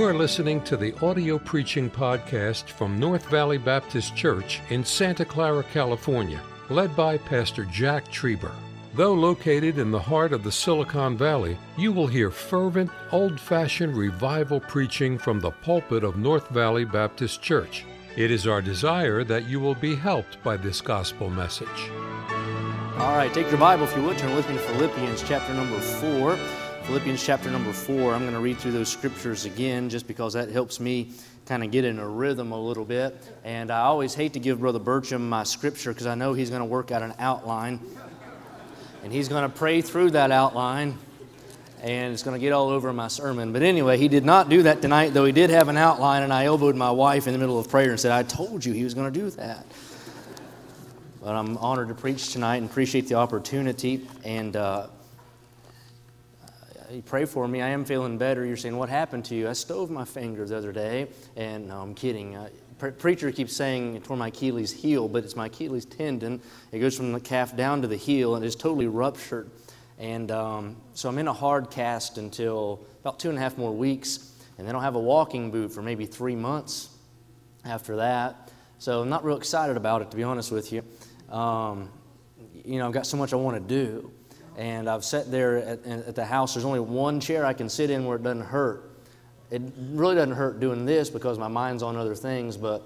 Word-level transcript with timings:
You 0.00 0.06
are 0.06 0.14
listening 0.14 0.62
to 0.62 0.78
the 0.78 0.98
audio 1.04 1.38
preaching 1.38 1.90
podcast 1.90 2.70
from 2.70 2.98
North 2.98 3.26
Valley 3.26 3.58
Baptist 3.58 4.16
Church 4.16 4.62
in 4.70 4.82
Santa 4.82 5.26
Clara, 5.26 5.62
California, 5.62 6.40
led 6.70 6.96
by 6.96 7.18
Pastor 7.18 7.66
Jack 7.66 8.10
Trieber. 8.10 8.54
Though 8.94 9.12
located 9.12 9.76
in 9.76 9.90
the 9.90 10.00
heart 10.00 10.32
of 10.32 10.42
the 10.42 10.50
Silicon 10.50 11.18
Valley, 11.18 11.58
you 11.76 11.92
will 11.92 12.06
hear 12.06 12.30
fervent, 12.30 12.90
old 13.12 13.38
fashioned 13.38 13.94
revival 13.94 14.58
preaching 14.58 15.18
from 15.18 15.38
the 15.38 15.50
pulpit 15.50 16.02
of 16.02 16.16
North 16.16 16.48
Valley 16.48 16.86
Baptist 16.86 17.42
Church. 17.42 17.84
It 18.16 18.30
is 18.30 18.46
our 18.46 18.62
desire 18.62 19.22
that 19.24 19.50
you 19.50 19.60
will 19.60 19.74
be 19.74 19.94
helped 19.94 20.42
by 20.42 20.56
this 20.56 20.80
gospel 20.80 21.28
message. 21.28 21.90
All 22.96 23.18
right, 23.18 23.30
take 23.34 23.50
your 23.50 23.60
Bible 23.60 23.84
if 23.84 23.94
you 23.94 24.02
would, 24.04 24.16
turn 24.16 24.34
with 24.34 24.48
me 24.48 24.54
to 24.54 24.62
Philippians 24.62 25.22
chapter 25.24 25.52
number 25.52 25.78
4. 25.78 26.69
Philippians 26.84 27.24
chapter 27.24 27.50
number 27.50 27.72
4. 27.72 28.14
I'm 28.14 28.22
going 28.22 28.34
to 28.34 28.40
read 28.40 28.58
through 28.58 28.72
those 28.72 28.88
scriptures 28.88 29.44
again 29.44 29.88
just 29.88 30.06
because 30.06 30.32
that 30.32 30.48
helps 30.50 30.80
me 30.80 31.12
kind 31.46 31.62
of 31.62 31.70
get 31.70 31.84
in 31.84 31.98
a 31.98 32.08
rhythm 32.08 32.52
a 32.52 32.60
little 32.60 32.84
bit. 32.84 33.16
And 33.44 33.70
I 33.70 33.80
always 33.80 34.14
hate 34.14 34.32
to 34.32 34.40
give 34.40 34.60
Brother 34.60 34.78
Bertram 34.78 35.28
my 35.28 35.44
scripture 35.44 35.92
because 35.92 36.06
I 36.06 36.14
know 36.14 36.32
he's 36.32 36.50
going 36.50 36.60
to 36.60 36.66
work 36.66 36.90
out 36.90 37.02
an 37.02 37.14
outline. 37.18 37.80
And 39.04 39.12
he's 39.12 39.28
going 39.28 39.42
to 39.42 39.48
pray 39.48 39.82
through 39.82 40.10
that 40.12 40.30
outline 40.30 40.98
and 41.82 42.12
it's 42.12 42.22
going 42.22 42.34
to 42.34 42.40
get 42.40 42.52
all 42.52 42.68
over 42.68 42.92
my 42.92 43.08
sermon. 43.08 43.52
But 43.52 43.62
anyway, 43.62 43.96
he 43.96 44.08
did 44.08 44.24
not 44.24 44.48
do 44.48 44.64
that 44.64 44.82
tonight, 44.82 45.14
though 45.14 45.24
he 45.24 45.32
did 45.32 45.50
have 45.50 45.68
an 45.68 45.76
outline, 45.76 46.22
and 46.22 46.32
I 46.32 46.44
elbowed 46.44 46.76
my 46.76 46.90
wife 46.90 47.26
in 47.26 47.32
the 47.32 47.38
middle 47.38 47.58
of 47.58 47.70
prayer 47.70 47.90
and 47.90 47.98
said, 47.98 48.12
I 48.12 48.22
told 48.22 48.64
you 48.64 48.74
he 48.74 48.84
was 48.84 48.92
going 48.92 49.10
to 49.10 49.18
do 49.18 49.30
that. 49.30 49.64
But 51.22 51.36
I'm 51.36 51.56
honored 51.58 51.88
to 51.88 51.94
preach 51.94 52.32
tonight 52.32 52.56
and 52.56 52.68
appreciate 52.68 53.08
the 53.08 53.14
opportunity. 53.14 54.06
And 54.24 54.56
uh, 54.56 54.88
you 56.92 57.02
pray 57.02 57.24
for 57.24 57.46
me. 57.46 57.62
I 57.62 57.68
am 57.68 57.84
feeling 57.84 58.18
better. 58.18 58.44
You're 58.44 58.56
saying, 58.56 58.76
What 58.76 58.88
happened 58.88 59.24
to 59.26 59.34
you? 59.34 59.48
I 59.48 59.52
stove 59.52 59.90
my 59.90 60.04
finger 60.04 60.44
the 60.44 60.56
other 60.56 60.72
day. 60.72 61.08
And 61.36 61.68
no, 61.68 61.80
I'm 61.80 61.94
kidding. 61.94 62.36
Uh, 62.36 62.48
pre- 62.78 62.90
preacher 62.90 63.30
keeps 63.30 63.54
saying 63.54 63.96
it 63.96 64.04
tore 64.04 64.16
my 64.16 64.28
Achilles 64.28 64.72
heel, 64.72 65.08
but 65.08 65.24
it's 65.24 65.36
my 65.36 65.46
Achilles 65.46 65.84
tendon. 65.84 66.40
It 66.72 66.80
goes 66.80 66.96
from 66.96 67.12
the 67.12 67.20
calf 67.20 67.56
down 67.56 67.82
to 67.82 67.88
the 67.88 67.96
heel 67.96 68.34
and 68.34 68.44
it's 68.44 68.56
totally 68.56 68.88
ruptured. 68.88 69.50
And 69.98 70.30
um, 70.30 70.76
so 70.94 71.08
I'm 71.08 71.18
in 71.18 71.28
a 71.28 71.32
hard 71.32 71.70
cast 71.70 72.18
until 72.18 72.84
about 73.00 73.20
two 73.20 73.28
and 73.28 73.38
a 73.38 73.40
half 73.40 73.56
more 73.56 73.72
weeks. 73.72 74.34
And 74.58 74.66
then 74.66 74.74
I'll 74.74 74.80
have 74.80 74.96
a 74.96 75.00
walking 75.00 75.50
boot 75.50 75.72
for 75.72 75.82
maybe 75.82 76.06
three 76.06 76.36
months 76.36 76.88
after 77.64 77.96
that. 77.96 78.50
So 78.78 79.02
I'm 79.02 79.08
not 79.08 79.24
real 79.24 79.36
excited 79.36 79.76
about 79.76 80.02
it, 80.02 80.10
to 80.10 80.16
be 80.16 80.22
honest 80.22 80.50
with 80.50 80.72
you. 80.72 80.82
Um, 81.30 81.90
you 82.64 82.78
know, 82.78 82.86
I've 82.86 82.92
got 82.92 83.06
so 83.06 83.16
much 83.16 83.32
I 83.32 83.36
want 83.36 83.56
to 83.56 83.74
do 83.74 84.10
and 84.56 84.88
I've 84.88 85.04
sat 85.04 85.30
there 85.30 85.58
at, 85.58 85.86
at, 85.86 86.14
the 86.14 86.24
house. 86.24 86.54
There's 86.54 86.64
only 86.64 86.80
one 86.80 87.20
chair 87.20 87.44
I 87.44 87.52
can 87.52 87.68
sit 87.68 87.90
in 87.90 88.04
where 88.04 88.16
it 88.16 88.22
doesn't 88.22 88.44
hurt. 88.44 88.90
It 89.50 89.62
really 89.92 90.14
doesn't 90.14 90.34
hurt 90.34 90.60
doing 90.60 90.84
this 90.84 91.10
because 91.10 91.38
my 91.38 91.48
mind's 91.48 91.82
on 91.82 91.96
other 91.96 92.14
things, 92.14 92.56
but 92.56 92.82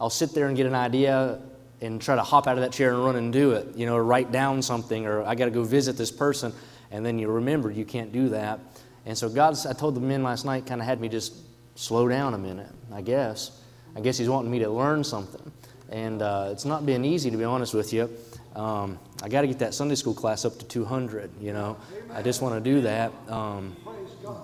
I'll 0.00 0.10
sit 0.10 0.32
there 0.34 0.48
and 0.48 0.56
get 0.56 0.66
an 0.66 0.74
idea 0.74 1.40
and 1.80 2.00
try 2.00 2.14
to 2.14 2.22
hop 2.22 2.46
out 2.46 2.56
of 2.56 2.62
that 2.62 2.72
chair 2.72 2.94
and 2.94 3.04
run 3.04 3.16
and 3.16 3.32
do 3.32 3.52
it, 3.52 3.76
you 3.76 3.86
know, 3.86 3.94
or 3.94 4.04
write 4.04 4.32
down 4.32 4.62
something, 4.62 5.06
or 5.06 5.22
I 5.22 5.34
got 5.34 5.46
to 5.46 5.50
go 5.50 5.62
visit 5.62 5.96
this 5.96 6.10
person, 6.10 6.52
and 6.90 7.04
then 7.04 7.18
you 7.18 7.28
remember 7.28 7.70
you 7.70 7.84
can't 7.84 8.12
do 8.12 8.30
that. 8.30 8.60
And 9.06 9.16
so 9.16 9.28
God, 9.28 9.56
I 9.66 9.72
told 9.72 9.94
the 9.94 10.00
men 10.00 10.22
last 10.22 10.44
night, 10.44 10.66
kind 10.66 10.80
of 10.80 10.86
had 10.86 11.00
me 11.00 11.08
just 11.08 11.34
slow 11.74 12.08
down 12.08 12.34
a 12.34 12.38
minute, 12.38 12.70
I 12.92 13.02
guess. 13.02 13.62
I 13.96 14.00
guess 14.00 14.18
He's 14.18 14.28
wanting 14.28 14.50
me 14.50 14.58
to 14.60 14.70
learn 14.70 15.04
something. 15.04 15.52
And 15.90 16.20
uh, 16.20 16.48
it's 16.50 16.64
not 16.64 16.84
been 16.84 17.04
easy, 17.04 17.30
to 17.30 17.36
be 17.36 17.44
honest 17.44 17.74
with 17.74 17.92
you. 17.92 18.10
Um, 18.58 18.98
I 19.22 19.28
got 19.28 19.42
to 19.42 19.46
get 19.46 19.60
that 19.60 19.72
Sunday 19.72 19.94
school 19.94 20.14
class 20.14 20.44
up 20.44 20.58
to 20.58 20.64
200, 20.64 21.30
you 21.40 21.52
know. 21.52 21.76
I 22.12 22.22
just 22.22 22.42
want 22.42 22.56
to 22.56 22.60
do 22.60 22.80
that. 22.80 23.12
Um, 23.28 23.76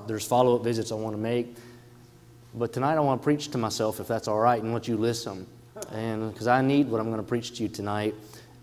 there's 0.06 0.24
follow 0.24 0.54
up 0.54 0.62
visits 0.62 0.92
I 0.92 0.94
want 0.94 1.16
to 1.16 1.20
make. 1.20 1.56
But 2.54 2.72
tonight 2.72 2.94
I 2.94 3.00
want 3.00 3.20
to 3.20 3.24
preach 3.24 3.48
to 3.48 3.58
myself, 3.58 3.98
if 3.98 4.06
that's 4.06 4.28
all 4.28 4.38
right, 4.38 4.62
and 4.62 4.72
let 4.72 4.86
you 4.86 4.96
listen. 4.96 5.48
And 5.90 6.32
because 6.32 6.46
I 6.46 6.62
need 6.62 6.88
what 6.88 7.00
I'm 7.00 7.08
going 7.08 7.20
to 7.20 7.28
preach 7.28 7.56
to 7.56 7.64
you 7.64 7.68
tonight. 7.68 8.14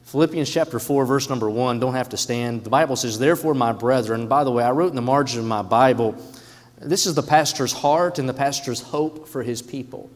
Philippians 0.04 0.50
chapter 0.50 0.80
4, 0.80 1.06
verse 1.06 1.30
number 1.30 1.50
1, 1.50 1.82
don't 1.82 1.96
have 1.96 2.10
to 2.10 2.18
stand. 2.18 2.64
The 2.64 2.70
Bible 2.70 2.96
says, 2.96 3.20
Therefore, 3.20 3.54
my 3.54 3.74
brethren, 3.74 4.28
by 4.28 4.46
the 4.46 4.52
way, 4.52 4.64
I 4.64 4.72
wrote 4.72 4.92
in 4.92 4.96
the 4.96 5.02
margin 5.02 5.40
of 5.40 5.46
my 5.46 5.64
Bible, 5.64 6.16
this 6.80 7.06
is 7.06 7.14
the 7.14 7.24
pastor's 7.24 7.74
heart 7.74 8.20
and 8.20 8.28
the 8.28 8.34
pastor's 8.34 8.80
hope 8.80 9.28
for 9.28 9.44
his 9.44 9.62
people. 9.62 10.10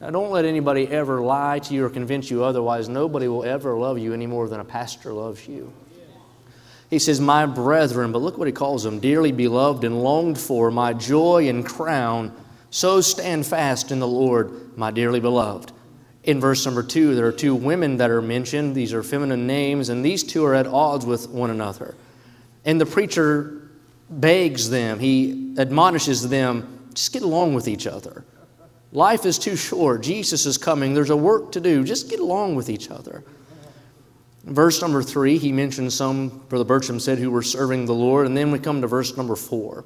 Now, 0.00 0.10
don't 0.10 0.30
let 0.30 0.44
anybody 0.44 0.86
ever 0.88 1.22
lie 1.22 1.58
to 1.60 1.74
you 1.74 1.84
or 1.84 1.90
convince 1.90 2.30
you 2.30 2.44
otherwise. 2.44 2.88
Nobody 2.88 3.28
will 3.28 3.44
ever 3.44 3.76
love 3.76 3.98
you 3.98 4.12
any 4.12 4.26
more 4.26 4.48
than 4.48 4.60
a 4.60 4.64
pastor 4.64 5.12
loves 5.12 5.48
you. 5.48 5.72
He 6.90 6.98
says, 6.98 7.20
My 7.20 7.46
brethren, 7.46 8.12
but 8.12 8.20
look 8.20 8.38
what 8.38 8.46
he 8.46 8.52
calls 8.52 8.84
them 8.84 9.00
dearly 9.00 9.32
beloved 9.32 9.84
and 9.84 10.02
longed 10.02 10.38
for, 10.38 10.70
my 10.70 10.92
joy 10.92 11.48
and 11.48 11.64
crown. 11.64 12.32
So 12.70 13.00
stand 13.00 13.46
fast 13.46 13.90
in 13.90 13.98
the 13.98 14.06
Lord, 14.06 14.76
my 14.76 14.90
dearly 14.90 15.20
beloved. 15.20 15.72
In 16.24 16.40
verse 16.40 16.64
number 16.66 16.82
two, 16.82 17.14
there 17.14 17.26
are 17.26 17.32
two 17.32 17.54
women 17.54 17.96
that 17.98 18.10
are 18.10 18.20
mentioned. 18.20 18.74
These 18.74 18.92
are 18.92 19.02
feminine 19.02 19.46
names, 19.46 19.88
and 19.88 20.04
these 20.04 20.22
two 20.22 20.44
are 20.44 20.54
at 20.54 20.66
odds 20.66 21.06
with 21.06 21.28
one 21.30 21.50
another. 21.50 21.94
And 22.64 22.80
the 22.80 22.86
preacher 22.86 23.70
begs 24.10 24.68
them, 24.68 24.98
he 24.98 25.54
admonishes 25.56 26.28
them, 26.28 26.88
just 26.94 27.12
get 27.12 27.22
along 27.22 27.54
with 27.54 27.66
each 27.66 27.86
other. 27.86 28.24
Life 28.92 29.26
is 29.26 29.38
too 29.38 29.56
short. 29.56 30.02
Jesus 30.02 30.46
is 30.46 30.58
coming. 30.58 30.94
There's 30.94 31.10
a 31.10 31.16
work 31.16 31.52
to 31.52 31.60
do. 31.60 31.84
Just 31.84 32.08
get 32.08 32.20
along 32.20 32.54
with 32.54 32.68
each 32.68 32.90
other. 32.90 33.24
Verse 34.44 34.80
number 34.80 35.02
three, 35.02 35.38
he 35.38 35.50
mentions 35.50 35.94
some, 35.94 36.28
Brother 36.48 36.64
Bertram 36.64 37.00
said, 37.00 37.18
who 37.18 37.30
were 37.30 37.42
serving 37.42 37.86
the 37.86 37.94
Lord. 37.94 38.26
And 38.26 38.36
then 38.36 38.52
we 38.52 38.60
come 38.60 38.80
to 38.80 38.86
verse 38.86 39.16
number 39.16 39.34
four. 39.34 39.84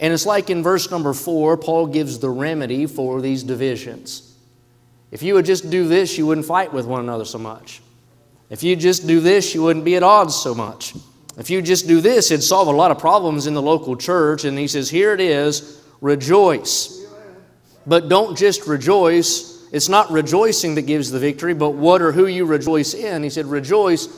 And 0.00 0.12
it's 0.12 0.26
like 0.26 0.50
in 0.50 0.62
verse 0.62 0.90
number 0.90 1.12
four, 1.12 1.56
Paul 1.56 1.86
gives 1.86 2.18
the 2.18 2.30
remedy 2.30 2.86
for 2.86 3.20
these 3.20 3.42
divisions. 3.42 4.34
If 5.10 5.22
you 5.22 5.34
would 5.34 5.44
just 5.44 5.70
do 5.70 5.86
this, 5.86 6.18
you 6.18 6.26
wouldn't 6.26 6.46
fight 6.46 6.72
with 6.72 6.86
one 6.86 7.00
another 7.00 7.24
so 7.24 7.38
much. 7.38 7.82
If 8.50 8.62
you 8.62 8.76
just 8.76 9.06
do 9.06 9.20
this, 9.20 9.54
you 9.54 9.62
wouldn't 9.62 9.84
be 9.84 9.96
at 9.96 10.02
odds 10.02 10.34
so 10.34 10.54
much. 10.54 10.94
If 11.38 11.50
you 11.50 11.60
just 11.60 11.86
do 11.86 12.00
this, 12.00 12.30
it'd 12.30 12.42
solve 12.42 12.68
a 12.68 12.72
lot 12.72 12.90
of 12.90 12.98
problems 12.98 13.46
in 13.46 13.54
the 13.54 13.62
local 13.62 13.96
church. 13.96 14.44
And 14.44 14.58
he 14.58 14.68
says, 14.68 14.88
Here 14.88 15.12
it 15.12 15.20
is 15.20 15.82
rejoice. 16.00 17.05
But 17.86 18.08
don't 18.08 18.36
just 18.36 18.66
rejoice. 18.66 19.64
It's 19.72 19.88
not 19.88 20.10
rejoicing 20.10 20.74
that 20.74 20.82
gives 20.82 21.10
the 21.10 21.18
victory, 21.18 21.54
but 21.54 21.70
what 21.70 22.02
or 22.02 22.12
who 22.12 22.26
you 22.26 22.44
rejoice 22.44 22.94
in. 22.94 23.22
He 23.22 23.30
said, 23.30 23.46
Rejoice 23.46 24.08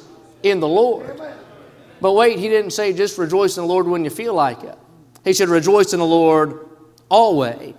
in 0.42 0.60
the 0.60 0.68
Lord. 0.68 1.20
But 2.00 2.12
wait, 2.12 2.38
he 2.38 2.48
didn't 2.48 2.70
say 2.70 2.92
just 2.92 3.18
rejoice 3.18 3.56
in 3.56 3.64
the 3.64 3.68
Lord 3.68 3.86
when 3.86 4.04
you 4.04 4.10
feel 4.10 4.34
like 4.34 4.62
it. 4.62 4.78
He 5.24 5.32
said, 5.32 5.48
Rejoice 5.48 5.92
in 5.92 5.98
the 5.98 6.06
Lord 6.06 6.66
always. 7.08 7.74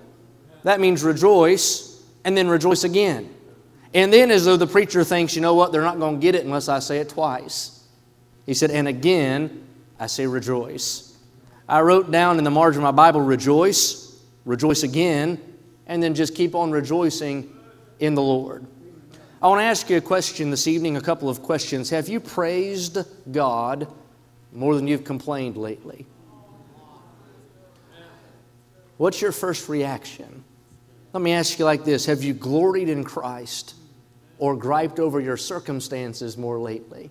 That 0.63 0.79
means 0.79 1.03
rejoice 1.03 2.03
and 2.25 2.37
then 2.37 2.47
rejoice 2.47 2.83
again. 2.83 3.33
And 3.93 4.13
then, 4.13 4.29
as 4.29 4.45
though 4.45 4.57
the 4.57 4.67
preacher 4.67 5.03
thinks, 5.03 5.35
you 5.35 5.41
know 5.41 5.55
what, 5.55 5.71
they're 5.71 5.81
not 5.81 5.97
going 5.97 6.15
to 6.15 6.21
get 6.21 6.35
it 6.35 6.45
unless 6.45 6.69
I 6.69 6.79
say 6.79 6.99
it 6.99 7.09
twice. 7.09 7.83
He 8.45 8.53
said, 8.53 8.69
And 8.71 8.87
again, 8.87 9.65
I 9.99 10.07
say 10.07 10.27
rejoice. 10.27 11.17
I 11.67 11.81
wrote 11.81 12.11
down 12.11 12.37
in 12.37 12.43
the 12.43 12.51
margin 12.51 12.81
of 12.81 12.83
my 12.83 12.91
Bible, 12.91 13.21
rejoice, 13.21 14.19
rejoice 14.45 14.83
again, 14.83 15.39
and 15.89 16.01
then 16.01 16.13
just 16.13 16.35
keep 16.35 16.55
on 16.55 16.71
rejoicing 16.71 17.53
in 17.99 18.13
the 18.13 18.21
Lord. 18.21 18.65
I 19.41 19.47
want 19.47 19.59
to 19.59 19.65
ask 19.65 19.89
you 19.89 19.97
a 19.97 20.01
question 20.01 20.51
this 20.51 20.67
evening, 20.67 20.95
a 20.95 21.01
couple 21.01 21.29
of 21.29 21.41
questions. 21.41 21.89
Have 21.89 22.07
you 22.07 22.19
praised 22.19 22.99
God 23.31 23.87
more 24.53 24.75
than 24.75 24.87
you've 24.87 25.03
complained 25.03 25.57
lately? 25.57 26.05
What's 28.97 29.21
your 29.21 29.31
first 29.31 29.67
reaction? 29.67 30.43
Let 31.11 31.23
me 31.23 31.31
ask 31.31 31.57
you 31.57 31.65
like 31.65 31.83
this 31.83 32.05
Have 32.05 32.23
you 32.23 32.33
gloried 32.33 32.87
in 32.87 33.03
Christ 33.03 33.73
or 34.37 34.55
griped 34.55 34.99
over 34.99 35.19
your 35.19 35.37
circumstances 35.37 36.37
more 36.37 36.59
lately? 36.59 37.09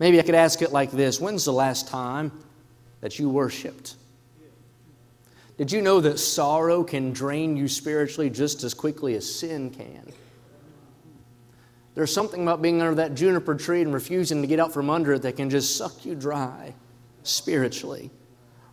Maybe 0.00 0.18
I 0.18 0.22
could 0.22 0.34
ask 0.34 0.60
it 0.60 0.72
like 0.72 0.90
this 0.90 1.20
When's 1.20 1.44
the 1.44 1.52
last 1.52 1.86
time 1.86 2.32
that 3.00 3.18
you 3.18 3.28
worshiped? 3.28 3.94
Did 5.58 5.72
you 5.72 5.82
know 5.82 6.00
that 6.00 6.18
sorrow 6.18 6.84
can 6.84 7.12
drain 7.12 7.56
you 7.56 7.66
spiritually 7.66 8.30
just 8.30 8.62
as 8.62 8.74
quickly 8.74 9.16
as 9.16 9.32
sin 9.32 9.70
can? 9.70 10.12
There's 11.96 12.14
something 12.14 12.40
about 12.40 12.62
being 12.62 12.80
under 12.80 12.94
that 12.94 13.16
juniper 13.16 13.56
tree 13.56 13.82
and 13.82 13.92
refusing 13.92 14.40
to 14.40 14.46
get 14.46 14.60
out 14.60 14.72
from 14.72 14.88
under 14.88 15.14
it 15.14 15.22
that 15.22 15.36
can 15.36 15.50
just 15.50 15.76
suck 15.76 16.06
you 16.06 16.14
dry 16.14 16.74
spiritually. 17.24 18.12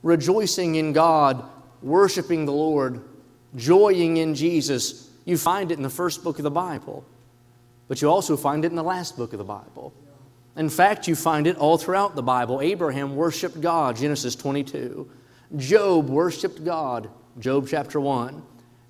Rejoicing 0.03 0.75
in 0.75 0.93
God, 0.93 1.43
worshiping 1.81 2.45
the 2.45 2.51
Lord, 2.51 3.03
joying 3.55 4.17
in 4.17 4.35
Jesus, 4.35 5.09
you 5.25 5.39
find 5.39 5.71
it 5.71 5.77
in 5.77 5.83
the 5.83 5.89
first 5.89 6.23
book 6.23 6.37
of 6.37 6.43
the 6.43 6.51
Bible, 6.51 7.03
but 7.87 7.99
you 7.99 8.09
also 8.11 8.37
find 8.37 8.63
it 8.63 8.69
in 8.69 8.75
the 8.75 8.83
last 8.83 9.17
book 9.17 9.33
of 9.33 9.39
the 9.39 9.43
Bible. 9.43 9.91
In 10.55 10.69
fact, 10.69 11.07
you 11.07 11.15
find 11.15 11.47
it 11.47 11.57
all 11.57 11.79
throughout 11.79 12.15
the 12.15 12.21
Bible. 12.21 12.61
Abraham 12.61 13.15
worshiped 13.15 13.59
God, 13.59 13.95
Genesis 13.95 14.35
22. 14.35 15.09
Job 15.55 16.09
worshiped 16.09 16.63
God, 16.63 17.09
Job 17.39 17.67
chapter 17.67 17.99
1. 17.99 18.41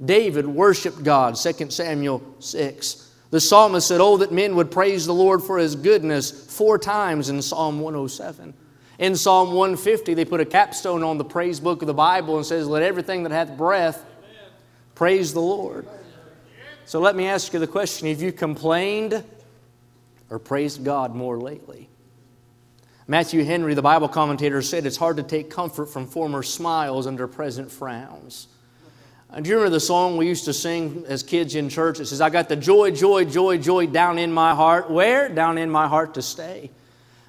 David 0.03 0.45
worshiped 0.45 1.03
God, 1.03 1.35
2 1.35 1.69
Samuel 1.69 2.21
6. 2.39 3.11
The 3.31 3.39
psalmist 3.39 3.87
said, 3.87 4.01
Oh, 4.01 4.17
that 4.17 4.31
men 4.31 4.55
would 4.55 4.71
praise 4.71 5.05
the 5.05 5.13
Lord 5.13 5.43
for 5.43 5.57
his 5.57 5.75
goodness, 5.75 6.31
four 6.55 6.77
times 6.77 7.29
in 7.29 7.41
Psalm 7.41 7.79
107. 7.79 8.53
In 8.97 9.15
Psalm 9.15 9.49
150, 9.53 10.13
they 10.13 10.25
put 10.25 10.39
a 10.39 10.45
capstone 10.45 11.03
on 11.03 11.17
the 11.17 11.25
praise 11.25 11.59
book 11.59 11.81
of 11.81 11.87
the 11.87 11.93
Bible 11.93 12.37
and 12.37 12.45
says, 12.45 12.67
Let 12.67 12.83
everything 12.83 13.23
that 13.23 13.31
hath 13.31 13.57
breath 13.57 14.05
praise 14.95 15.33
the 15.33 15.41
Lord. 15.41 15.87
So 16.85 16.99
let 16.99 17.15
me 17.15 17.27
ask 17.27 17.51
you 17.51 17.59
the 17.59 17.67
question 17.67 18.07
Have 18.07 18.21
you 18.21 18.31
complained 18.31 19.23
or 20.29 20.39
praised 20.39 20.83
God 20.83 21.15
more 21.15 21.37
lately? 21.39 21.89
Matthew 23.07 23.43
Henry, 23.43 23.75
the 23.75 23.83
Bible 23.83 24.07
commentator, 24.07 24.63
said 24.63 24.85
it's 24.85 24.97
hard 24.97 25.17
to 25.17 25.23
take 25.23 25.51
comfort 25.51 25.87
from 25.87 26.07
former 26.07 26.41
smiles 26.41 27.05
under 27.05 27.27
present 27.27 27.71
frowns. 27.71 28.47
And 29.29 29.43
do 29.43 29.49
you 29.49 29.57
remember 29.57 29.73
the 29.73 29.79
song 29.79 30.17
we 30.17 30.27
used 30.27 30.45
to 30.45 30.53
sing 30.53 31.03
as 31.07 31.21
kids 31.21 31.53
in 31.53 31.69
church? 31.69 31.99
It 31.99 32.07
says, 32.07 32.19
I 32.19 32.31
got 32.31 32.49
the 32.49 32.55
joy, 32.55 32.91
joy, 32.91 33.25
joy, 33.25 33.57
joy 33.57 33.85
down 33.87 34.17
in 34.17 34.31
my 34.31 34.55
heart. 34.55 34.89
Where? 34.89 35.29
Down 35.29 35.57
in 35.57 35.69
my 35.69 35.87
heart 35.87 36.15
to 36.15 36.23
stay. 36.23 36.71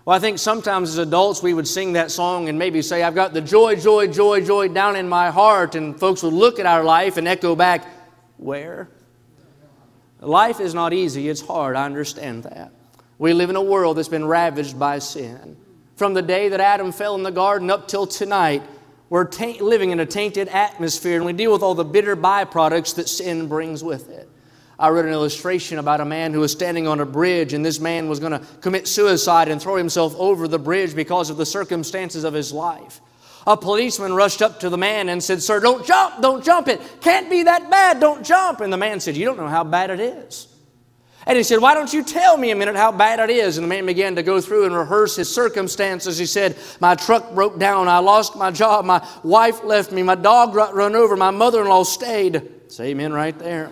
Well, 0.05 0.17
I 0.17 0.21
think 0.21 0.39
sometimes 0.39 0.91
as 0.91 0.99
adults 0.99 1.43
we 1.43 1.53
would 1.53 1.67
sing 1.67 1.95
that 1.95 2.11
song 2.11 2.49
and 2.49 2.59
maybe 2.59 2.81
say, 2.81 3.03
I've 3.03 3.15
got 3.15 3.35
the 3.35 3.41
joy, 3.41 3.77
joy, 3.77 4.07
joy, 4.07 4.41
joy 4.41 4.69
down 4.69 4.97
in 4.97 5.09
my 5.09 5.31
heart. 5.31 5.75
And 5.75 5.99
folks 5.99 6.23
would 6.23 6.33
look 6.33 6.59
at 6.59 6.65
our 6.65 6.85
life 6.85 7.17
and 7.17 7.29
echo 7.29 7.55
back, 7.55 7.85
Where? 8.39 8.89
Life 10.21 10.61
is 10.61 10.73
not 10.73 10.95
easy, 10.95 11.29
it's 11.29 11.43
hard. 11.43 11.77
I 11.77 11.85
understand 11.85 12.45
that. 12.45 12.73
We 13.19 13.35
live 13.35 13.51
in 13.51 13.57
a 13.57 13.63
world 13.63 13.99
that's 13.99 14.09
been 14.09 14.25
ravaged 14.25 14.79
by 14.79 15.01
sin. 15.01 15.57
From 15.97 16.13
the 16.13 16.23
day 16.23 16.51
that 16.51 16.61
Adam 16.61 16.93
fell 16.93 17.15
in 17.15 17.23
the 17.23 17.31
garden 17.31 17.71
up 17.71 17.89
till 17.89 18.07
tonight, 18.07 18.63
we're 19.09 19.25
ta- 19.25 19.57
living 19.61 19.91
in 19.91 20.01
a 20.01 20.07
tainted 20.07 20.49
atmosphere 20.49 21.17
and 21.17 21.25
we 21.25 21.33
deal 21.33 21.53
with 21.53 21.63
all 21.63 21.75
the 21.75 21.85
bitter 21.85 22.15
byproducts 22.15 22.97
that 22.97 23.09
sin 23.09 23.49
brings 23.49 23.83
with 23.83 24.11
it. 24.11 24.29
I 24.79 24.89
read 24.89 25.07
an 25.07 25.13
illustration 25.13 25.79
about 25.79 26.03
a 26.03 26.05
man 26.05 26.35
who 26.35 26.41
was 26.41 26.53
standing 26.53 26.87
on 26.87 27.01
a 27.01 27.07
bridge, 27.07 27.55
and 27.55 27.65
this 27.65 27.81
man 27.81 28.11
was 28.11 28.21
going 28.21 28.33
to 28.33 28.47
commit 28.61 28.87
suicide 28.87 29.49
and 29.49 29.61
throw 29.61 29.77
himself 29.77 30.15
over 30.19 30.47
the 30.47 30.59
bridge 30.59 30.95
because 30.95 31.31
of 31.31 31.39
the 31.39 31.47
circumstances 31.47 32.25
of 32.25 32.35
his 32.35 32.53
life. 32.53 33.01
A 33.47 33.57
policeman 33.57 34.13
rushed 34.13 34.43
up 34.43 34.61
to 34.61 34.69
the 34.69 34.77
man 34.77 35.09
and 35.09 35.25
said, 35.25 35.43
Sir, 35.43 35.61
don't 35.61 35.87
jump, 35.87 36.21
don't 36.21 36.45
jump. 36.45 36.69
It 36.69 36.83
can't 37.01 37.31
be 37.31 37.45
that 37.45 37.71
bad, 37.71 38.01
don't 38.01 38.23
jump. 38.23 38.61
And 38.61 38.71
the 38.71 38.77
man 38.77 39.01
said, 39.01 39.17
You 39.17 39.25
don't 39.25 39.39
know 39.39 39.49
how 39.49 39.65
bad 39.65 39.89
it 39.89 40.01
is. 40.01 40.49
And 41.27 41.37
he 41.37 41.43
said, 41.43 41.61
Why 41.61 41.75
don't 41.75 41.93
you 41.93 42.05
tell 42.05 42.37
me 42.37 42.53
a 42.53 42.57
minute 42.57 42.77
how 42.77 42.93
bad 42.93 43.19
it 43.19 43.33
is? 43.33 43.59
And 43.59 43.65
the 43.65 43.69
man 43.69 43.85
began 43.85 44.15
to 44.15 44.23
go 44.23 44.41
through 44.41 44.67
and 44.67 44.75
rehearse 44.75 45.17
his 45.17 45.33
circumstances. 45.33 46.19
He 46.19 46.27
said, 46.27 46.57
My 46.81 46.95
truck 46.95 47.35
broke 47.35 47.59
down. 47.59 47.89
I 47.89 47.99
lost 47.99 48.37
my 48.37 48.53
job. 48.53 48.85
My 48.85 49.07
wife 49.25 49.65
left 49.65 49.91
me. 49.91 50.05
My 50.05 50.15
dog 50.15 50.55
run 50.55 50.95
over. 50.95 51.17
My 51.17 51.33
mother 51.33 51.63
in 51.63 51.69
law 51.69 51.83
stayed. 51.83 52.49
Say 52.69 52.89
amen 52.89 53.13
right 53.13 53.37
there. 53.37 53.71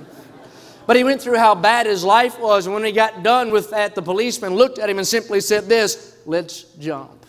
But 0.87 0.97
he 0.97 1.05
went 1.05 1.23
through 1.23 1.39
how 1.39 1.55
bad 1.55 1.87
his 1.87 2.03
life 2.05 2.39
was. 2.41 2.67
And 2.67 2.75
when 2.75 2.85
he 2.85 2.93
got 2.93 3.23
done 3.23 3.53
with 3.53 3.71
that, 3.71 3.95
the 3.95 4.03
policeman 4.03 4.55
looked 4.55 4.79
at 4.81 4.91
him 4.91 4.99
and 4.99 5.07
simply 5.07 5.41
said, 5.41 5.67
This, 5.67 6.19
let's 6.27 6.65
jump. 6.81 7.25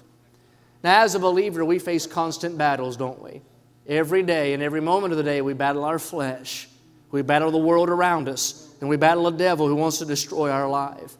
Now, 0.83 1.03
as 1.03 1.13
a 1.13 1.19
believer, 1.19 1.63
we 1.63 1.77
face 1.77 2.07
constant 2.07 2.57
battles, 2.57 2.97
don't 2.97 3.21
we? 3.21 3.41
Every 3.87 4.23
day 4.23 4.53
and 4.53 4.63
every 4.63 4.81
moment 4.81 5.13
of 5.13 5.17
the 5.17 5.23
day, 5.23 5.41
we 5.43 5.53
battle 5.53 5.83
our 5.83 5.99
flesh, 5.99 6.67
we 7.11 7.21
battle 7.21 7.51
the 7.51 7.59
world 7.59 7.89
around 7.89 8.27
us 8.27 8.64
and 8.79 8.89
we 8.89 8.97
battle 8.97 9.27
a 9.27 9.31
devil 9.31 9.67
who 9.67 9.75
wants 9.75 9.99
to 9.99 10.05
destroy 10.05 10.49
our 10.49 10.69
life. 10.69 11.15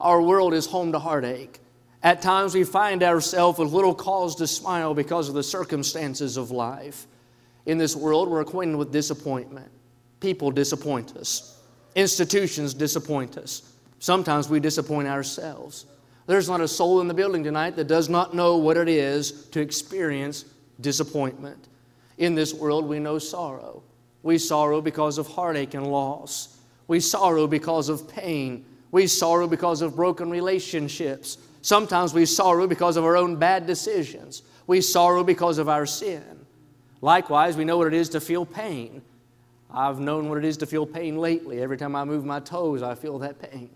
Our 0.00 0.22
world 0.22 0.54
is 0.54 0.66
home 0.66 0.92
to 0.92 0.98
heartache. 0.98 1.60
At 2.02 2.22
times 2.22 2.54
we 2.54 2.64
find 2.64 3.02
ourselves 3.02 3.58
with 3.58 3.72
little 3.72 3.94
cause 3.94 4.36
to 4.36 4.46
smile 4.46 4.94
because 4.94 5.28
of 5.28 5.34
the 5.34 5.42
circumstances 5.42 6.36
of 6.36 6.50
life. 6.50 7.06
In 7.66 7.76
this 7.76 7.94
world, 7.94 8.28
we're 8.28 8.40
acquainted 8.40 8.76
with 8.76 8.90
disappointment. 8.90 9.70
People 10.20 10.50
disappoint 10.50 11.16
us, 11.16 11.60
institutions 11.94 12.74
disappoint 12.74 13.36
us. 13.38 13.74
Sometimes 13.98 14.48
we 14.48 14.60
disappoint 14.60 15.08
ourselves. 15.08 15.84
There's 16.26 16.48
not 16.48 16.60
a 16.60 16.68
soul 16.68 17.00
in 17.00 17.08
the 17.08 17.14
building 17.14 17.44
tonight 17.44 17.76
that 17.76 17.86
does 17.86 18.08
not 18.08 18.34
know 18.34 18.56
what 18.56 18.76
it 18.76 18.88
is 18.88 19.46
to 19.48 19.60
experience 19.60 20.44
disappointment. 20.80 21.68
In 22.16 22.34
this 22.34 22.54
world, 22.54 22.88
we 22.88 22.98
know 22.98 23.18
sorrow. 23.18 23.82
We 24.22 24.38
sorrow 24.38 24.80
because 24.80 25.18
of 25.18 25.26
heartache 25.26 25.74
and 25.74 25.90
loss. 25.90 26.59
We 26.90 26.98
sorrow 26.98 27.46
because 27.46 27.88
of 27.88 28.08
pain. 28.08 28.64
We 28.90 29.06
sorrow 29.06 29.46
because 29.46 29.80
of 29.80 29.94
broken 29.94 30.28
relationships. 30.28 31.38
Sometimes 31.62 32.12
we 32.12 32.26
sorrow 32.26 32.66
because 32.66 32.96
of 32.96 33.04
our 33.04 33.16
own 33.16 33.36
bad 33.36 33.64
decisions. 33.64 34.42
We 34.66 34.80
sorrow 34.80 35.22
because 35.22 35.58
of 35.58 35.68
our 35.68 35.86
sin. 35.86 36.24
Likewise, 37.00 37.56
we 37.56 37.64
know 37.64 37.78
what 37.78 37.86
it 37.86 37.94
is 37.94 38.08
to 38.08 38.20
feel 38.20 38.44
pain. 38.44 39.02
I've 39.72 40.00
known 40.00 40.28
what 40.28 40.38
it 40.38 40.44
is 40.44 40.56
to 40.56 40.66
feel 40.66 40.84
pain 40.84 41.18
lately. 41.18 41.62
Every 41.62 41.76
time 41.76 41.94
I 41.94 42.02
move 42.02 42.24
my 42.24 42.40
toes, 42.40 42.82
I 42.82 42.96
feel 42.96 43.20
that 43.20 43.38
pain. 43.38 43.70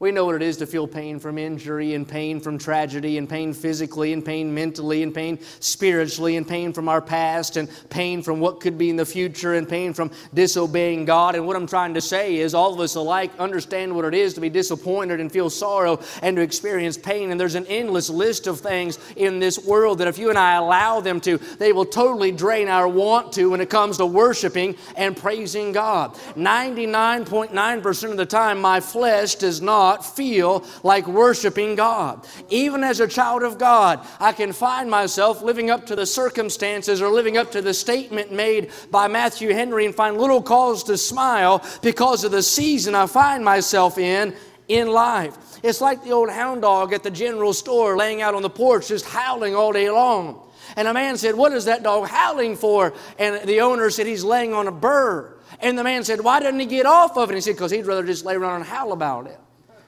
We 0.00 0.12
know 0.12 0.26
what 0.26 0.36
it 0.36 0.42
is 0.42 0.58
to 0.58 0.66
feel 0.66 0.86
pain 0.86 1.18
from 1.18 1.38
injury 1.38 1.94
and 1.94 2.06
pain 2.06 2.38
from 2.38 2.56
tragedy 2.56 3.18
and 3.18 3.28
pain 3.28 3.52
physically 3.52 4.12
and 4.12 4.24
pain 4.24 4.54
mentally 4.54 5.02
and 5.02 5.12
pain 5.12 5.40
spiritually 5.58 6.36
and 6.36 6.46
pain 6.46 6.72
from 6.72 6.88
our 6.88 7.02
past 7.02 7.56
and 7.56 7.68
pain 7.90 8.22
from 8.22 8.38
what 8.38 8.60
could 8.60 8.78
be 8.78 8.90
in 8.90 8.96
the 8.96 9.04
future 9.04 9.54
and 9.54 9.68
pain 9.68 9.92
from 9.92 10.12
disobeying 10.32 11.04
God. 11.04 11.34
And 11.34 11.48
what 11.48 11.56
I'm 11.56 11.66
trying 11.66 11.94
to 11.94 12.00
say 12.00 12.36
is 12.36 12.54
all 12.54 12.72
of 12.72 12.78
us 12.78 12.94
alike 12.94 13.32
understand 13.40 13.92
what 13.92 14.04
it 14.04 14.14
is 14.14 14.34
to 14.34 14.40
be 14.40 14.48
disappointed 14.48 15.18
and 15.18 15.32
feel 15.32 15.50
sorrow 15.50 15.98
and 16.22 16.36
to 16.36 16.42
experience 16.42 16.96
pain. 16.96 17.32
And 17.32 17.40
there's 17.40 17.56
an 17.56 17.66
endless 17.66 18.08
list 18.08 18.46
of 18.46 18.60
things 18.60 19.00
in 19.16 19.40
this 19.40 19.58
world 19.66 19.98
that 19.98 20.06
if 20.06 20.16
you 20.16 20.30
and 20.30 20.38
I 20.38 20.54
allow 20.54 21.00
them 21.00 21.20
to, 21.22 21.38
they 21.58 21.72
will 21.72 21.84
totally 21.84 22.30
drain 22.30 22.68
our 22.68 22.86
want 22.86 23.32
to 23.32 23.50
when 23.50 23.60
it 23.60 23.68
comes 23.68 23.96
to 23.96 24.06
worshiping 24.06 24.76
and 24.94 25.16
praising 25.16 25.72
God. 25.72 26.14
99.9% 26.36 28.10
of 28.12 28.16
the 28.16 28.26
time, 28.26 28.60
my 28.60 28.78
flesh 28.78 29.34
does 29.34 29.60
not 29.60 29.87
not 29.88 30.04
feel 30.04 30.64
like 30.82 31.06
worshiping 31.06 31.74
God. 31.74 32.26
Even 32.50 32.84
as 32.84 33.00
a 33.00 33.08
child 33.08 33.42
of 33.42 33.58
God, 33.58 34.06
I 34.20 34.32
can 34.32 34.52
find 34.52 34.90
myself 34.90 35.40
living 35.42 35.70
up 35.70 35.86
to 35.86 35.96
the 35.96 36.04
circumstances 36.04 37.00
or 37.00 37.08
living 37.08 37.38
up 37.38 37.52
to 37.52 37.62
the 37.62 37.72
statement 37.72 38.30
made 38.30 38.70
by 38.90 39.08
Matthew 39.08 39.54
Henry 39.54 39.86
and 39.86 39.94
find 39.94 40.18
little 40.18 40.42
cause 40.42 40.84
to 40.84 40.98
smile 40.98 41.64
because 41.80 42.24
of 42.24 42.32
the 42.32 42.42
season 42.42 42.94
I 42.94 43.06
find 43.06 43.42
myself 43.44 43.96
in 43.96 44.34
in 44.68 44.88
life. 44.88 45.34
It's 45.62 45.80
like 45.80 46.04
the 46.04 46.10
old 46.10 46.30
hound 46.30 46.62
dog 46.62 46.92
at 46.92 47.02
the 47.02 47.10
general 47.10 47.54
store 47.54 47.96
laying 47.96 48.20
out 48.20 48.34
on 48.34 48.42
the 48.42 48.50
porch 48.50 48.88
just 48.88 49.06
howling 49.06 49.54
all 49.54 49.72
day 49.72 49.90
long. 49.90 50.42
And 50.76 50.86
a 50.86 50.92
man 50.92 51.16
said, 51.16 51.34
What 51.34 51.52
is 51.52 51.64
that 51.64 51.82
dog 51.82 52.08
howling 52.08 52.56
for? 52.56 52.92
And 53.18 53.48
the 53.48 53.62
owner 53.62 53.88
said, 53.88 54.06
He's 54.06 54.22
laying 54.22 54.52
on 54.52 54.68
a 54.68 54.72
burr. 54.72 55.34
And 55.60 55.78
the 55.78 55.84
man 55.84 56.04
said, 56.04 56.20
Why 56.20 56.40
doesn't 56.40 56.60
he 56.60 56.66
get 56.66 56.84
off 56.84 57.16
of 57.16 57.30
it? 57.30 57.32
And 57.32 57.36
he 57.36 57.40
said, 57.40 57.56
Because 57.56 57.70
he'd 57.70 57.86
rather 57.86 58.04
just 58.04 58.24
lay 58.24 58.34
around 58.34 58.56
and 58.56 58.64
howl 58.64 58.92
about 58.92 59.26
it. 59.26 59.40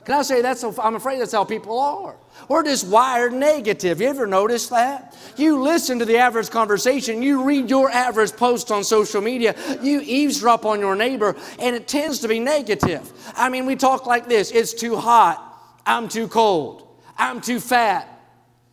Can 0.04 0.14
I 0.18 0.22
say 0.22 0.40
that's, 0.40 0.64
I'm 0.64 0.94
afraid 0.94 1.20
that's 1.20 1.32
how 1.32 1.44
people 1.44 1.78
are. 1.78 2.16
We're 2.48 2.64
just 2.64 2.86
wired 2.86 3.32
negative. 3.32 4.00
You 4.00 4.08
ever 4.08 4.26
notice 4.26 4.68
that? 4.68 5.16
You 5.36 5.62
listen 5.62 5.98
to 5.98 6.04
the 6.04 6.16
average 6.16 6.50
conversation, 6.50 7.22
you 7.22 7.44
read 7.44 7.68
your 7.68 7.90
average 7.90 8.32
post 8.32 8.70
on 8.70 8.82
social 8.82 9.20
media, 9.20 9.54
you 9.82 10.00
eavesdrop 10.00 10.64
on 10.64 10.80
your 10.80 10.96
neighbor, 10.96 11.36
and 11.58 11.76
it 11.76 11.86
tends 11.86 12.20
to 12.20 12.28
be 12.28 12.40
negative. 12.40 13.12
I 13.36 13.50
mean, 13.50 13.66
we 13.66 13.76
talk 13.76 14.06
like 14.06 14.26
this. 14.26 14.50
It's 14.50 14.72
too 14.72 14.96
hot, 14.96 15.78
I'm 15.84 16.08
too 16.08 16.28
cold, 16.28 16.88
I'm 17.18 17.40
too 17.40 17.60
fat, 17.60 18.08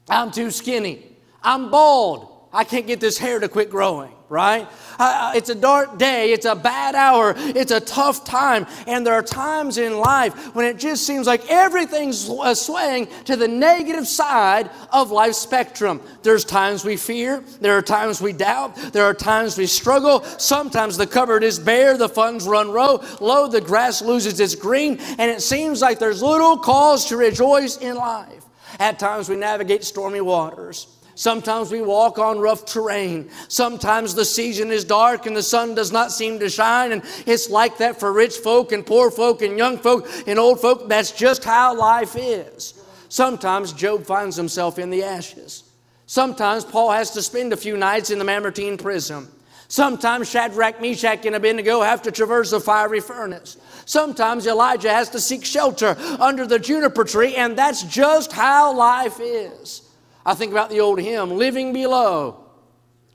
I'm 0.10 0.32
too 0.32 0.50
skinny, 0.50 1.18
I'm 1.44 1.70
bald, 1.70 2.48
I 2.54 2.64
can't 2.64 2.88
get 2.88 3.02
this 3.02 3.18
hair 3.18 3.40
to 3.40 3.50
quit 3.50 3.70
growing 3.70 4.14
right? 4.30 4.68
Uh, 5.00 5.32
it's 5.36 5.50
a 5.50 5.56
dark 5.56 5.98
day, 5.98 6.34
it's 6.34 6.46
a 6.46 6.56
bad 6.56 6.96
hour, 6.96 7.34
it's 7.38 7.72
a 7.72 7.80
tough 7.80 8.26
time, 8.26 8.66
and 8.86 9.06
there 9.06 9.14
are 9.14 9.24
times 9.24 9.78
in 9.78 9.98
life 9.98 10.54
when 10.56 10.66
it 10.66 10.78
just 10.78 11.06
seems 11.06 11.28
like 11.28 11.50
everything's 11.50 12.30
uh, 12.30 12.54
swaying 12.54 13.08
to 13.26 13.36
the 13.36 13.48
negative 13.48 14.08
side 14.08 14.70
of 14.92 15.12
life's 15.12 15.38
spectrum. 15.38 16.02
There's 16.24 16.44
times 16.44 16.84
we 16.84 16.98
fear, 16.98 17.44
there 17.62 17.78
are 17.78 17.82
times 17.82 18.22
we 18.22 18.34
doubt, 18.34 18.76
there 18.92 19.06
are 19.06 19.14
times 19.14 19.58
we 19.58 19.66
struggle. 19.66 20.24
Sometimes 20.24 20.98
the 20.98 21.08
cupboard 21.08 21.44
is 21.44 21.60
bare, 21.60 21.98
the 21.98 22.10
funds 22.10 22.46
run 22.46 22.74
low, 22.74 23.04
low, 23.22 23.48
the 23.48 23.62
grass 23.62 24.02
loses 24.02 24.40
its 24.40 24.56
green, 24.56 24.98
and 25.18 25.32
it 25.32 25.42
seems 25.42 25.82
like 25.82 26.00
there's 26.00 26.22
little 26.22 26.58
cause 26.58 27.06
to 27.06 27.18
rejoice 27.18 27.78
in 27.78 27.96
life. 27.96 28.44
At 28.80 29.00
times 29.00 29.30
we 29.30 29.38
navigate 29.38 29.84
stormy 29.84 30.22
waters. 30.22 30.88
Sometimes 31.18 31.72
we 31.72 31.82
walk 31.82 32.20
on 32.20 32.38
rough 32.38 32.64
terrain. 32.64 33.32
Sometimes 33.48 34.14
the 34.14 34.24
season 34.24 34.72
is 34.72 34.86
dark 34.86 35.26
and 35.26 35.36
the 35.36 35.42
sun 35.42 35.74
does 35.74 35.92
not 35.92 36.12
seem 36.12 36.38
to 36.38 36.48
shine. 36.48 36.92
And 36.92 37.02
it's 37.26 37.50
like 37.50 37.80
that 37.80 38.00
for 38.00 38.14
rich 38.14 38.38
folk 38.38 38.72
and 38.72 38.86
poor 38.86 39.10
folk 39.10 39.42
and 39.42 39.58
young 39.58 39.80
folk 39.80 40.08
and 40.28 40.38
old 40.38 40.62
folk. 40.62 40.88
That's 40.88 41.12
just 41.12 41.44
how 41.44 41.76
life 41.76 42.16
is. 42.16 42.76
Sometimes 43.10 43.74
Job 43.74 44.06
finds 44.06 44.36
himself 44.36 44.78
in 44.78 44.92
the 44.92 45.02
ashes. 45.02 45.64
Sometimes 46.06 46.64
Paul 46.64 46.92
has 46.92 47.10
to 47.12 47.24
spend 47.24 47.52
a 47.52 47.58
few 47.58 47.78
nights 47.78 48.12
in 48.12 48.20
the 48.20 48.24
Mamertine 48.24 48.78
prison. 48.78 49.28
Sometimes 49.70 50.30
Shadrach, 50.30 50.80
Meshach, 50.80 51.26
and 51.26 51.36
Abednego 51.36 51.82
have 51.82 52.04
to 52.04 52.12
traverse 52.12 52.52
a 52.52 52.60
fiery 52.60 53.00
furnace. 53.00 53.58
Sometimes 53.86 54.46
Elijah 54.46 54.94
has 54.94 55.10
to 55.10 55.20
seek 55.20 55.44
shelter 55.44 55.98
under 56.20 56.46
the 56.46 56.60
juniper 56.60 57.04
tree, 57.04 57.34
and 57.36 57.58
that's 57.58 57.82
just 57.82 58.32
how 58.32 58.72
life 58.76 59.20
is. 59.20 59.82
I 60.28 60.34
think 60.34 60.52
about 60.52 60.70
the 60.70 60.82
old 60.82 61.00
hymn, 61.00 61.38
Living 61.38 61.72
Below 61.72 62.44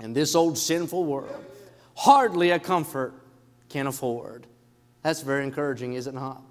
in 0.00 0.14
this 0.14 0.34
old 0.34 0.56
sinful 0.56 1.04
world. 1.04 1.44
Hardly 1.94 2.50
a 2.50 2.58
comfort 2.58 3.12
can 3.68 3.86
afford. 3.86 4.46
That's 5.02 5.20
very 5.20 5.44
encouraging, 5.44 5.92
is 5.92 6.06
it 6.06 6.14
not? 6.14 6.42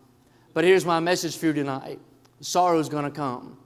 But 0.54 0.64
here's 0.64 0.86
my 0.86 1.00
message 1.00 1.36
for 1.36 1.48
you 1.48 1.54
tonight 1.54 2.00
sorrow's 2.42 2.90
going 2.90 3.06
to 3.06 3.12
come, 3.12 3.58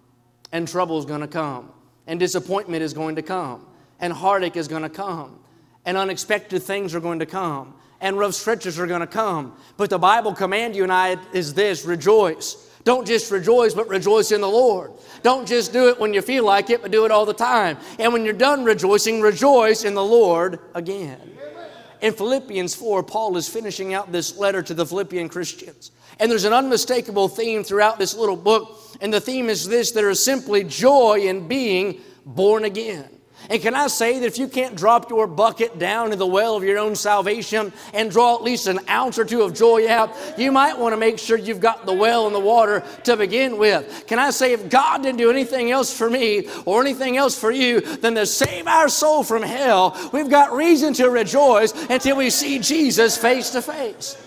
and 0.53 0.65
trouble's 0.65 1.05
going 1.05 1.19
to 1.19 1.27
come, 1.27 1.69
and 2.07 2.17
disappointment 2.17 2.81
is 2.81 2.93
going 2.93 3.17
to 3.17 3.21
come, 3.21 3.67
and 3.99 4.13
heartache 4.13 4.55
is 4.55 4.69
going 4.69 4.83
to 4.83 4.89
come, 4.89 5.37
and 5.83 5.97
unexpected 5.97 6.63
things 6.63 6.95
are 6.95 7.01
going 7.01 7.19
to 7.19 7.25
come, 7.25 7.73
and 7.99 8.17
rough 8.17 8.35
stretches 8.35 8.79
are 8.79 8.87
going 8.87 9.01
to 9.01 9.07
come. 9.07 9.53
But 9.75 9.89
the 9.89 9.99
Bible 9.99 10.33
command 10.33 10.77
you 10.77 10.83
and 10.83 10.93
I 10.93 11.17
is 11.33 11.55
this 11.55 11.83
rejoice. 11.83 12.71
Don't 12.85 13.05
just 13.05 13.31
rejoice, 13.31 13.73
but 13.73 13.89
rejoice 13.89 14.31
in 14.31 14.41
the 14.41 14.47
Lord. 14.47 14.91
Don't 15.23 15.47
just 15.47 15.73
do 15.73 15.89
it 15.89 15.99
when 15.99 16.13
you 16.13 16.21
feel 16.21 16.45
like 16.45 16.69
it, 16.69 16.83
but 16.83 16.91
do 16.91 17.03
it 17.03 17.11
all 17.11 17.25
the 17.25 17.33
time. 17.33 17.77
And 17.97 18.13
when 18.13 18.23
you're 18.23 18.33
done 18.33 18.63
rejoicing, 18.63 19.21
rejoice 19.21 19.83
in 19.83 19.95
the 19.95 20.05
Lord 20.05 20.59
again. 20.75 21.35
In 22.01 22.13
Philippians 22.13 22.75
4, 22.75 23.01
Paul 23.01 23.37
is 23.37 23.49
finishing 23.49 23.95
out 23.95 24.11
this 24.11 24.37
letter 24.37 24.61
to 24.61 24.75
the 24.75 24.85
Philippian 24.85 25.29
Christians. 25.29 25.89
And 26.19 26.29
there's 26.29 26.43
an 26.43 26.53
unmistakable 26.53 27.27
theme 27.27 27.63
throughout 27.63 27.97
this 27.97 28.15
little 28.15 28.35
book. 28.35 28.79
And 29.01 29.11
the 29.11 29.19
theme 29.19 29.49
is 29.49 29.67
this 29.67 29.91
there 29.91 30.11
is 30.11 30.23
simply 30.23 30.63
joy 30.63 31.21
in 31.21 31.47
being 31.47 32.01
born 32.23 32.65
again. 32.65 33.09
And 33.49 33.61
can 33.61 33.75
I 33.75 33.87
say 33.87 34.19
that 34.19 34.25
if 34.25 34.37
you 34.37 34.47
can't 34.47 34.75
drop 34.75 35.09
your 35.09 35.27
bucket 35.27 35.77
down 35.77 36.11
in 36.11 36.19
the 36.19 36.25
well 36.25 36.55
of 36.55 36.63
your 36.63 36.77
own 36.77 36.95
salvation 36.95 37.71
and 37.93 38.11
draw 38.11 38.35
at 38.35 38.43
least 38.43 38.67
an 38.67 38.79
ounce 38.89 39.19
or 39.19 39.25
two 39.25 39.41
of 39.41 39.53
joy 39.53 39.89
out, 39.89 40.15
you 40.37 40.51
might 40.51 40.77
want 40.77 40.93
to 40.93 40.97
make 40.97 41.19
sure 41.19 41.37
you've 41.37 41.59
got 41.59 41.85
the 41.85 41.93
well 41.93 42.25
and 42.25 42.35
the 42.35 42.39
water 42.39 42.83
to 43.03 43.15
begin 43.15 43.57
with. 43.57 44.05
Can 44.07 44.19
I 44.19 44.31
say 44.31 44.53
if 44.53 44.69
God 44.69 45.03
didn't 45.03 45.17
do 45.17 45.29
anything 45.29 45.71
else 45.71 45.95
for 45.95 46.09
me 46.09 46.47
or 46.65 46.81
anything 46.81 47.17
else 47.17 47.37
for 47.39 47.51
you 47.51 47.81
than 47.81 48.15
to 48.15 48.25
save 48.25 48.67
our 48.67 48.89
soul 48.89 49.23
from 49.23 49.43
hell, 49.43 49.97
we've 50.11 50.29
got 50.29 50.53
reason 50.53 50.93
to 50.95 51.09
rejoice 51.09 51.71
until 51.89 52.17
we 52.17 52.29
see 52.29 52.59
Jesus 52.59 53.17
face 53.17 53.51
to 53.51 53.61
face. 53.61 54.21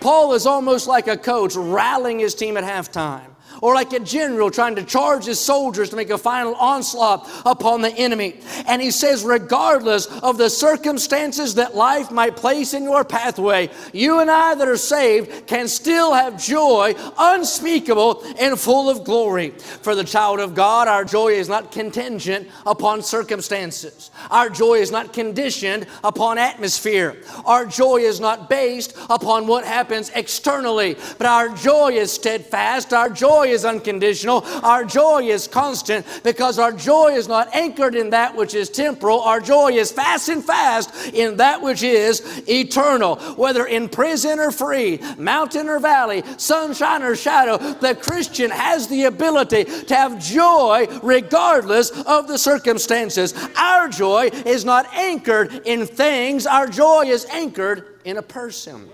Paul 0.00 0.34
is 0.34 0.46
almost 0.46 0.86
like 0.86 1.08
a 1.08 1.16
coach 1.16 1.56
rallying 1.56 2.18
his 2.18 2.34
team 2.34 2.56
at 2.56 2.64
halftime 2.64 3.35
or 3.62 3.74
like 3.74 3.92
a 3.92 4.00
general 4.00 4.50
trying 4.50 4.76
to 4.76 4.82
charge 4.82 5.24
his 5.24 5.40
soldiers 5.40 5.90
to 5.90 5.96
make 5.96 6.10
a 6.10 6.18
final 6.18 6.54
onslaught 6.56 7.28
upon 7.44 7.82
the 7.82 7.90
enemy. 7.90 8.36
And 8.66 8.80
he 8.80 8.90
says, 8.90 9.24
regardless 9.24 10.06
of 10.06 10.38
the 10.38 10.50
circumstances 10.50 11.54
that 11.54 11.74
life 11.74 12.10
might 12.10 12.36
place 12.36 12.74
in 12.74 12.84
your 12.84 13.04
pathway, 13.04 13.70
you 13.92 14.20
and 14.20 14.30
I 14.30 14.54
that 14.54 14.68
are 14.68 14.76
saved 14.76 15.46
can 15.46 15.68
still 15.68 16.14
have 16.14 16.42
joy 16.42 16.94
unspeakable 17.18 18.22
and 18.38 18.58
full 18.58 18.88
of 18.88 19.04
glory. 19.04 19.50
For 19.50 19.94
the 19.94 20.04
child 20.04 20.40
of 20.40 20.54
God, 20.54 20.88
our 20.88 21.04
joy 21.04 21.28
is 21.28 21.48
not 21.48 21.72
contingent 21.72 22.48
upon 22.64 23.02
circumstances. 23.02 24.10
Our 24.30 24.48
joy 24.48 24.74
is 24.74 24.90
not 24.90 25.12
conditioned 25.12 25.86
upon 26.04 26.38
atmosphere. 26.38 27.16
Our 27.44 27.66
joy 27.66 27.98
is 27.98 28.20
not 28.20 28.48
based 28.48 28.96
upon 29.08 29.46
what 29.46 29.64
happens 29.64 30.10
externally, 30.14 30.96
but 31.18 31.26
our 31.26 31.48
joy 31.50 31.92
is 31.92 32.12
steadfast. 32.12 32.92
Our 32.92 33.10
joy 33.10 33.45
joy 33.46 33.52
is 33.52 33.64
unconditional. 33.64 34.44
Our 34.62 34.84
joy 34.84 35.22
is 35.24 35.46
constant 35.46 36.06
because 36.24 36.58
our 36.58 36.72
joy 36.72 37.12
is 37.14 37.28
not 37.28 37.54
anchored 37.54 37.94
in 37.94 38.10
that 38.10 38.34
which 38.34 38.54
is 38.54 38.68
temporal. 38.68 39.20
Our 39.20 39.40
joy 39.40 39.72
is 39.72 39.92
fast 39.92 40.28
and 40.28 40.44
fast 40.44 40.90
in 41.14 41.36
that 41.36 41.62
which 41.62 41.82
is 41.82 42.22
eternal. 42.48 43.16
Whether 43.36 43.66
in 43.66 43.88
prison 43.88 44.38
or 44.38 44.50
free, 44.50 45.00
mountain 45.16 45.68
or 45.68 45.78
valley, 45.78 46.24
sunshine 46.36 47.02
or 47.02 47.14
shadow, 47.14 47.58
the 47.58 47.94
Christian 47.94 48.50
has 48.50 48.88
the 48.88 49.04
ability 49.04 49.64
to 49.64 49.94
have 49.94 50.18
joy 50.18 50.86
regardless 51.02 51.90
of 51.90 52.28
the 52.28 52.38
circumstances. 52.38 53.34
Our 53.56 53.88
joy 53.88 54.30
is 54.44 54.64
not 54.64 54.86
anchored 54.94 55.62
in 55.64 55.86
things, 55.86 56.46
our 56.46 56.66
joy 56.66 57.04
is 57.06 57.24
anchored 57.26 57.84
in 58.04 58.16
a 58.16 58.22
person. 58.22 58.88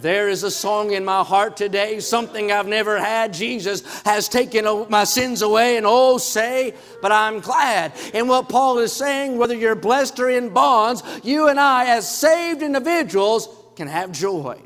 There 0.00 0.28
is 0.28 0.44
a 0.44 0.50
song 0.50 0.92
in 0.92 1.04
my 1.04 1.24
heart 1.24 1.56
today, 1.56 1.98
something 1.98 2.52
I've 2.52 2.68
never 2.68 2.98
had. 2.98 3.32
Jesus 3.32 3.82
has 4.02 4.28
taken 4.28 4.86
my 4.88 5.02
sins 5.02 5.42
away, 5.42 5.76
and 5.76 5.84
oh, 5.86 6.18
say, 6.18 6.74
but 7.02 7.10
I'm 7.10 7.40
glad. 7.40 7.92
And 8.14 8.28
what 8.28 8.48
Paul 8.48 8.78
is 8.78 8.92
saying, 8.92 9.38
whether 9.38 9.54
you're 9.54 9.74
blessed 9.74 10.20
or 10.20 10.30
in 10.30 10.50
bonds, 10.50 11.02
you 11.24 11.48
and 11.48 11.58
I, 11.58 11.86
as 11.96 12.08
saved 12.08 12.62
individuals, 12.62 13.48
can 13.74 13.88
have 13.88 14.12
joy. 14.12 14.60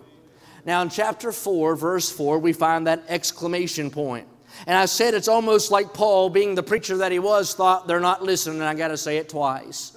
Now, 0.66 0.82
in 0.82 0.90
chapter 0.90 1.32
4, 1.32 1.76
verse 1.76 2.10
4, 2.10 2.38
we 2.38 2.52
find 2.52 2.86
that 2.86 3.04
exclamation 3.08 3.90
point. 3.90 4.28
And 4.66 4.76
I 4.76 4.84
said 4.84 5.14
it's 5.14 5.28
almost 5.28 5.70
like 5.70 5.94
Paul, 5.94 6.28
being 6.28 6.54
the 6.54 6.62
preacher 6.62 6.98
that 6.98 7.10
he 7.10 7.18
was, 7.18 7.54
thought 7.54 7.88
they're 7.88 8.00
not 8.00 8.22
listening, 8.22 8.58
and 8.60 8.68
I 8.68 8.74
got 8.74 8.88
to 8.88 8.98
say 8.98 9.16
it 9.16 9.30
twice. 9.30 9.96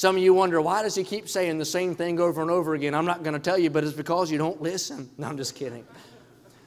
Some 0.00 0.16
of 0.16 0.22
you 0.22 0.32
wonder, 0.32 0.62
why 0.62 0.82
does 0.82 0.94
he 0.94 1.04
keep 1.04 1.28
saying 1.28 1.58
the 1.58 1.64
same 1.66 1.94
thing 1.94 2.20
over 2.20 2.40
and 2.40 2.50
over 2.50 2.72
again? 2.72 2.94
I'm 2.94 3.04
not 3.04 3.22
going 3.22 3.34
to 3.34 3.38
tell 3.38 3.58
you, 3.58 3.68
but 3.68 3.84
it's 3.84 3.92
because 3.92 4.30
you 4.30 4.38
don't 4.38 4.62
listen. 4.62 5.10
No, 5.18 5.26
I'm 5.26 5.36
just 5.36 5.54
kidding. 5.54 5.86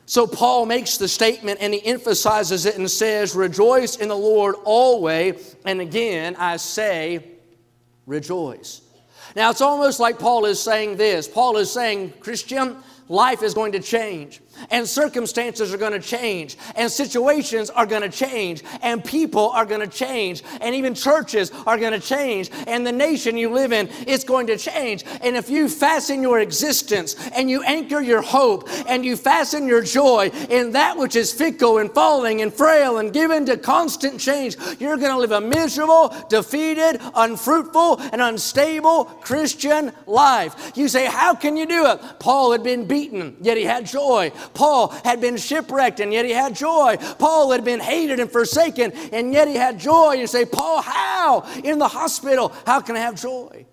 So 0.05 0.27
Paul 0.27 0.67
makes 0.67 0.97
the 0.97 1.07
statement 1.07 1.57
and 1.59 1.73
he 1.73 1.83
emphasizes 1.83 2.67
it 2.67 2.77
and 2.77 2.91
says, 2.91 3.33
Rejoice 3.33 3.95
in 3.95 4.09
the 4.09 4.15
Lord 4.15 4.53
always. 4.65 5.55
And 5.65 5.81
again, 5.81 6.35
I 6.37 6.57
say, 6.57 7.25
Rejoice. 8.05 8.81
Now 9.35 9.49
it's 9.49 9.61
almost 9.61 9.99
like 9.99 10.19
Paul 10.19 10.45
is 10.45 10.59
saying 10.59 10.97
this. 10.97 11.27
Paul 11.27 11.57
is 11.57 11.71
saying, 11.71 12.13
Christian, 12.19 12.77
life 13.07 13.41
is 13.41 13.55
going 13.55 13.71
to 13.71 13.79
change 13.79 14.41
and 14.69 14.87
circumstances 14.87 15.73
are 15.73 15.77
going 15.77 15.93
to 15.93 15.99
change, 15.99 16.57
and 16.75 16.91
situations 16.91 17.69
are 17.69 17.85
going 17.85 18.01
to 18.01 18.09
change, 18.09 18.63
and 18.81 19.03
people 19.03 19.49
are 19.49 19.65
going 19.65 19.81
to 19.81 19.87
change, 19.87 20.43
and 20.61 20.75
even 20.75 20.93
churches 20.93 21.51
are 21.65 21.77
going 21.77 21.93
to 21.93 21.99
change, 21.99 22.49
and 22.67 22.85
the 22.85 22.91
nation 22.91 23.37
you 23.37 23.49
live 23.49 23.71
in 23.71 23.87
is 24.07 24.23
going 24.23 24.47
to 24.47 24.57
change. 24.57 25.03
And 25.21 25.35
if 25.35 25.49
you 25.49 25.69
fasten 25.69 26.21
your 26.21 26.39
existence 26.39 27.15
and 27.35 27.49
you 27.49 27.63
anchor 27.63 28.01
your 28.01 28.21
hope 28.21 28.67
and 28.87 29.05
you 29.05 29.15
fasten 29.15 29.67
your 29.67 29.83
joy 29.83 30.29
in 30.49 30.71
that 30.71 30.97
which 30.97 31.15
is 31.15 31.33
fickle 31.33 31.77
and 31.77 31.91
falling 31.91 32.41
and 32.41 32.53
frail 32.53 32.97
and 32.97 33.13
given 33.13 33.45
to 33.45 33.57
constant 33.57 34.19
change, 34.19 34.55
you're 34.79 34.97
going 34.97 35.11
to 35.11 35.17
live 35.17 35.31
a 35.31 35.41
miserable, 35.41 36.15
defeated, 36.29 36.99
unfruitful, 37.15 37.99
and 38.11 38.21
unstable 38.21 39.05
Christian 39.05 39.91
life. 40.05 40.71
You 40.75 40.87
say, 40.87 41.05
How 41.05 41.35
can 41.35 41.57
you 41.57 41.65
do 41.65 41.85
it? 41.87 41.99
Paul 42.19 42.51
had 42.51 42.63
been 42.63 42.85
beaten, 42.85 43.37
yet 43.41 43.57
he 43.57 43.63
had 43.63 43.85
joy. 43.85 44.31
Paul 44.53 44.89
had 45.03 45.21
been 45.21 45.37
shipwrecked 45.37 45.99
and 45.99 46.11
yet 46.13 46.25
he 46.25 46.31
had 46.31 46.55
joy. 46.55 46.97
Paul 47.19 47.51
had 47.51 47.63
been 47.63 47.79
hated 47.79 48.19
and 48.19 48.31
forsaken 48.31 48.91
and 49.11 49.33
yet 49.33 49.47
he 49.47 49.55
had 49.55 49.79
joy. 49.79 50.13
You 50.13 50.27
say, 50.27 50.45
Paul, 50.45 50.81
how? 50.81 51.45
In 51.63 51.79
the 51.79 51.87
hospital, 51.87 52.51
how 52.65 52.81
can 52.81 52.95
I 52.95 52.99
have 52.99 53.15
joy? 53.15 53.65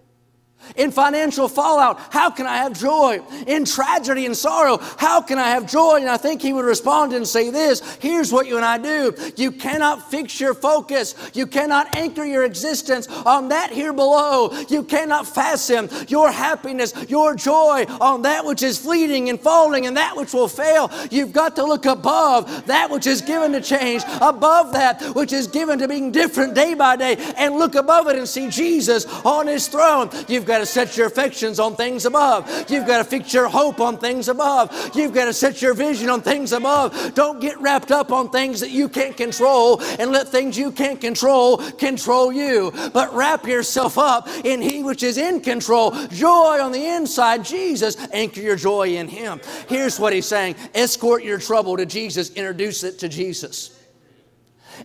In 0.77 0.91
financial 0.91 1.49
fallout, 1.49 1.99
how 2.11 2.31
can 2.31 2.47
I 2.47 2.59
have 2.59 2.79
joy? 2.79 3.21
In 3.47 3.65
tragedy 3.65 4.27
and 4.27 4.37
sorrow, 4.37 4.79
how 4.99 5.21
can 5.21 5.39
I 5.39 5.49
have 5.49 5.71
joy? 5.71 5.97
And 6.01 6.09
I 6.09 6.17
think 6.17 6.43
he 6.43 6.53
would 6.53 6.65
respond 6.65 7.13
and 7.13 7.27
say 7.27 7.51
this 7.51 7.81
here's 7.97 8.33
what 8.33 8.47
you 8.47 8.57
and 8.57 8.65
I 8.65 8.79
do. 8.79 9.15
You 9.37 9.53
cannot 9.53 10.11
fix 10.11 10.41
your 10.41 10.55
focus, 10.55 11.15
you 11.35 11.47
cannot 11.47 11.97
anchor 11.97 12.25
your 12.25 12.45
existence 12.45 13.09
on 13.09 13.49
that 13.49 13.71
here 13.71 13.93
below. 13.93 14.51
You 14.69 14.83
cannot 14.83 15.27
fasten 15.27 15.89
your 16.09 16.31
happiness, 16.31 16.95
your 17.09 17.35
joy 17.35 17.85
on 18.01 18.23
that 18.23 18.45
which 18.45 18.63
is 18.63 18.79
fleeting 18.79 19.29
and 19.29 19.41
falling 19.41 19.87
and 19.87 19.97
that 19.97 20.17
which 20.17 20.33
will 20.33 20.49
fail. 20.49 20.91
You've 21.11 21.33
got 21.33 21.57
to 21.57 21.65
look 21.65 21.87
above 21.87 22.67
that 22.67 22.91
which 22.91 23.07
is 23.07 23.21
given 23.21 23.53
to 23.53 23.61
change, 23.61 24.03
above 24.21 24.73
that 24.73 25.03
which 25.15 25.33
is 25.33 25.47
given 25.47 25.79
to 25.79 25.89
being 25.89 26.13
different 26.13 26.55
day 26.55 26.75
by 26.75 26.97
day, 26.97 27.17
and 27.37 27.57
look 27.57 27.75
above 27.75 28.09
it 28.09 28.17
and 28.17 28.29
see 28.29 28.49
Jesus 28.49 29.07
on 29.25 29.47
his 29.47 29.69
throne. 29.69 30.11
You've 30.29 30.47
got 30.47 30.60
to 30.61 30.67
set 30.67 30.97
your 30.97 31.07
affections 31.07 31.59
on 31.59 31.77
things 31.77 32.07
above. 32.07 32.49
You've 32.71 32.87
got 32.87 32.99
to 32.99 33.05
fix 33.05 33.35
your 33.35 33.49
hope 33.49 33.81
on 33.81 33.99
things 33.99 34.29
above. 34.29 34.71
You've 34.95 35.13
got 35.13 35.27
to 35.27 35.33
set 35.33 35.61
your 35.61 35.75
vision 35.75 36.09
on 36.09 36.23
things 36.23 36.53
above. 36.53 37.15
Don't 37.15 37.41
get 37.41 37.61
wrapped 37.61 37.91
up 37.91 38.13
on 38.13 38.31
things 38.31 38.61
that 38.61 38.71
you 38.71 38.89
can't 38.89 39.17
control 39.17 39.81
and 39.99 40.13
let 40.13 40.29
things 40.29 40.57
you 40.57 40.73
can't 40.73 41.01
control 41.01 41.59
control 41.59 42.33
you. 42.33 42.73
But 42.93 43.13
wrap 43.15 43.47
yourself 43.47 43.99
up 43.99 44.29
in 44.45 44.63
He 44.63 44.83
which 44.83 45.03
is 45.03 45.19
in 45.19 45.41
control. 45.41 45.91
Joy 46.09 46.61
on 46.61 46.73
the 46.73 46.87
inside, 46.87 47.45
Jesus. 47.45 47.97
Anchor 48.13 48.41
your 48.41 48.57
joy 48.57 48.97
in 48.97 49.09
Him. 49.09 49.41
Here's 49.69 49.99
what 49.99 50.13
He's 50.13 50.27
saying 50.27 50.57
escort 50.75 51.25
your 51.25 51.39
trouble 51.39 51.77
to 51.77 51.87
Jesus, 51.87 52.31
introduce 52.31 52.85
it 52.85 52.99
to 53.01 53.09
Jesus. 53.09 53.77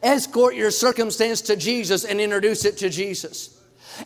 Escort 0.04 0.56
your 0.56 0.72
circumstance 0.72 1.42
to 1.42 1.56
Jesus 1.56 2.04
and 2.04 2.20
introduce 2.20 2.66
it 2.66 2.78
to 2.80 2.90
Jesus. 2.90 3.55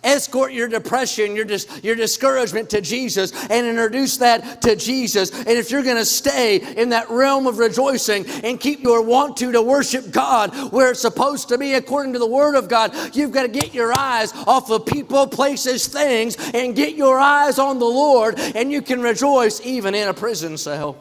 Escort 0.03 0.53
your 0.53 0.67
depression, 0.67 1.35
your, 1.35 1.45
dis- 1.45 1.67
your 1.83 1.95
discouragement 1.95 2.69
to 2.69 2.81
Jesus 2.81 3.31
and 3.49 3.65
introduce 3.65 4.17
that 4.17 4.61
to 4.61 4.75
Jesus. 4.75 5.31
And 5.31 5.49
if 5.49 5.71
you're 5.71 5.83
going 5.83 5.97
to 5.97 6.05
stay 6.05 6.57
in 6.75 6.89
that 6.89 7.09
realm 7.09 7.47
of 7.47 7.57
rejoicing 7.57 8.25
and 8.43 8.59
keep 8.59 8.81
your 8.81 9.01
want 9.01 9.37
to 9.37 9.51
to 9.51 9.61
worship 9.61 10.11
God 10.11 10.71
where 10.71 10.91
it's 10.91 11.01
supposed 11.01 11.49
to 11.49 11.57
be 11.57 11.73
according 11.73 12.13
to 12.13 12.19
the 12.19 12.27
Word 12.27 12.55
of 12.55 12.67
God, 12.67 13.15
you've 13.15 13.31
got 13.31 13.43
to 13.43 13.47
get 13.47 13.73
your 13.73 13.93
eyes 13.97 14.33
off 14.47 14.69
of 14.69 14.85
people, 14.85 15.27
places, 15.27 15.87
things, 15.87 16.35
and 16.53 16.75
get 16.75 16.95
your 16.95 17.19
eyes 17.19 17.59
on 17.59 17.79
the 17.79 17.85
Lord, 17.85 18.39
and 18.39 18.71
you 18.71 18.81
can 18.81 19.01
rejoice 19.01 19.61
even 19.65 19.95
in 19.95 20.07
a 20.07 20.13
prison 20.13 20.57
cell. 20.57 20.97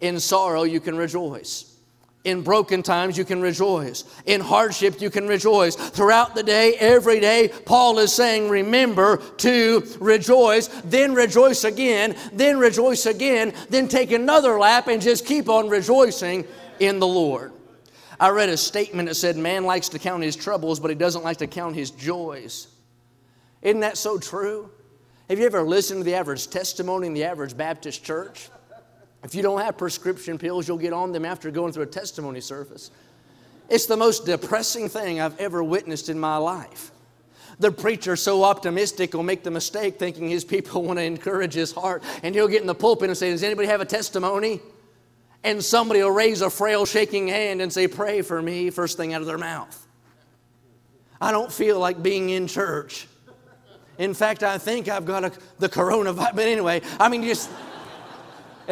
In 0.00 0.18
sorrow, 0.18 0.62
you 0.62 0.80
can 0.80 0.96
rejoice. 0.96 1.69
In 2.22 2.42
broken 2.42 2.82
times, 2.82 3.16
you 3.16 3.24
can 3.24 3.40
rejoice. 3.40 4.04
In 4.26 4.42
hardship, 4.42 5.00
you 5.00 5.08
can 5.08 5.26
rejoice. 5.26 5.74
Throughout 5.74 6.34
the 6.34 6.42
day, 6.42 6.74
every 6.74 7.18
day, 7.18 7.50
Paul 7.64 7.98
is 7.98 8.12
saying, 8.12 8.50
Remember 8.50 9.16
to 9.38 9.82
rejoice, 10.00 10.68
then 10.84 11.14
rejoice 11.14 11.64
again, 11.64 12.14
then 12.32 12.58
rejoice 12.58 13.06
again, 13.06 13.54
then 13.70 13.88
take 13.88 14.12
another 14.12 14.58
lap 14.58 14.86
and 14.88 15.00
just 15.00 15.24
keep 15.24 15.48
on 15.48 15.70
rejoicing 15.70 16.46
in 16.78 16.98
the 16.98 17.06
Lord. 17.06 17.52
I 18.18 18.28
read 18.28 18.50
a 18.50 18.56
statement 18.58 19.08
that 19.08 19.14
said, 19.14 19.38
Man 19.38 19.64
likes 19.64 19.88
to 19.90 19.98
count 19.98 20.22
his 20.22 20.36
troubles, 20.36 20.78
but 20.78 20.90
he 20.90 20.94
doesn't 20.96 21.24
like 21.24 21.38
to 21.38 21.46
count 21.46 21.74
his 21.74 21.90
joys. 21.90 22.68
Isn't 23.62 23.80
that 23.80 23.96
so 23.96 24.18
true? 24.18 24.70
Have 25.30 25.38
you 25.38 25.46
ever 25.46 25.62
listened 25.62 26.00
to 26.00 26.04
the 26.04 26.16
average 26.16 26.50
testimony 26.50 27.06
in 27.06 27.14
the 27.14 27.24
average 27.24 27.56
Baptist 27.56 28.04
church? 28.04 28.50
If 29.22 29.34
you 29.34 29.42
don't 29.42 29.60
have 29.60 29.76
prescription 29.76 30.38
pills, 30.38 30.66
you'll 30.66 30.78
get 30.78 30.92
on 30.92 31.12
them 31.12 31.24
after 31.24 31.50
going 31.50 31.72
through 31.72 31.84
a 31.84 31.86
testimony 31.86 32.40
service. 32.40 32.90
It's 33.68 33.86
the 33.86 33.96
most 33.96 34.26
depressing 34.26 34.88
thing 34.88 35.20
I've 35.20 35.38
ever 35.38 35.62
witnessed 35.62 36.08
in 36.08 36.18
my 36.18 36.36
life. 36.38 36.90
The 37.58 37.70
preacher, 37.70 38.16
so 38.16 38.42
optimistic, 38.42 39.12
will 39.12 39.22
make 39.22 39.42
the 39.42 39.50
mistake 39.50 39.98
thinking 39.98 40.28
his 40.28 40.44
people 40.44 40.82
want 40.84 40.98
to 40.98 41.04
encourage 41.04 41.54
his 41.54 41.72
heart, 41.72 42.02
and 42.22 42.34
he'll 42.34 42.48
get 42.48 42.62
in 42.62 42.66
the 42.66 42.74
pulpit 42.74 43.10
and 43.10 43.16
say, 43.16 43.30
Does 43.30 43.42
anybody 43.42 43.68
have 43.68 43.80
a 43.80 43.86
testimony? 43.86 44.60
And 45.42 45.64
somebody 45.64 46.02
will 46.02 46.10
raise 46.10 46.42
a 46.42 46.50
frail, 46.50 46.84
shaking 46.84 47.28
hand 47.28 47.62
and 47.62 47.72
say, 47.72 47.86
Pray 47.86 48.22
for 48.22 48.40
me, 48.40 48.70
first 48.70 48.96
thing 48.96 49.14
out 49.14 49.20
of 49.20 49.26
their 49.26 49.38
mouth. 49.38 49.86
I 51.20 51.32
don't 51.32 51.52
feel 51.52 51.78
like 51.78 52.02
being 52.02 52.30
in 52.30 52.46
church. 52.46 53.06
In 53.98 54.14
fact, 54.14 54.42
I 54.42 54.56
think 54.56 54.88
I've 54.88 55.04
got 55.04 55.24
a, 55.24 55.32
the 55.58 55.68
coronavirus. 55.68 56.34
But 56.34 56.48
anyway, 56.48 56.80
I 56.98 57.10
mean, 57.10 57.22
just, 57.22 57.50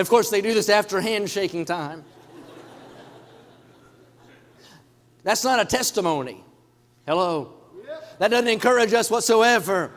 of 0.00 0.08
course, 0.08 0.30
they 0.30 0.40
do 0.40 0.54
this 0.54 0.68
after 0.68 1.00
handshaking 1.00 1.64
time. 1.64 2.04
That's 5.24 5.44
not 5.44 5.60
a 5.60 5.64
testimony. 5.64 6.44
Hello. 7.06 7.54
That 8.18 8.28
doesn't 8.28 8.48
encourage 8.48 8.92
us 8.94 9.10
whatsoever. 9.10 9.92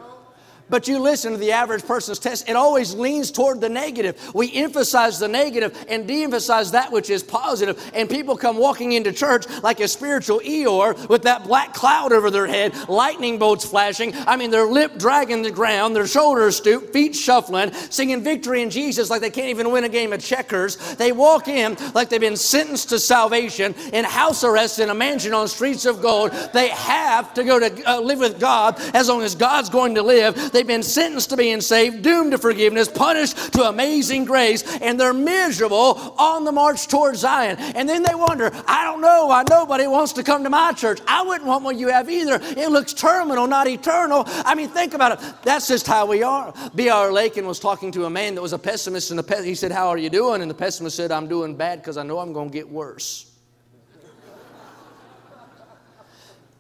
But 0.72 0.88
you 0.88 0.98
listen 0.98 1.34
to 1.34 1.38
the 1.38 1.52
average 1.52 1.86
person's 1.86 2.18
test, 2.18 2.50
it 2.50 2.56
always 2.56 2.96
leans 2.96 3.30
toward 3.30 3.62
the 3.62 3.70
negative. 3.70 4.34
We 4.34 4.52
emphasize 4.56 5.20
the 5.20 5.28
negative 5.28 5.78
and 5.88 6.08
de 6.08 6.24
emphasize 6.24 6.72
that 6.72 6.92
which 6.92 7.10
is 7.10 7.24
positive. 7.24 7.78
And 7.94 8.10
people 8.10 8.38
come 8.38 8.58
walking 8.58 8.94
into 8.94 9.12
church 9.12 9.46
like 9.62 9.82
a 9.82 9.88
spiritual 9.88 10.40
Eeyore 10.40 11.10
with 11.10 11.24
that 11.24 11.44
black 11.44 11.74
cloud 11.74 12.14
over 12.14 12.32
their 12.32 12.48
head, 12.48 12.74
lightning 12.88 13.38
bolts 13.38 13.66
flashing. 13.66 14.14
I 14.16 14.38
mean, 14.38 14.50
their 14.50 14.66
lip 14.66 14.98
dragging 14.98 15.42
the 15.42 15.52
ground, 15.52 15.96
their 15.96 16.08
shoulders 16.08 16.56
stooped, 16.56 16.94
feet 16.94 17.16
shuffling, 17.16 17.74
singing 17.74 18.24
victory 18.24 18.62
in 18.62 18.70
Jesus 18.70 19.10
like 19.10 19.20
they 19.20 19.30
can't 19.30 19.50
even 19.50 19.72
win 19.72 19.84
a 19.84 19.90
game 19.90 20.14
of 20.14 20.24
checkers. 20.24 20.78
They 20.96 21.12
walk 21.12 21.50
in 21.50 21.76
like 21.94 22.08
they've 22.08 22.22
been 22.22 22.38
sentenced 22.38 22.90
to 22.90 23.00
salvation 23.00 23.76
in 23.92 24.06
house 24.06 24.46
arrest 24.46 24.80
in 24.80 24.90
a 24.90 24.96
mansion 24.96 25.34
on 25.34 25.50
streets 25.50 25.86
of 25.86 26.02
gold. 26.02 26.32
They 26.54 26.70
have 26.70 27.34
to 27.34 27.44
go 27.44 27.60
to 27.60 27.92
uh, 27.92 28.00
live 28.00 28.20
with 28.20 28.40
God 28.40 28.80
as 28.94 29.10
long 29.10 29.22
as 29.22 29.36
God's 29.36 29.70
going 29.70 29.96
to 29.96 30.04
live. 30.04 30.52
They 30.54 30.61
They've 30.62 30.68
been 30.68 30.84
sentenced 30.84 31.32
to 31.32 31.38
being 31.38 31.60
saved, 31.60 32.04
doomed 32.04 32.34
to 32.34 32.38
forgiveness, 32.38 32.88
punished 32.88 33.54
to 33.54 33.64
amazing 33.64 34.26
grace, 34.26 34.62
and 34.78 35.00
they're 35.00 35.12
miserable 35.12 36.14
on 36.20 36.44
the 36.44 36.52
march 36.52 36.88
towards 36.88 37.22
Zion. 37.22 37.58
And 37.58 37.90
then 37.90 38.04
they 38.04 38.14
wonder, 38.14 38.52
I 38.68 38.84
don't 38.84 39.02
know, 39.02 39.26
why 39.26 39.44
nobody 39.50 39.88
wants 39.88 40.14
to 40.14 40.24
come 40.24 40.44
to 40.44 40.52
my 40.52 40.72
church. 40.74 41.00
I 41.08 41.24
wouldn't 41.24 41.48
want 41.48 41.64
what 41.64 41.78
you 41.78 41.88
have 41.88 42.12
either. 42.12 42.40
It 42.44 42.70
looks 42.70 42.94
terminal, 42.94 43.48
not 43.48 43.68
eternal. 43.68 44.24
I 44.28 44.54
mean, 44.54 44.70
think 44.70 44.94
about 44.94 45.14
it. 45.14 45.34
That's 45.42 45.68
just 45.68 45.88
how 45.88 46.06
we 46.06 46.22
are. 46.22 46.54
B.R. 46.76 47.12
Lakin 47.12 47.48
was 47.48 47.60
talking 47.60 47.92
to 47.94 48.06
a 48.06 48.10
man 48.12 48.36
that 48.36 48.42
was 48.44 48.54
a 48.54 48.60
pessimist, 48.60 49.10
and 49.10 49.18
the 49.18 49.24
pe- 49.24 49.44
he 49.44 49.56
said, 49.56 49.72
How 49.72 49.88
are 49.88 49.98
you 49.98 50.12
doing? 50.12 50.44
And 50.44 50.52
the 50.52 50.54
pessimist 50.54 50.96
said, 50.96 51.12
I'm 51.12 51.28
doing 51.28 51.56
bad 51.56 51.80
because 51.80 51.98
I 51.98 52.04
know 52.04 52.20
I'm 52.20 52.34
going 52.34 52.52
to 52.52 52.54
get 52.54 52.70
worse. 52.70 53.32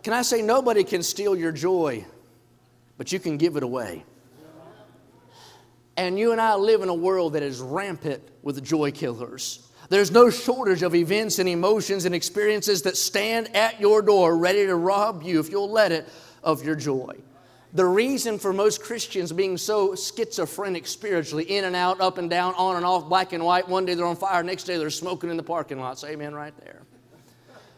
Can 0.01 0.13
I 0.13 0.23
say, 0.23 0.41
nobody 0.41 0.83
can 0.83 1.03
steal 1.03 1.35
your 1.35 1.51
joy 1.51 2.03
but 3.01 3.11
you 3.11 3.17
can 3.17 3.35
give 3.35 3.55
it 3.55 3.63
away. 3.63 4.05
And 5.97 6.19
you 6.19 6.33
and 6.33 6.39
I 6.39 6.53
live 6.53 6.83
in 6.83 6.89
a 6.89 6.93
world 6.93 7.33
that 7.33 7.41
is 7.41 7.59
rampant 7.59 8.21
with 8.43 8.63
joy 8.63 8.91
killers. 8.91 9.67
There's 9.89 10.11
no 10.11 10.29
shortage 10.29 10.83
of 10.83 10.93
events 10.93 11.39
and 11.39 11.49
emotions 11.49 12.05
and 12.05 12.13
experiences 12.13 12.83
that 12.83 12.95
stand 12.95 13.55
at 13.55 13.79
your 13.79 14.03
door 14.03 14.37
ready 14.37 14.67
to 14.67 14.75
rob 14.75 15.23
you, 15.23 15.39
if 15.39 15.49
you'll 15.49 15.71
let 15.71 15.91
it, 15.91 16.07
of 16.43 16.63
your 16.63 16.75
joy. 16.75 17.15
The 17.73 17.87
reason 17.87 18.37
for 18.37 18.53
most 18.53 18.83
Christians 18.83 19.31
being 19.31 19.57
so 19.57 19.95
schizophrenic 19.95 20.85
spiritually, 20.85 21.45
in 21.45 21.63
and 21.63 21.75
out, 21.75 21.99
up 22.01 22.19
and 22.19 22.29
down, 22.29 22.53
on 22.53 22.75
and 22.75 22.85
off, 22.85 23.09
black 23.09 23.33
and 23.33 23.43
white, 23.43 23.67
one 23.67 23.83
day 23.83 23.95
they're 23.95 24.05
on 24.05 24.15
fire, 24.15 24.43
next 24.43 24.65
day 24.65 24.77
they're 24.77 24.91
smoking 24.91 25.31
in 25.31 25.37
the 25.37 25.41
parking 25.41 25.79
lot. 25.79 25.97
Say 25.97 26.11
amen 26.11 26.35
right 26.35 26.53
there. 26.59 26.83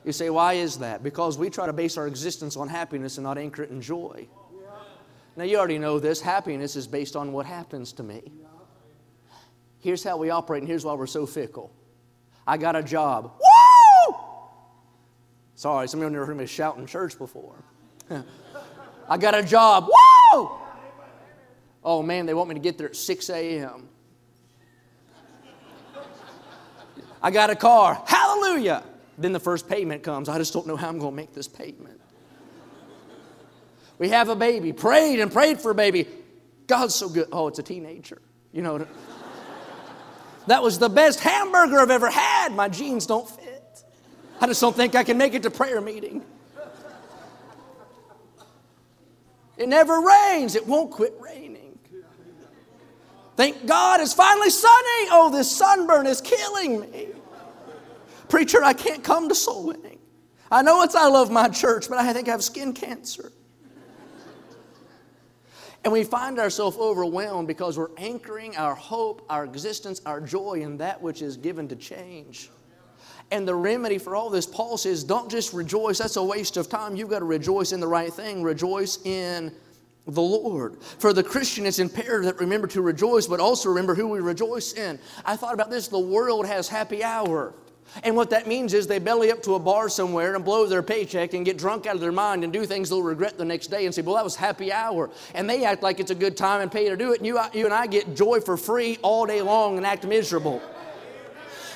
You 0.04 0.12
say, 0.12 0.30
why 0.30 0.56
is 0.56 0.80
that? 0.80 1.02
Because 1.02 1.38
we 1.38 1.50
try 1.50 1.66
to 1.66 1.72
base 1.72 1.96
our 1.96 2.08
existence 2.08 2.58
on 2.58 2.68
happiness 2.68 3.18
and 3.18 3.24
not 3.24 3.38
anchor 3.38 3.64
it 3.64 3.70
in 3.70 3.82
joy. 3.82 4.28
Now, 5.36 5.46
you 5.46 5.58
already 5.58 5.80
know 5.80 6.00
this 6.00 6.22
happiness 6.22 6.76
is 6.76 6.88
based 6.88 7.16
on 7.16 7.32
what 7.32 7.46
happens 7.46 7.92
to 7.94 8.04
me. 8.04 8.32
Here's 9.80 10.04
how 10.04 10.18
we 10.18 10.30
operate, 10.30 10.62
and 10.62 10.70
here's 10.70 10.86
why 10.86 10.94
we're 10.94 11.08
so 11.08 11.26
fickle. 11.26 11.72
I 12.46 12.58
got 12.58 12.76
a 12.76 12.84
job. 12.84 13.34
Woo! 13.40 14.16
Sorry, 15.56 15.88
some 15.88 16.00
of 16.02 16.06
you 16.06 16.10
never 16.12 16.26
heard 16.26 16.38
me 16.38 16.46
shout 16.46 16.78
in 16.78 16.86
church 16.86 17.18
before. 17.18 17.56
I 19.10 19.18
got 19.18 19.36
a 19.36 19.44
job. 19.44 19.88
Woo! 20.34 20.52
Oh 21.84 22.02
man, 22.02 22.26
they 22.26 22.34
want 22.34 22.50
me 22.50 22.56
to 22.56 22.62
get 22.62 22.78
there 22.78 22.88
at 22.88 22.96
6 22.96 23.30
a.m. 23.30 23.90
I 27.22 27.32
got 27.32 27.50
a 27.50 27.56
car. 27.56 28.02
Hallelujah. 28.06 28.84
Then 29.18 29.32
the 29.32 29.40
first 29.40 29.70
payment 29.70 30.04
comes. 30.04 30.28
I 30.28 30.38
just 30.38 30.54
don't 30.54 30.68
know 30.68 30.76
how 30.76 30.90
I'm 30.90 31.00
going 31.00 31.12
to 31.12 31.16
make 31.16 31.34
this 31.34 31.48
payment. 31.48 32.02
We 34.00 34.10
have 34.10 34.30
a 34.30 34.36
baby, 34.36 34.74
prayed 34.74 35.20
and 35.20 35.32
prayed 35.32 35.60
for 35.60 35.72
a 35.72 35.76
baby. 35.76 36.08
God's 36.68 36.96
so 36.96 37.10
good. 37.10 37.28
Oh, 37.32 37.48
it's 37.48 37.60
a 37.60 37.64
teenager. 37.64 38.22
You 38.52 38.62
know, 38.62 38.88
that 40.48 40.62
was 40.62 40.80
the 40.80 40.90
best 40.90 41.20
hamburger 41.20 41.80
I've 41.80 41.90
ever 41.90 42.10
had. 42.10 42.54
My 42.54 42.70
jeans 42.70 43.06
don't 43.06 43.30
fit. 43.30 43.84
I 44.42 44.48
just 44.48 44.62
don't 44.62 44.76
think 44.76 44.96
I 44.96 45.04
can 45.04 45.18
make 45.18 45.34
it 45.34 45.44
to 45.44 45.52
prayer 45.52 45.82
meeting. 45.82 46.24
It 49.58 49.70
never 49.70 50.02
rains, 50.02 50.56
it 50.56 50.66
won't 50.66 50.92
quit 50.92 51.14
raining. 51.20 51.78
Thank 53.36 53.66
God 53.66 54.00
it's 54.02 54.14
finally 54.14 54.50
sunny. 54.50 55.08
Oh, 55.12 55.30
this 55.32 55.50
sunburn 55.50 56.06
is 56.06 56.22
killing 56.22 56.82
me. 56.82 57.08
Preacher, 58.30 58.64
I 58.64 58.74
can't 58.74 59.04
come 59.04 59.30
to 59.30 59.36
soul 59.36 59.68
winning. 59.68 60.00
I 60.52 60.62
know 60.62 60.84
it's 60.84 60.96
I 60.96 61.08
love 61.08 61.32
my 61.32 61.50
church, 61.50 61.90
but 61.90 61.98
I 61.98 62.14
think 62.14 62.28
I 62.28 62.32
have 62.32 62.44
skin 62.44 62.74
cancer. 62.74 63.32
And 65.84 65.92
we 65.92 66.04
find 66.04 66.40
ourselves 66.40 66.78
overwhelmed 66.78 67.48
because 67.48 67.78
we're 67.78 67.96
anchoring 67.98 68.56
our 68.56 68.74
hope, 68.74 69.26
our 69.30 69.44
existence, 69.44 70.02
our 70.06 70.22
joy 70.22 70.62
in 70.62 70.78
that 70.78 71.02
which 71.02 71.22
is 71.22 71.36
given 71.36 71.68
to 71.68 71.76
change. 71.76 72.50
And 73.32 73.48
the 73.48 73.56
remedy 73.56 73.98
for 73.98 74.16
all 74.16 74.30
this, 74.30 74.46
Paul 74.46 74.78
says, 74.78 75.04
don't 75.04 75.30
just 75.30 75.54
rejoice. 75.54 75.98
That's 75.98 76.16
a 76.16 76.24
waste 76.24 76.56
of 76.56 76.70
time. 76.70 76.96
You've 76.96 77.10
got 77.10 77.20
to 77.20 77.26
rejoice 77.26 77.72
in 77.72 77.80
the 77.80 77.88
right 77.88 78.14
thing. 78.14 78.44
Rejoice 78.44 79.04
in 79.06 79.52
the 80.08 80.22
Lord. 80.22 80.82
For 81.00 81.14
the 81.14 81.24
Christian, 81.24 81.66
it's 81.66 81.80
imperative 81.80 82.26
that 82.26 82.40
remember 82.40 82.68
to 82.68 82.82
rejoice, 82.82 83.28
but 83.28 83.40
also 83.40 83.70
remember 83.70 83.96
who 83.96 84.08
we 84.08 84.20
rejoice 84.20 84.74
in. 84.74 85.00
I 85.26 85.36
thought 85.36 85.54
about 85.54 85.70
this 85.70 85.88
the 85.88 86.00
world 86.00 86.46
has 86.46 86.68
happy 86.68 87.04
hour. 87.04 87.54
And 88.02 88.16
what 88.16 88.32
that 88.32 88.48
means 88.48 88.74
is 88.74 88.88
they 88.88 89.00
belly 89.00 89.32
up 89.32 89.44
to 89.44 89.56
a 89.56 89.60
bar 89.60 89.88
somewhere 89.90 90.36
and 90.36 90.44
blow 90.44 90.66
their 90.66 90.82
paycheck 90.82 91.34
and 91.34 91.46
get 91.46 91.58
drunk 91.58 91.86
out 91.86 91.96
of 91.96 92.02
their 92.02 92.12
mind 92.12 92.44
and 92.44 92.52
do 92.52 92.66
things 92.66 92.90
they'll 92.90 93.04
regret 93.04 93.38
the 93.38 93.46
next 93.46 93.68
day 93.68 93.86
and 93.86 93.94
say, 93.94 94.02
Well, 94.02 94.16
that 94.16 94.24
was 94.24 94.36
happy 94.36 94.72
hour. 94.72 95.12
And 95.36 95.50
they 95.50 95.64
act 95.66 95.84
like 95.84 96.00
it's 96.00 96.12
a 96.12 96.16
good 96.16 96.36
time 96.36 96.62
and 96.62 96.72
pay 96.72 96.90
to 96.90 96.98
do 96.98 97.14
it. 97.14 97.20
And 97.20 97.28
you, 97.28 97.40
you 97.54 97.66
and 97.66 97.74
I 97.74 97.86
get 97.86 98.16
joy 98.16 98.40
for 98.40 98.58
free 98.58 98.98
all 99.02 99.26
day 99.26 99.42
long 99.42 99.78
and 99.78 99.86
act 99.86 100.06
miserable. 100.06 100.62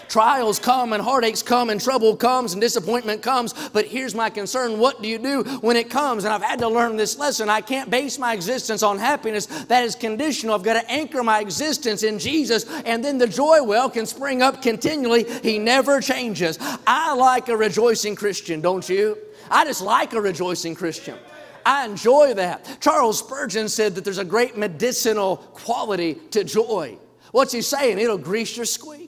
Trials 0.09 0.59
come 0.59 0.93
and 0.93 1.03
heartaches 1.03 1.43
come 1.43 1.69
and 1.69 1.81
trouble 1.81 2.15
comes 2.15 2.53
and 2.53 2.61
disappointment 2.61 3.21
comes. 3.21 3.53
But 3.69 3.85
here's 3.85 4.15
my 4.15 4.29
concern 4.29 4.79
what 4.79 5.01
do 5.01 5.07
you 5.07 5.17
do 5.17 5.43
when 5.61 5.75
it 5.75 5.89
comes? 5.89 6.23
And 6.23 6.33
I've 6.33 6.43
had 6.43 6.59
to 6.59 6.67
learn 6.67 6.95
this 6.97 7.17
lesson. 7.17 7.49
I 7.49 7.61
can't 7.61 7.89
base 7.89 8.17
my 8.17 8.33
existence 8.33 8.83
on 8.83 8.97
happiness, 8.97 9.45
that 9.45 9.83
is 9.83 9.95
conditional. 9.95 10.55
I've 10.55 10.63
got 10.63 10.81
to 10.81 10.91
anchor 10.91 11.23
my 11.23 11.39
existence 11.41 12.03
in 12.03 12.19
Jesus, 12.19 12.65
and 12.85 13.03
then 13.03 13.17
the 13.17 13.27
joy 13.27 13.61
well 13.63 13.89
can 13.89 14.05
spring 14.05 14.41
up 14.41 14.61
continually. 14.61 15.25
He 15.41 15.59
never 15.59 16.01
changes. 16.01 16.57
I 16.85 17.13
like 17.13 17.49
a 17.49 17.57
rejoicing 17.57 18.15
Christian, 18.15 18.61
don't 18.61 18.87
you? 18.87 19.17
I 19.49 19.65
just 19.65 19.81
like 19.81 20.13
a 20.13 20.21
rejoicing 20.21 20.75
Christian. 20.75 21.17
I 21.65 21.85
enjoy 21.85 22.33
that. 22.35 22.77
Charles 22.79 23.19
Spurgeon 23.19 23.67
said 23.67 23.95
that 23.95 24.05
there's 24.05 24.19
a 24.19 24.25
great 24.25 24.57
medicinal 24.57 25.37
quality 25.37 26.15
to 26.31 26.43
joy. 26.45 26.97
What's 27.31 27.51
he 27.51 27.61
saying? 27.61 27.99
It'll 27.99 28.17
grease 28.17 28.55
your 28.55 28.65
squeak. 28.65 29.06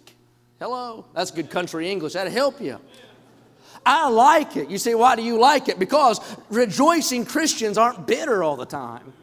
Hello? 0.59 1.05
That's 1.13 1.31
good 1.31 1.49
country 1.49 1.89
English. 1.89 2.13
That'll 2.13 2.31
help 2.31 2.59
you. 2.61 2.79
I 3.85 4.09
like 4.09 4.57
it. 4.57 4.69
You 4.69 4.77
say, 4.77 4.93
why 4.93 5.15
do 5.15 5.23
you 5.23 5.39
like 5.39 5.69
it? 5.69 5.79
Because 5.79 6.19
rejoicing 6.49 7.25
Christians 7.25 7.77
aren't 7.77 8.05
bitter 8.05 8.43
all 8.43 8.57
the 8.57 8.65
time. 8.65 9.13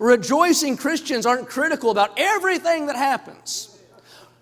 Rejoicing 0.00 0.76
Christians 0.76 1.24
aren't 1.24 1.48
critical 1.48 1.90
about 1.90 2.18
everything 2.18 2.86
that 2.86 2.96
happens. 2.96 3.78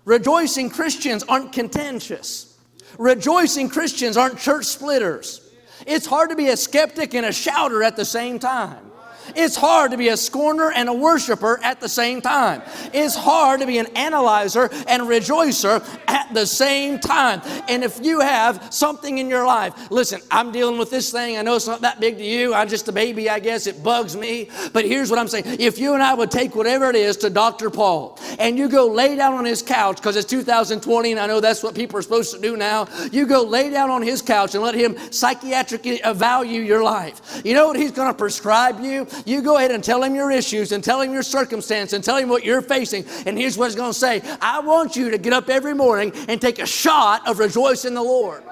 Rejoicing 0.05 0.69
Christians 0.69 1.23
aren't 1.23 1.51
contentious. 1.51 2.57
Rejoicing 2.97 3.69
Christians 3.69 4.17
aren't 4.17 4.39
church 4.39 4.65
splitters. 4.65 5.47
It's 5.85 6.05
hard 6.05 6.31
to 6.31 6.35
be 6.35 6.47
a 6.47 6.57
skeptic 6.57 7.13
and 7.13 7.25
a 7.25 7.31
shouter 7.31 7.83
at 7.83 7.95
the 7.95 8.05
same 8.05 8.39
time. 8.39 8.89
It's 9.35 9.55
hard 9.55 9.91
to 9.91 9.97
be 9.97 10.09
a 10.09 10.17
scorner 10.17 10.71
and 10.71 10.89
a 10.89 10.93
worshiper 10.93 11.59
at 11.63 11.79
the 11.79 11.89
same 11.89 12.21
time. 12.21 12.61
It's 12.93 13.15
hard 13.15 13.61
to 13.61 13.67
be 13.67 13.77
an 13.77 13.87
analyzer 13.95 14.69
and 14.87 15.03
rejoicer 15.03 15.83
at 16.07 16.33
the 16.33 16.45
same 16.45 16.99
time. 16.99 17.41
And 17.67 17.83
if 17.83 18.03
you 18.03 18.19
have 18.19 18.73
something 18.73 19.17
in 19.17 19.29
your 19.29 19.45
life, 19.45 19.91
listen, 19.91 20.21
I'm 20.31 20.51
dealing 20.51 20.77
with 20.77 20.89
this 20.89 21.11
thing. 21.11 21.37
I 21.37 21.41
know 21.41 21.55
it's 21.55 21.67
not 21.67 21.81
that 21.81 21.99
big 21.99 22.17
to 22.17 22.23
you. 22.23 22.53
I'm 22.53 22.67
just 22.67 22.87
a 22.87 22.91
baby, 22.91 23.29
I 23.29 23.39
guess. 23.39 23.67
It 23.67 23.83
bugs 23.83 24.15
me. 24.15 24.49
But 24.73 24.85
here's 24.85 25.09
what 25.09 25.19
I'm 25.19 25.27
saying. 25.27 25.45
If 25.59 25.77
you 25.77 25.93
and 25.93 26.03
I 26.03 26.13
would 26.13 26.31
take 26.31 26.55
whatever 26.55 26.89
it 26.89 26.95
is 26.95 27.17
to 27.17 27.29
Dr. 27.29 27.69
Paul 27.69 28.19
and 28.39 28.57
you 28.57 28.69
go 28.69 28.87
lay 28.87 29.15
down 29.15 29.33
on 29.33 29.45
his 29.45 29.61
couch, 29.61 29.97
because 29.97 30.15
it's 30.15 30.29
2020 30.29 31.11
and 31.11 31.19
I 31.19 31.27
know 31.27 31.39
that's 31.39 31.63
what 31.63 31.75
people 31.75 31.97
are 31.97 32.01
supposed 32.01 32.33
to 32.33 32.41
do 32.41 32.57
now, 32.57 32.87
you 33.11 33.25
go 33.25 33.43
lay 33.43 33.69
down 33.69 33.89
on 33.89 34.01
his 34.01 34.21
couch 34.21 34.55
and 34.55 34.63
let 34.63 34.75
him 34.75 34.95
psychiatrically 34.95 35.99
evaluate 36.05 36.65
your 36.65 36.83
life. 36.83 37.41
You 37.43 37.53
know 37.53 37.67
what 37.67 37.77
he's 37.77 37.91
going 37.91 38.11
to 38.11 38.17
prescribe 38.17 38.79
you? 38.79 39.07
You 39.25 39.41
go 39.41 39.57
ahead 39.57 39.71
and 39.71 39.83
tell 39.83 40.03
him 40.03 40.15
your 40.15 40.31
issues 40.31 40.71
and 40.71 40.83
tell 40.83 41.01
him 41.01 41.13
your 41.13 41.23
circumstance 41.23 41.93
and 41.93 42.03
tell 42.03 42.17
him 42.17 42.29
what 42.29 42.43
you're 42.43 42.61
facing. 42.61 43.05
And 43.25 43.37
here's 43.37 43.57
what 43.57 43.65
he's 43.65 43.75
going 43.75 43.93
to 43.93 43.97
say 43.97 44.21
I 44.41 44.59
want 44.59 44.95
you 44.95 45.11
to 45.11 45.17
get 45.17 45.33
up 45.33 45.49
every 45.49 45.73
morning 45.73 46.11
and 46.27 46.41
take 46.41 46.59
a 46.59 46.65
shot 46.65 47.27
of 47.27 47.39
rejoice 47.39 47.85
in 47.85 47.93
the 47.93 48.03
Lord. 48.03 48.43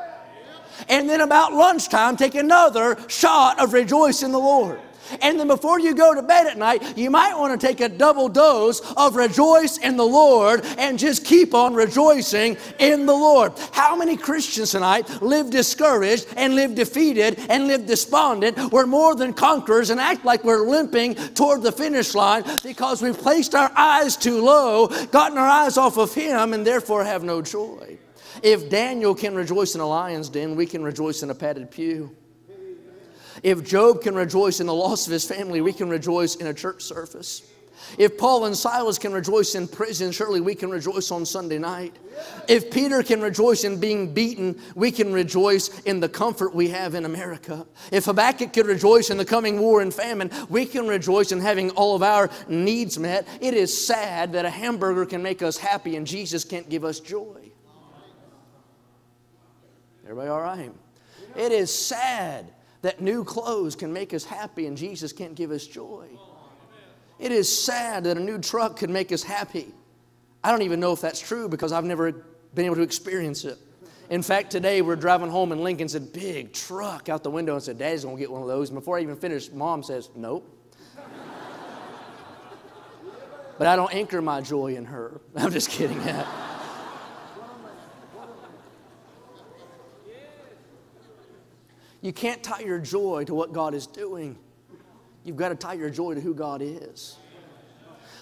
And 0.90 1.10
then 1.10 1.22
about 1.22 1.54
lunchtime, 1.54 2.18
take 2.18 2.36
another 2.36 2.98
shot 3.08 3.60
of 3.60 3.74
rejoice 3.74 4.24
in 4.24 4.32
the 4.32 4.40
Lord. 4.40 4.80
And 5.22 5.40
then 5.40 5.48
before 5.48 5.80
you 5.80 5.94
go 5.94 6.14
to 6.14 6.22
bed 6.22 6.48
at 6.48 6.58
night, 6.58 6.98
you 6.98 7.10
might 7.10 7.38
want 7.38 7.60
to 7.60 7.68
take 7.68 7.82
a 7.82 7.90
double 7.90 8.30
dose 8.30 8.82
of 8.96 9.16
rejoice 9.16 9.78
in 9.78 9.98
the 9.98 10.06
Lord 10.06 10.66
and 10.78 11.00
just 11.00 11.26
keep 11.26 11.54
on 11.54 11.74
rejoicing 11.74 12.58
in 12.80 13.06
the 13.06 13.14
Lord. 13.14 13.54
How 13.72 13.96
many 13.96 14.18
Christians 14.18 14.72
tonight 14.72 15.22
live 15.22 15.50
discouraged 15.50 16.28
and 16.36 16.56
live 16.56 16.76
defeated 16.76 17.40
and 17.50 17.68
live 17.68 17.86
despondent? 17.86 18.72
We're 18.72 18.86
more 18.86 19.16
than 19.16 19.34
conquerors 19.34 19.90
and 19.90 20.00
act 20.00 20.26
like 20.26 20.44
we're 20.44 20.68
limping 20.68 21.16
toward 21.16 21.62
the 21.64 21.72
finish 21.72 22.16
line 22.16 22.44
because 22.64 23.02
we've 23.02 23.18
placed 23.18 23.56
our 23.56 23.72
eyes 23.76 24.16
too 24.16 24.44
low, 24.44 24.88
gotten 25.08 25.38
our 25.38 25.48
eyes 25.48 25.78
off 25.78 25.98
of 25.98 26.14
Him, 26.14 26.54
and 26.54 26.66
therefore 26.66 27.04
have 27.04 27.24
no 27.24 27.42
joy. 27.42 27.98
If 28.44 28.70
Daniel 28.70 29.16
can 29.16 29.36
rejoice 29.36 29.76
in 29.76 29.82
a 29.82 29.88
lion's 29.88 30.30
den, 30.30 30.56
we 30.56 30.66
can 30.66 30.84
rejoice 30.84 31.24
in 31.24 31.30
a 31.30 31.36
padded 31.36 31.72
pew. 31.72 32.16
If 33.44 33.64
Job 33.64 34.02
can 34.02 34.16
rejoice 34.16 34.60
in 34.60 34.68
the 34.68 34.74
loss 34.74 35.08
of 35.08 35.14
his 35.14 35.26
family, 35.26 35.62
we 35.62 35.74
can 35.74 35.90
rejoice 35.90 36.36
in 36.36 36.48
a 36.48 36.54
church 36.54 36.82
service. 36.82 37.44
If 37.98 38.18
Paul 38.18 38.46
and 38.46 38.58
Silas 38.58 38.98
can 38.98 39.14
rejoice 39.14 39.56
in 39.56 39.68
prison, 39.68 40.12
surely 40.12 40.42
we 40.42 40.56
can 40.56 40.70
rejoice 40.70 41.12
on 41.12 41.26
Sunday 41.26 41.58
night. 41.58 41.96
If 42.48 42.72
Peter 42.72 43.04
can 43.04 43.22
rejoice 43.22 43.64
in 43.64 43.80
being 43.80 44.14
beaten, 44.14 44.60
we 44.76 44.92
can 44.92 45.14
rejoice 45.14 45.80
in 45.82 46.00
the 46.00 46.10
comfort 46.10 46.54
we 46.54 46.70
have 46.70 46.96
in 46.96 47.06
America. 47.06 47.66
If 47.92 48.06
Habakkuk 48.06 48.52
could 48.54 48.66
rejoice 48.66 49.10
in 49.10 49.18
the 49.18 49.26
coming 49.26 49.60
war 49.60 49.82
and 49.82 49.94
famine, 49.94 50.32
we 50.50 50.66
can 50.66 50.88
rejoice 50.88 51.32
in 51.32 51.40
having 51.40 51.70
all 51.72 51.96
of 51.96 52.04
our 52.04 52.30
needs 52.48 52.98
met. 52.98 53.28
It 53.42 53.54
is 53.54 53.86
sad 53.86 54.34
that 54.34 54.46
a 54.46 54.50
hamburger 54.50 55.06
can 55.06 55.22
make 55.22 55.42
us 55.42 55.58
happy 55.58 55.96
and 55.96 56.06
Jesus 56.06 56.44
can't 56.44 56.70
give 56.70 56.84
us 56.84 57.00
joy. 57.00 57.52
Everybody 60.04 60.30
all 60.30 60.42
right? 60.42 60.72
It 61.36 61.52
is 61.52 61.74
sad 61.74 62.52
that 62.88 63.02
new 63.02 63.26
clothes 63.26 63.76
can 63.76 63.92
make 63.92 64.14
us 64.14 64.24
happy 64.24 64.66
and 64.66 64.78
Jesus 64.78 65.12
can't 65.12 65.36
give 65.36 65.52
us 65.52 65.68
joy. 65.68 66.08
It 67.20 67.34
is 67.34 67.64
sad 67.64 68.06
that 68.06 68.16
a 68.16 68.20
new 68.22 68.40
truck 68.40 68.78
could 68.78 68.90
make 68.90 69.12
us 69.12 69.22
happy. 69.22 69.74
I 70.42 70.52
don't 70.52 70.62
even 70.62 70.80
know 70.80 70.94
if 70.94 71.02
that's 71.02 71.20
true 71.20 71.50
because 71.50 71.74
I've 71.74 71.84
never 71.84 72.14
been 72.56 72.64
able 72.64 72.78
to 72.78 72.84
experience 72.84 73.44
it. 73.44 73.58
In 74.10 74.22
fact, 74.22 74.52
today 74.52 74.82
we're 74.82 74.96
driving 74.96 75.30
home 75.30 75.52
and 75.52 75.60
Lincoln 75.60 75.90
said, 75.90 76.14
big 76.14 76.54
truck 76.54 77.10
out 77.10 77.24
the 77.24 77.30
window 77.30 77.56
and 77.56 77.62
said, 77.62 77.78
Daddy's 77.78 78.06
gonna 78.06 78.18
get 78.18 78.32
one 78.32 78.42
of 78.42 78.48
those. 78.48 78.70
And 78.70 78.80
before 78.80 78.98
I 78.98 79.02
even 79.02 79.18
finished, 79.18 79.54
mom 79.54 79.84
says, 79.84 80.10
Nope. 80.16 80.50
but 83.58 83.68
I 83.68 83.76
don't 83.76 83.94
anchor 83.94 84.22
my 84.22 84.40
joy 84.40 84.76
in 84.76 84.86
her. 84.86 85.20
I'm 85.36 85.52
just 85.52 85.70
kidding. 85.70 86.02
You 92.02 92.14
can't 92.14 92.44
tie 92.44 92.62
your 92.62 92.80
joy 92.80 93.24
to 93.26 93.34
what 93.34 93.54
God 93.54 93.74
is 93.74 93.88
doing. 93.88 94.38
You've 95.24 95.38
got 95.38 95.50
to 95.50 95.56
tie 95.56 95.74
your 95.74 95.90
joy 95.90 96.14
to 96.14 96.22
who 96.22 96.34
God 96.34 96.62
is. 96.64 97.18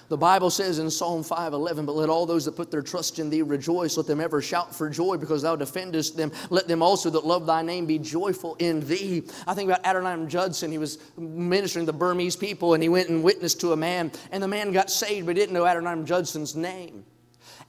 The 0.07 0.17
Bible 0.17 0.51
says 0.51 0.77
in 0.77 0.91
Psalm 0.91 1.23
5:11, 1.23 1.87
"But 1.87 1.95
let 1.95 2.09
all 2.09 2.27
those 2.27 2.45
that 2.45 2.55
put 2.55 2.69
their 2.69 2.83
trust 2.83 3.17
in 3.17 3.31
thee 3.31 3.41
rejoice; 3.41 3.97
let 3.97 4.05
them 4.05 4.21
ever 4.21 4.39
shout 4.39 4.75
for 4.75 4.87
joy, 4.87 5.17
because 5.17 5.41
thou 5.41 5.55
defendest 5.55 6.15
them. 6.15 6.31
Let 6.51 6.67
them 6.67 6.83
also 6.83 7.09
that 7.09 7.25
love 7.25 7.47
thy 7.47 7.63
name 7.63 7.87
be 7.87 7.97
joyful 7.97 8.55
in 8.59 8.81
thee." 8.81 9.23
I 9.47 9.55
think 9.55 9.67
about 9.67 9.83
Adoniram 9.83 10.27
Judson. 10.27 10.71
He 10.71 10.77
was 10.77 10.99
ministering 11.17 11.87
to 11.87 11.91
the 11.91 11.97
Burmese 11.97 12.35
people, 12.35 12.75
and 12.75 12.83
he 12.83 12.89
went 12.89 13.09
and 13.09 13.23
witnessed 13.23 13.59
to 13.61 13.71
a 13.71 13.75
man, 13.75 14.11
and 14.31 14.43
the 14.43 14.47
man 14.47 14.71
got 14.71 14.91
saved, 14.91 15.25
but 15.25 15.35
didn't 15.35 15.53
know 15.53 15.65
Adoniram 15.65 16.05
Judson's 16.05 16.55
name. 16.55 17.03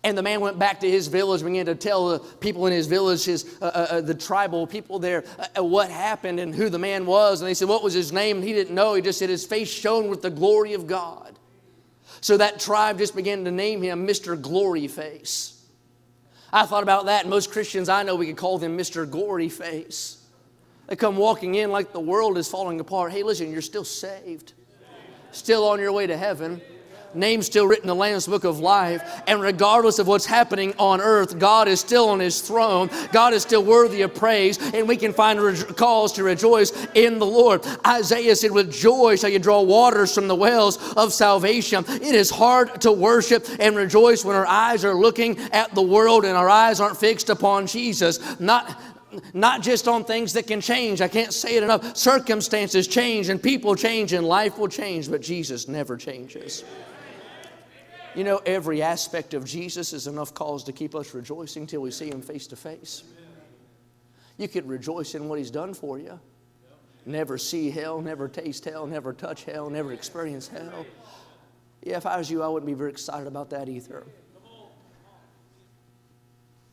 And 0.04 0.16
the 0.16 0.22
man 0.22 0.40
went 0.40 0.58
back 0.58 0.80
to 0.80 0.90
his 0.90 1.08
village, 1.08 1.42
began 1.42 1.66
to 1.66 1.74
tell 1.74 2.08
the 2.08 2.18
people 2.18 2.66
in 2.66 2.72
his 2.72 2.86
village, 2.86 3.24
his, 3.24 3.56
uh, 3.60 3.64
uh, 3.64 3.86
uh 3.90 4.00
the 4.00 4.14
tribal 4.14 4.66
people 4.66 4.98
there, 4.98 5.24
uh, 5.38 5.46
uh, 5.58 5.64
what 5.64 5.90
happened 5.90 6.38
and 6.38 6.54
who 6.54 6.68
the 6.68 6.78
man 6.78 7.06
was. 7.06 7.40
And 7.40 7.48
they 7.48 7.54
said, 7.54 7.68
What 7.68 7.82
was 7.82 7.94
his 7.94 8.12
name? 8.12 8.36
And 8.36 8.46
he 8.46 8.52
didn't 8.52 8.74
know. 8.74 8.94
He 8.94 9.02
just 9.02 9.18
said, 9.18 9.30
His 9.30 9.44
face 9.44 9.68
shone 9.68 10.08
with 10.08 10.22
the 10.22 10.30
glory 10.30 10.74
of 10.74 10.86
God. 10.86 11.38
So 12.20 12.36
that 12.36 12.60
tribe 12.60 12.98
just 12.98 13.16
began 13.16 13.44
to 13.44 13.50
name 13.50 13.82
him 13.82 14.06
Mr. 14.06 14.40
Glory 14.40 14.88
Face. 14.88 15.64
I 16.52 16.64
thought 16.66 16.82
about 16.82 17.06
that, 17.06 17.22
and 17.22 17.30
most 17.30 17.50
Christians 17.50 17.88
I 17.88 18.02
know, 18.04 18.14
we 18.14 18.26
could 18.26 18.36
call 18.36 18.58
them 18.58 18.78
Mr. 18.78 19.10
Glory 19.10 19.48
Face. 19.48 20.22
They 20.86 20.96
come 20.96 21.16
walking 21.16 21.56
in 21.56 21.72
like 21.72 21.92
the 21.92 22.00
world 22.00 22.38
is 22.38 22.48
falling 22.48 22.78
apart. 22.78 23.10
Hey, 23.10 23.24
listen, 23.24 23.50
you're 23.50 23.60
still 23.60 23.84
saved, 23.84 24.52
still 25.32 25.64
on 25.64 25.80
your 25.80 25.92
way 25.92 26.06
to 26.06 26.16
heaven 26.16 26.62
name 27.16 27.42
still 27.42 27.66
written 27.66 27.84
in 27.84 27.88
the 27.88 27.94
Lamb's 27.94 28.26
Book 28.26 28.44
of 28.44 28.60
Life. 28.60 29.02
And 29.26 29.40
regardless 29.40 29.98
of 29.98 30.06
what's 30.06 30.26
happening 30.26 30.74
on 30.78 31.00
earth, 31.00 31.38
God 31.38 31.68
is 31.68 31.80
still 31.80 32.08
on 32.10 32.20
His 32.20 32.40
throne. 32.40 32.90
God 33.12 33.32
is 33.32 33.42
still 33.42 33.64
worthy 33.64 34.02
of 34.02 34.14
praise, 34.14 34.58
and 34.74 34.86
we 34.86 34.96
can 34.96 35.12
find 35.12 35.38
cause 35.76 36.12
to 36.12 36.22
rejoice 36.22 36.72
in 36.94 37.18
the 37.18 37.26
Lord. 37.26 37.66
Isaiah 37.86 38.36
said, 38.36 38.50
With 38.50 38.72
joy 38.72 39.16
shall 39.16 39.30
you 39.30 39.38
draw 39.38 39.62
waters 39.62 40.14
from 40.14 40.28
the 40.28 40.34
wells 40.34 40.78
of 40.94 41.12
salvation. 41.12 41.84
It 41.88 42.14
is 42.14 42.30
hard 42.30 42.80
to 42.82 42.92
worship 42.92 43.46
and 43.58 43.76
rejoice 43.76 44.24
when 44.24 44.36
our 44.36 44.46
eyes 44.46 44.84
are 44.84 44.94
looking 44.94 45.38
at 45.52 45.74
the 45.74 45.82
world 45.82 46.24
and 46.24 46.36
our 46.36 46.48
eyes 46.48 46.80
aren't 46.80 46.96
fixed 46.96 47.30
upon 47.30 47.66
Jesus. 47.66 48.40
Not, 48.40 48.80
not 49.32 49.62
just 49.62 49.88
on 49.88 50.04
things 50.04 50.32
that 50.34 50.46
can 50.46 50.60
change. 50.60 51.00
I 51.00 51.08
can't 51.08 51.32
say 51.32 51.56
it 51.56 51.62
enough. 51.62 51.96
Circumstances 51.96 52.86
change 52.86 53.28
and 53.28 53.42
people 53.42 53.74
change 53.74 54.12
and 54.12 54.26
life 54.26 54.58
will 54.58 54.68
change, 54.68 55.10
but 55.10 55.20
Jesus 55.20 55.68
never 55.68 55.96
changes. 55.96 56.64
You 58.16 58.24
know, 58.24 58.40
every 58.46 58.80
aspect 58.80 59.34
of 59.34 59.44
Jesus 59.44 59.92
is 59.92 60.06
enough 60.06 60.32
cause 60.32 60.64
to 60.64 60.72
keep 60.72 60.94
us 60.94 61.12
rejoicing 61.12 61.66
till 61.66 61.82
we 61.82 61.90
see 61.90 62.08
Him 62.08 62.22
face 62.22 62.46
to 62.46 62.56
face. 62.56 63.02
You 64.38 64.48
could 64.48 64.66
rejoice 64.66 65.14
in 65.14 65.28
what 65.28 65.38
He's 65.38 65.50
done 65.50 65.74
for 65.74 65.98
you. 65.98 66.18
Never 67.04 67.36
see 67.36 67.70
hell, 67.70 68.00
never 68.00 68.26
taste 68.26 68.64
hell, 68.64 68.86
never 68.86 69.12
touch 69.12 69.44
hell, 69.44 69.68
never 69.68 69.92
experience 69.92 70.48
hell. 70.48 70.86
Yeah, 71.82 71.98
if 71.98 72.06
I 72.06 72.16
was 72.16 72.30
you, 72.30 72.42
I 72.42 72.48
wouldn't 72.48 72.66
be 72.66 72.72
very 72.72 72.90
excited 72.90 73.26
about 73.26 73.50
that 73.50 73.68
either. 73.68 74.06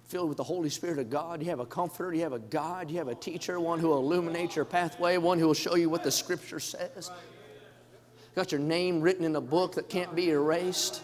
Filled 0.06 0.29
with 0.29 0.38
the 0.38 0.43
Holy 0.43 0.69
Spirit 0.69 0.97
of 0.97 1.10
God, 1.10 1.43
you 1.43 1.49
have 1.49 1.60
a 1.60 1.65
comforter, 1.65 2.13
you 2.13 2.21
have 2.21 2.34
a 2.34 2.39
God, 2.39 2.89
you 2.89 2.99
have 2.99 3.10
a 3.10 3.15
teacher, 3.15 3.60
one 3.60 3.79
who 3.79 3.89
will 3.89 3.99
illuminate 3.99 4.56
your 4.56 4.65
pathway, 4.65 5.17
one 5.17 5.39
who 5.39 5.47
will 5.47 5.53
show 5.53 5.75
you 5.75 5.89
what 5.89 6.03
the 6.03 6.12
Scripture 6.12 6.62
says. 6.62 7.12
Got 8.34 8.53
your 8.53 8.62
name 8.62 9.01
written 9.01 9.25
in 9.25 9.36
a 9.36 9.41
book 9.41 9.75
that 9.75 9.89
can't 9.89 10.15
be 10.15 10.29
erased. 10.29 11.03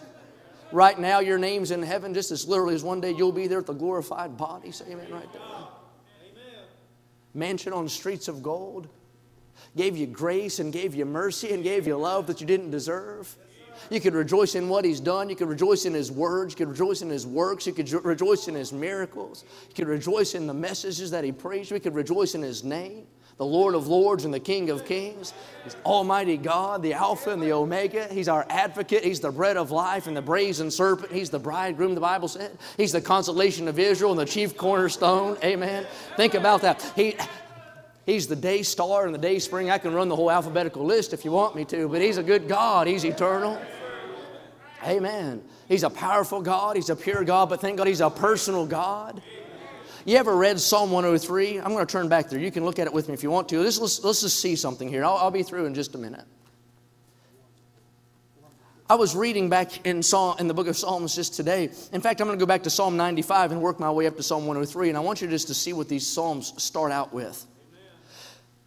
Right 0.72 1.00
now, 1.00 1.20
your 1.20 1.38
name's 1.38 1.72
in 1.72 1.82
heaven 1.82 2.14
just 2.14 2.32
as 2.32 2.48
literally 2.48 2.76
as 2.76 2.84
one 2.84 3.02
day 3.02 3.12
you'll 3.12 3.32
be 3.32 3.48
there 3.48 3.60
with 3.60 3.68
the 3.68 3.74
glorified 3.74 4.38
body. 4.38 4.72
Say 4.72 4.86
amen 4.92 5.12
right 5.12 5.32
there. 5.34 5.42
Amen. 5.42 6.66
Mansion 7.34 7.74
on 7.74 7.90
streets 7.90 8.28
of 8.28 8.44
gold. 8.44 8.88
Gave 9.76 9.98
you 9.98 10.08
grace 10.08 10.60
and 10.60 10.72
gave 10.72 10.96
you 10.96 11.06
mercy 11.06 11.52
and 11.52 11.64
gave 11.64 11.88
you 11.88 11.98
love 11.98 12.28
that 12.28 12.40
you 12.40 12.48
didn't 12.48 12.72
deserve. 12.72 13.36
You 13.90 14.00
could 14.00 14.14
rejoice 14.14 14.56
in 14.56 14.70
what 14.70 14.86
He's 14.86 15.00
done. 15.00 15.30
You 15.30 15.36
could 15.36 15.48
rejoice 15.48 15.86
in 15.86 15.94
His 15.94 16.12
words. 16.12 16.54
You 16.54 16.58
could 16.58 16.70
rejoice 16.70 17.02
in 17.02 17.10
His 17.10 17.26
works. 17.26 17.66
You 17.66 17.74
could 17.74 17.90
rejoice 18.04 18.48
in 18.48 18.56
His 18.56 18.74
miracles. 18.74 19.46
You 19.70 19.76
could 19.76 19.88
rejoice 19.88 20.36
in 20.36 20.48
the 20.48 20.54
messages 20.54 21.12
that 21.12 21.24
He 21.24 21.32
preached. 21.32 21.72
We 21.72 21.80
could 21.80 21.96
rejoice 21.96 22.36
in 22.36 22.42
His 22.42 22.64
name 22.64 23.08
the 23.40 23.46
Lord 23.46 23.74
of 23.74 23.88
Lords 23.88 24.26
and 24.26 24.34
the 24.34 24.40
King 24.40 24.70
of 24.70 24.86
Kings. 24.86 25.34
He's 25.64 25.78
Almighty 25.86 26.36
God, 26.36 26.84
the 26.84 26.94
Alpha 26.94 27.32
and 27.32 27.42
the 27.42 27.54
Omega. 27.54 28.06
He's 28.12 28.28
our 28.28 28.46
advocate. 28.50 29.02
He's 29.02 29.22
the 29.22 29.32
bread 29.32 29.56
of 29.56 29.72
life 29.72 30.08
and 30.08 30.18
the 30.18 30.22
brazen 30.22 30.70
serpent. 30.70 31.14
He's 31.14 31.30
the 31.30 31.40
bridegroom, 31.40 31.96
the 31.96 32.02
Bible 32.02 32.28
said. 32.28 32.58
He's 32.76 32.92
the 32.92 33.00
consolation 33.00 33.70
of 33.70 33.80
Israel 33.80 34.12
and 34.12 34.20
the 34.20 34.26
chief 34.26 34.58
cornerstone. 34.58 35.38
Amen. 35.42 35.88
Think 36.18 36.34
about 36.34 36.62
that. 36.64 36.82
He, 36.98 37.16
he's 38.06 38.28
the 38.28 38.36
day 38.36 38.62
star 38.62 39.06
and 39.06 39.16
the 39.16 39.20
day 39.20 39.40
spring. 39.40 39.72
I 39.72 39.78
can 39.78 39.94
run 39.94 40.10
the 40.10 40.18
whole 40.18 40.30
alphabetical 40.30 40.84
list 40.84 41.14
if 41.14 41.24
you 41.24 41.32
want 41.32 41.56
me 41.56 41.64
to, 41.66 41.88
but 41.88 42.02
He's 42.02 42.18
a 42.18 42.24
good 42.24 42.50
God. 42.50 42.88
He's 42.88 43.06
eternal. 43.06 43.58
Amen. 44.84 45.42
He's 45.70 45.84
a 45.84 45.90
powerful 45.90 46.42
God. 46.42 46.76
He's 46.76 46.90
a 46.90 46.96
pure 46.96 47.24
God, 47.24 47.48
but 47.48 47.62
thank 47.62 47.78
God 47.78 47.88
He's 47.88 48.02
a 48.02 48.10
personal 48.10 48.66
God. 48.66 49.22
You 50.06 50.18
ever 50.18 50.36
read 50.36 50.60
Psalm 50.60 50.92
103? 50.92 51.60
I'm 51.60 51.74
going 51.74 51.86
to 51.86 51.92
turn 51.92 52.08
back 52.08 52.30
there. 52.30 52.40
You 52.40 52.52
can 52.52 52.64
look 52.64 52.80
at 52.80 52.88
it 52.88 52.94
with 52.94 53.08
me 53.08 53.14
if 53.14 53.24
you 53.24 53.30
want 53.30 53.50
to. 53.50 53.62
Let's, 53.62 53.80
let's, 53.80 54.22
just 54.22 54.40
see 54.40 54.56
something 54.56 54.88
here. 54.88 55.04
I'll, 55.04 55.16
I'll 55.16 55.32
be 55.32 55.44
through 55.44 55.66
in 55.66 55.74
just 55.74 55.96
a 55.96 55.98
minute. 55.98 56.24
I 58.90 58.96
was 58.96 59.16
reading 59.16 59.50
back 59.50 59.86
in 59.86 60.02
Psalm 60.02 60.38
in 60.40 60.48
the 60.48 60.54
book 60.54 60.68
of 60.68 60.76
Psalms 60.76 61.16
just 61.16 61.36
today. 61.36 61.70
In 61.94 62.02
fact, 62.02 62.22
I'm 62.22 62.28
going 62.28 62.40
to 62.40 62.42
go 62.42 62.48
back 62.48 62.64
to 62.64 62.70
Psalm 62.70 62.98
95 62.98 63.52
and 63.52 63.62
work 63.62 63.80
my 63.80 63.92
way 63.92 64.08
up 64.08 64.16
to 64.18 64.24
Psalm 64.24 64.48
103, 64.48 64.90
and 64.90 64.98
I 64.98 65.02
want 65.02 65.22
you 65.22 65.28
just 65.28 65.48
to 65.48 65.54
see 65.54 65.74
what 65.74 65.88
these 65.88 66.08
psalms 66.08 66.54
start 66.62 66.92
out 66.92 67.14
with. 67.14 67.46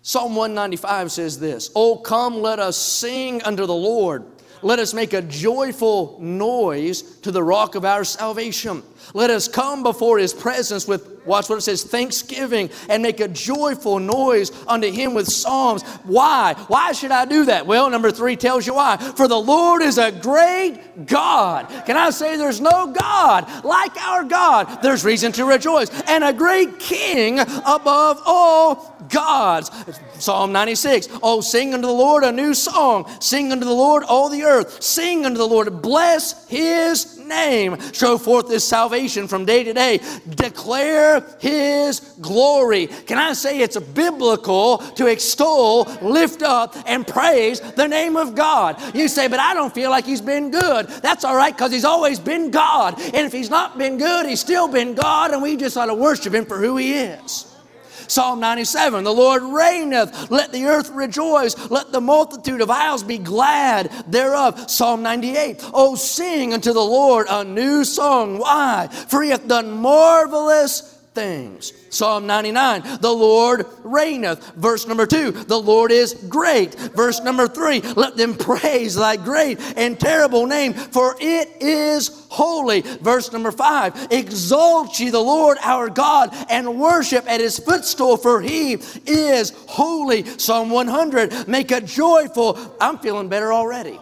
Psalm 0.02 0.36
195 0.36 1.10
says 1.10 1.40
this 1.40 1.70
Oh, 1.74 1.96
come, 1.96 2.40
let 2.40 2.60
us 2.60 2.76
sing 2.76 3.42
unto 3.42 3.66
the 3.66 3.74
Lord. 3.74 4.24
Let 4.64 4.78
us 4.78 4.94
make 4.94 5.12
a 5.12 5.22
joyful 5.22 6.18
noise 6.20 7.02
to 7.20 7.32
the 7.32 7.42
rock 7.42 7.74
of 7.74 7.84
our 7.84 8.04
salvation. 8.04 8.84
Let 9.12 9.30
us 9.30 9.48
come 9.48 9.82
before 9.82 10.18
his 10.18 10.32
presence 10.32 10.86
with, 10.86 11.11
watch 11.24 11.48
what 11.48 11.58
it 11.58 11.62
says, 11.62 11.84
thanksgiving 11.84 12.70
and 12.88 13.02
make 13.02 13.20
a 13.20 13.28
joyful 13.28 13.98
noise 13.98 14.50
unto 14.66 14.90
him 14.90 15.14
with 15.14 15.28
psalms. 15.28 15.82
Why? 16.04 16.54
Why 16.68 16.92
should 16.92 17.10
I 17.10 17.24
do 17.24 17.44
that? 17.46 17.66
Well, 17.66 17.90
number 17.90 18.10
three 18.10 18.36
tells 18.36 18.66
you 18.66 18.74
why. 18.74 18.96
For 18.96 19.28
the 19.28 19.38
Lord 19.38 19.82
is 19.82 19.98
a 19.98 20.12
great 20.12 21.06
God. 21.06 21.68
Can 21.86 21.96
I 21.96 22.10
say 22.10 22.36
there's 22.36 22.60
no 22.60 22.92
God 22.92 23.64
like 23.64 23.96
our 23.96 24.24
God? 24.24 24.82
There's 24.82 25.04
reason 25.04 25.32
to 25.32 25.44
rejoice. 25.44 25.90
And 26.02 26.24
a 26.24 26.32
great 26.32 26.78
king 26.78 27.38
above 27.38 28.20
all 28.24 28.91
gods. 29.08 29.70
Psalm 30.18 30.52
96. 30.52 31.08
Oh, 31.22 31.40
sing 31.40 31.74
unto 31.74 31.86
the 31.86 31.92
Lord 31.92 32.24
a 32.24 32.32
new 32.32 32.54
song. 32.54 33.10
Sing 33.20 33.52
unto 33.52 33.64
the 33.64 33.72
Lord 33.72 34.04
all 34.04 34.28
the 34.28 34.42
earth. 34.44 34.82
Sing 34.82 35.24
unto 35.26 35.38
the 35.38 35.46
Lord. 35.46 35.82
Bless 35.82 36.48
his 36.48 37.18
name. 37.18 37.78
Show 37.92 38.18
forth 38.18 38.50
his 38.50 38.64
salvation 38.64 39.28
from 39.28 39.44
day 39.44 39.64
to 39.64 39.72
day. 39.72 40.00
Declare 40.28 41.36
his 41.40 42.00
glory. 42.20 42.86
Can 42.86 43.18
I 43.18 43.32
say 43.32 43.60
it's 43.60 43.78
biblical 43.78 44.78
to 44.78 45.06
extol, 45.06 45.84
lift 46.02 46.42
up, 46.42 46.76
and 46.86 47.06
praise 47.06 47.60
the 47.60 47.88
name 47.88 48.16
of 48.16 48.34
God? 48.34 48.80
You 48.94 49.08
say, 49.08 49.28
but 49.28 49.40
I 49.40 49.54
don't 49.54 49.74
feel 49.74 49.90
like 49.90 50.04
he's 50.04 50.20
been 50.20 50.50
good. 50.50 50.88
That's 50.88 51.24
all 51.24 51.36
right 51.36 51.54
because 51.54 51.72
he's 51.72 51.84
always 51.84 52.18
been 52.18 52.50
God. 52.50 53.00
And 53.00 53.26
if 53.26 53.32
he's 53.32 53.50
not 53.50 53.78
been 53.78 53.98
good, 53.98 54.26
he's 54.26 54.40
still 54.40 54.68
been 54.68 54.94
God, 54.94 55.32
and 55.32 55.42
we 55.42 55.56
just 55.56 55.76
ought 55.76 55.86
to 55.86 55.94
worship 55.94 56.34
him 56.34 56.44
for 56.44 56.58
who 56.58 56.76
he 56.76 56.94
is. 56.94 57.51
Psalm 58.12 58.40
97 58.40 59.04
The 59.04 59.12
Lord 59.12 59.42
reigneth, 59.42 60.30
let 60.30 60.52
the 60.52 60.66
earth 60.66 60.90
rejoice, 60.90 61.56
let 61.70 61.92
the 61.92 62.00
multitude 62.00 62.60
of 62.60 62.70
isles 62.70 63.02
be 63.02 63.16
glad 63.16 63.90
thereof. 64.06 64.70
Psalm 64.70 65.02
98 65.02 65.70
Oh, 65.72 65.94
sing 65.94 66.52
unto 66.52 66.74
the 66.74 66.80
Lord 66.80 67.26
a 67.30 67.42
new 67.42 67.84
song. 67.84 68.38
Why? 68.38 68.88
For 69.08 69.22
he 69.22 69.30
hath 69.30 69.48
done 69.48 69.70
marvelous 69.72 70.91
things. 71.14 71.72
Psalm 71.90 72.26
99, 72.26 72.82
the 73.00 73.12
Lord 73.12 73.66
reigneth. 73.84 74.54
Verse 74.54 74.86
number 74.86 75.06
two, 75.06 75.30
the 75.30 75.58
Lord 75.58 75.92
is 75.92 76.14
great. 76.28 76.74
Verse 76.74 77.20
number 77.20 77.46
three, 77.46 77.80
let 77.80 78.16
them 78.16 78.34
praise 78.34 78.94
thy 78.94 79.16
great 79.16 79.60
and 79.76 79.98
terrible 79.98 80.46
name, 80.46 80.72
for 80.72 81.16
it 81.20 81.48
is 81.60 82.26
holy. 82.30 82.80
Verse 82.80 83.32
number 83.32 83.52
five, 83.52 84.08
exalt 84.10 84.98
ye 84.98 85.10
the 85.10 85.20
Lord 85.20 85.58
our 85.62 85.90
God 85.90 86.34
and 86.48 86.80
worship 86.80 87.28
at 87.28 87.40
his 87.40 87.58
footstool, 87.58 88.16
for 88.16 88.40
he 88.40 88.74
is 89.06 89.52
holy. 89.68 90.24
Psalm 90.38 90.70
100, 90.70 91.46
make 91.46 91.70
a 91.70 91.80
joyful, 91.80 92.58
I'm 92.80 92.98
feeling 92.98 93.28
better 93.28 93.52
already. 93.52 93.98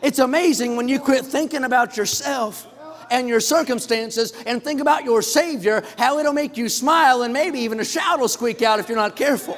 It's 0.00 0.20
amazing 0.20 0.76
when 0.76 0.88
you 0.88 1.00
quit 1.00 1.26
thinking 1.26 1.64
about 1.64 1.96
yourself 1.96 2.66
and 3.10 3.28
your 3.28 3.40
circumstances 3.40 4.32
and 4.46 4.62
think 4.62 4.80
about 4.80 5.04
your 5.04 5.22
Savior, 5.22 5.84
how 5.96 6.18
it'll 6.18 6.32
make 6.32 6.56
you 6.56 6.68
smile 6.68 7.22
and 7.22 7.32
maybe 7.32 7.60
even 7.60 7.80
a 7.80 7.84
shout 7.84 8.20
will 8.20 8.28
squeak 8.28 8.62
out 8.62 8.80
if 8.80 8.88
you're 8.88 8.96
not 8.96 9.16
careful. 9.16 9.56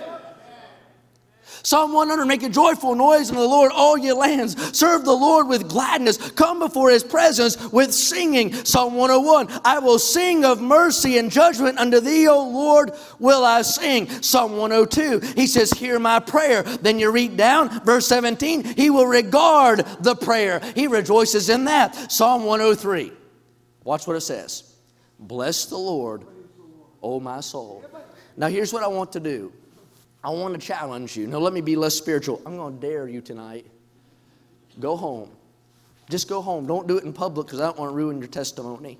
Psalm 1.62 1.92
100, 1.92 2.24
make 2.24 2.42
a 2.42 2.48
joyful 2.48 2.94
noise 2.94 3.28
in 3.28 3.36
the 3.36 3.46
Lord, 3.46 3.70
all 3.74 3.98
ye 3.98 4.12
lands. 4.12 4.56
Serve 4.76 5.04
the 5.04 5.12
Lord 5.12 5.46
with 5.46 5.68
gladness. 5.68 6.16
Come 6.32 6.58
before 6.58 6.90
his 6.90 7.04
presence 7.04 7.70
with 7.70 7.92
singing. 7.92 8.52
Psalm 8.52 8.94
101, 8.94 9.60
I 9.64 9.78
will 9.78 9.98
sing 9.98 10.44
of 10.44 10.60
mercy 10.60 11.18
and 11.18 11.30
judgment 11.30 11.78
unto 11.78 12.00
thee, 12.00 12.28
O 12.28 12.48
Lord, 12.48 12.92
will 13.18 13.44
I 13.44 13.62
sing. 13.62 14.08
Psalm 14.22 14.56
102, 14.56 15.34
he 15.34 15.46
says, 15.46 15.70
Hear 15.72 15.98
my 15.98 16.18
prayer. 16.18 16.62
Then 16.62 16.98
you 16.98 17.10
read 17.10 17.36
down, 17.36 17.84
verse 17.84 18.06
17, 18.06 18.64
he 18.76 18.90
will 18.90 19.06
regard 19.06 19.80
the 20.00 20.14
prayer. 20.14 20.60
He 20.74 20.86
rejoices 20.86 21.50
in 21.50 21.66
that. 21.66 22.10
Psalm 22.10 22.44
103, 22.44 23.12
Watch 23.90 24.06
what 24.06 24.14
it 24.14 24.20
says. 24.20 24.72
Bless 25.18 25.66
the 25.66 25.76
Lord, 25.76 26.24
O 27.02 27.18
my 27.18 27.40
soul. 27.40 27.84
Now, 28.36 28.46
here's 28.46 28.72
what 28.72 28.84
I 28.84 28.86
want 28.86 29.10
to 29.14 29.18
do 29.18 29.52
I 30.22 30.30
want 30.30 30.54
to 30.54 30.64
challenge 30.64 31.16
you. 31.16 31.26
Now, 31.26 31.38
let 31.38 31.52
me 31.52 31.60
be 31.60 31.74
less 31.74 31.96
spiritual. 31.96 32.40
I'm 32.46 32.56
going 32.56 32.78
to 32.78 32.86
dare 32.86 33.08
you 33.08 33.20
tonight. 33.20 33.66
Go 34.78 34.96
home. 34.96 35.32
Just 36.08 36.28
go 36.28 36.40
home. 36.40 36.68
Don't 36.68 36.86
do 36.86 36.98
it 36.98 37.04
in 37.04 37.12
public 37.12 37.48
because 37.48 37.58
I 37.58 37.64
don't 37.64 37.80
want 37.80 37.90
to 37.90 37.96
ruin 37.96 38.20
your 38.20 38.28
testimony. 38.28 38.96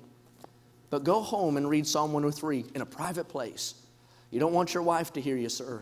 But 0.89 1.05
go 1.05 1.21
home 1.21 1.55
and 1.55 1.69
read 1.69 1.87
Psalm 1.87 2.11
103 2.11 2.65
in 2.75 2.81
a 2.81 2.85
private 2.85 3.29
place. 3.29 3.75
You 4.29 4.41
don't 4.41 4.51
want 4.51 4.73
your 4.73 4.83
wife 4.83 5.13
to 5.13 5.21
hear 5.21 5.37
you, 5.37 5.47
sir. 5.47 5.81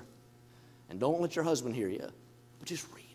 And 0.92 1.00
don't 1.00 1.20
let 1.20 1.36
your 1.36 1.46
husband 1.46 1.74
hear 1.74 1.90
you. 1.90 2.08
But 2.60 2.68
just 2.68 2.86
read. 2.94 3.09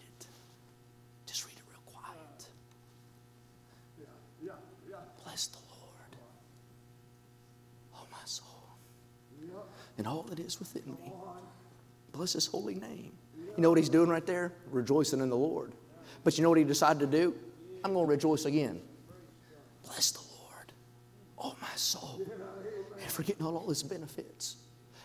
And 9.99 10.07
all 10.07 10.23
that 10.25 10.41
is 10.41 10.59
within 10.59 10.83
me. 10.87 11.13
Bless 12.13 12.35
his 12.35 12.47
holy 12.47 12.75
name. 12.75 13.13
You 13.37 13.63
know 13.63 13.69
what 13.69 13.79
he's 13.79 13.89
doing 13.89 14.09
right 14.09 14.27
there? 14.27 14.53
Rejoicing 14.71 15.21
in 15.21 15.31
the 15.31 15.37
Lord. 15.37 15.73
But 16.23 16.37
you 16.37 16.43
know 16.43 16.49
what 16.49 16.59
he 16.59 16.65
decided 16.65 17.01
to 17.01 17.07
do? 17.07 17.35
I'm 17.85 17.93
going 17.93 18.07
to 18.07 18.11
rejoice 18.11 18.45
again. 18.45 18.81
Bless 19.85 20.13
the 20.13 20.21
Lord, 20.21 20.73
oh 21.39 21.55
my 21.61 21.69
soul, 21.77 22.21
and 23.01 23.11
forgetting 23.11 23.45
all, 23.45 23.57
all 23.57 23.69
his 23.69 23.83
benefits. 23.83 24.57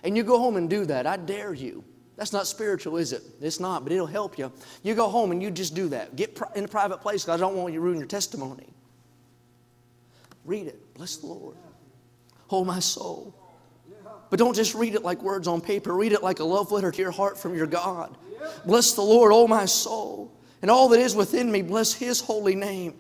And 0.03 0.15
you 0.15 0.23
go 0.23 0.39
home 0.39 0.55
and 0.55 0.69
do 0.69 0.85
that. 0.85 1.05
I 1.05 1.17
dare 1.17 1.53
you. 1.53 1.83
That's 2.15 2.33
not 2.33 2.47
spiritual, 2.47 2.97
is 2.97 3.13
it? 3.13 3.23
It's 3.41 3.59
not, 3.59 3.83
but 3.83 3.93
it'll 3.93 4.05
help 4.05 4.37
you. 4.37 4.51
You 4.83 4.95
go 4.95 5.09
home 5.09 5.31
and 5.31 5.41
you 5.41 5.51
just 5.51 5.73
do 5.73 5.89
that. 5.89 6.15
Get 6.15 6.37
in 6.55 6.65
a 6.65 6.67
private 6.67 6.99
place 7.01 7.23
because 7.23 7.39
I 7.39 7.43
don't 7.43 7.55
want 7.55 7.73
you 7.73 7.79
to 7.79 7.85
ruin 7.85 7.97
your 7.97 8.07
testimony. 8.07 8.67
Read 10.45 10.67
it. 10.67 10.93
Bless 10.95 11.17
the 11.17 11.27
Lord. 11.27 11.55
Oh, 12.49 12.65
my 12.65 12.79
soul. 12.79 13.33
But 14.29 14.39
don't 14.39 14.55
just 14.55 14.75
read 14.75 14.95
it 14.95 15.03
like 15.03 15.21
words 15.23 15.47
on 15.47 15.61
paper. 15.61 15.93
Read 15.95 16.11
it 16.11 16.21
like 16.21 16.39
a 16.39 16.43
love 16.43 16.71
letter 16.71 16.91
to 16.91 17.01
your 17.01 17.11
heart 17.11 17.37
from 17.37 17.55
your 17.55 17.67
God. 17.67 18.15
Bless 18.65 18.93
the 18.93 19.01
Lord, 19.01 19.31
O 19.33 19.47
my 19.47 19.65
soul, 19.65 20.31
and 20.61 20.69
all 20.69 20.89
that 20.89 20.99
is 20.99 21.15
within 21.15 21.51
me. 21.51 21.61
Bless 21.61 21.93
his 21.93 22.19
holy 22.19 22.55
name. 22.55 22.95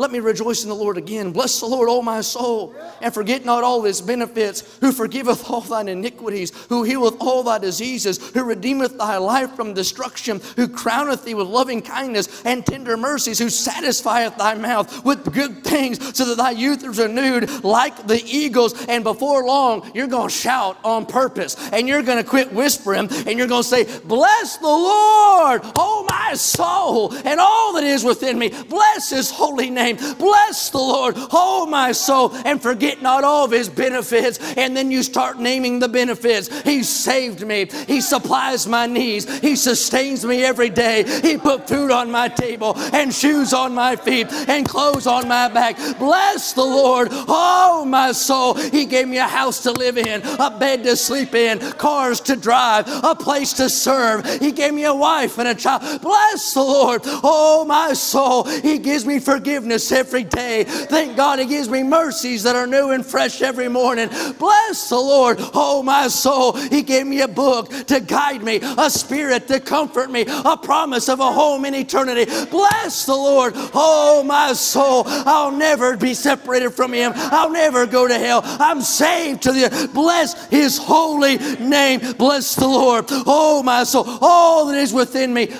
Let 0.00 0.12
me 0.12 0.20
rejoice 0.20 0.62
in 0.62 0.70
the 0.70 0.74
Lord 0.74 0.96
again. 0.96 1.30
Bless 1.30 1.60
the 1.60 1.66
Lord, 1.66 1.90
O 1.90 2.00
my 2.00 2.22
soul, 2.22 2.74
and 3.02 3.12
forget 3.12 3.44
not 3.44 3.62
all 3.62 3.82
his 3.82 4.00
benefits, 4.00 4.78
who 4.80 4.92
forgiveth 4.92 5.50
all 5.50 5.60
thine 5.60 5.88
iniquities, 5.88 6.52
who 6.70 6.84
healeth 6.84 7.16
all 7.20 7.42
thy 7.42 7.58
diseases, 7.58 8.30
who 8.30 8.42
redeemeth 8.42 8.96
thy 8.96 9.18
life 9.18 9.54
from 9.54 9.74
destruction, 9.74 10.40
who 10.56 10.68
crowneth 10.68 11.26
thee 11.26 11.34
with 11.34 11.48
loving 11.48 11.82
kindness 11.82 12.42
and 12.46 12.64
tender 12.64 12.96
mercies, 12.96 13.38
who 13.38 13.50
satisfieth 13.50 14.38
thy 14.38 14.54
mouth 14.54 15.04
with 15.04 15.34
good 15.34 15.62
things, 15.64 16.16
so 16.16 16.24
that 16.24 16.38
thy 16.38 16.52
youth 16.52 16.82
is 16.82 16.98
renewed 16.98 17.62
like 17.62 18.06
the 18.06 18.24
eagles. 18.24 18.86
And 18.86 19.04
before 19.04 19.44
long, 19.44 19.90
you're 19.94 20.06
going 20.06 20.30
to 20.30 20.34
shout 20.34 20.78
on 20.82 21.04
purpose, 21.04 21.56
and 21.74 21.86
you're 21.86 22.02
going 22.02 22.16
to 22.16 22.24
quit 22.26 22.54
whispering, 22.54 23.10
and 23.10 23.38
you're 23.38 23.46
going 23.46 23.64
to 23.64 23.68
say, 23.68 23.84
Bless 24.00 24.56
the 24.56 24.66
Lord, 24.66 25.60
O 25.76 26.06
my 26.08 26.32
soul, 26.32 27.14
and 27.26 27.38
all 27.38 27.74
that 27.74 27.84
is 27.84 28.02
within 28.02 28.38
me. 28.38 28.48
Bless 28.48 29.10
his 29.10 29.30
holy 29.30 29.68
name 29.68 29.89
name. 29.92 30.14
Bless 30.16 30.70
the 30.70 30.78
Lord, 30.78 31.14
oh 31.16 31.66
my 31.66 31.92
soul, 31.92 32.32
and 32.44 32.60
forget 32.60 33.02
not 33.02 33.24
all 33.24 33.44
of 33.44 33.50
his 33.50 33.68
benefits. 33.68 34.38
And 34.56 34.76
then 34.76 34.90
you 34.90 35.02
start 35.02 35.38
naming 35.38 35.78
the 35.78 35.88
benefits. 35.88 36.48
He 36.62 36.82
saved 36.82 37.46
me. 37.46 37.66
He 37.86 38.00
supplies 38.00 38.66
my 38.66 38.86
needs. 38.86 39.40
He 39.40 39.56
sustains 39.56 40.24
me 40.24 40.44
every 40.44 40.70
day. 40.70 41.04
He 41.20 41.36
put 41.36 41.68
food 41.68 41.90
on 41.90 42.10
my 42.10 42.28
table 42.28 42.76
and 42.92 43.12
shoes 43.12 43.52
on 43.52 43.74
my 43.74 43.96
feet 43.96 44.26
and 44.48 44.68
clothes 44.68 45.06
on 45.06 45.28
my 45.28 45.48
back. 45.48 45.76
Bless 45.98 46.52
the 46.52 46.64
Lord, 46.64 47.08
oh 47.12 47.84
my 47.86 48.12
soul. 48.12 48.54
He 48.54 48.84
gave 48.84 49.08
me 49.08 49.18
a 49.18 49.24
house 49.24 49.62
to 49.62 49.72
live 49.72 49.98
in, 49.98 50.22
a 50.38 50.56
bed 50.58 50.84
to 50.84 50.96
sleep 50.96 51.34
in, 51.34 51.58
cars 51.72 52.20
to 52.22 52.36
drive, 52.36 52.86
a 52.88 53.14
place 53.14 53.52
to 53.54 53.68
serve. 53.68 54.26
He 54.40 54.52
gave 54.52 54.74
me 54.74 54.84
a 54.84 54.94
wife 54.94 55.38
and 55.38 55.48
a 55.48 55.54
child. 55.54 56.00
Bless 56.02 56.54
the 56.54 56.62
Lord, 56.62 57.02
oh 57.04 57.64
my 57.66 57.92
soul. 57.92 58.44
He 58.44 58.78
gives 58.78 59.04
me 59.04 59.18
forgiveness 59.18 59.79
every 59.92 60.24
day. 60.24 60.64
Thank 60.64 61.16
God 61.16 61.38
He 61.38 61.46
gives 61.46 61.68
me 61.68 61.82
mercies 61.82 62.42
that 62.42 62.56
are 62.56 62.66
new 62.66 62.90
and 62.90 63.04
fresh 63.04 63.42
every 63.42 63.68
morning. 63.68 64.08
Bless 64.38 64.88
the 64.88 64.96
Lord, 64.96 65.38
oh 65.54 65.82
my 65.82 66.08
soul. 66.08 66.52
He 66.52 66.82
gave 66.82 67.06
me 67.06 67.22
a 67.22 67.28
book 67.28 67.70
to 67.86 68.00
guide 68.00 68.42
me, 68.42 68.60
a 68.62 68.90
spirit 68.90 69.48
to 69.48 69.60
comfort 69.60 70.10
me, 70.10 70.24
a 70.28 70.56
promise 70.56 71.08
of 71.08 71.20
a 71.20 71.32
home 71.32 71.64
in 71.64 71.74
eternity. 71.74 72.26
Bless 72.50 73.06
the 73.06 73.14
Lord, 73.14 73.52
oh 73.56 74.22
my 74.26 74.52
soul. 74.52 75.04
I'll 75.06 75.52
never 75.52 75.96
be 75.96 76.14
separated 76.14 76.70
from 76.70 76.92
Him. 76.92 77.12
I'll 77.14 77.50
never 77.50 77.86
go 77.86 78.06
to 78.06 78.18
hell. 78.18 78.42
I'm 78.44 78.80
saved 78.80 79.42
to 79.42 79.52
the 79.52 79.90
bless 79.94 80.48
His 80.48 80.78
holy 80.78 81.38
name. 81.58 82.00
Bless 82.18 82.54
the 82.54 82.68
Lord, 82.68 83.06
oh 83.08 83.62
my 83.62 83.84
soul. 83.84 84.04
All 84.20 84.66
that 84.66 84.78
is 84.78 84.92
within 84.92 85.32
me. 85.32 85.54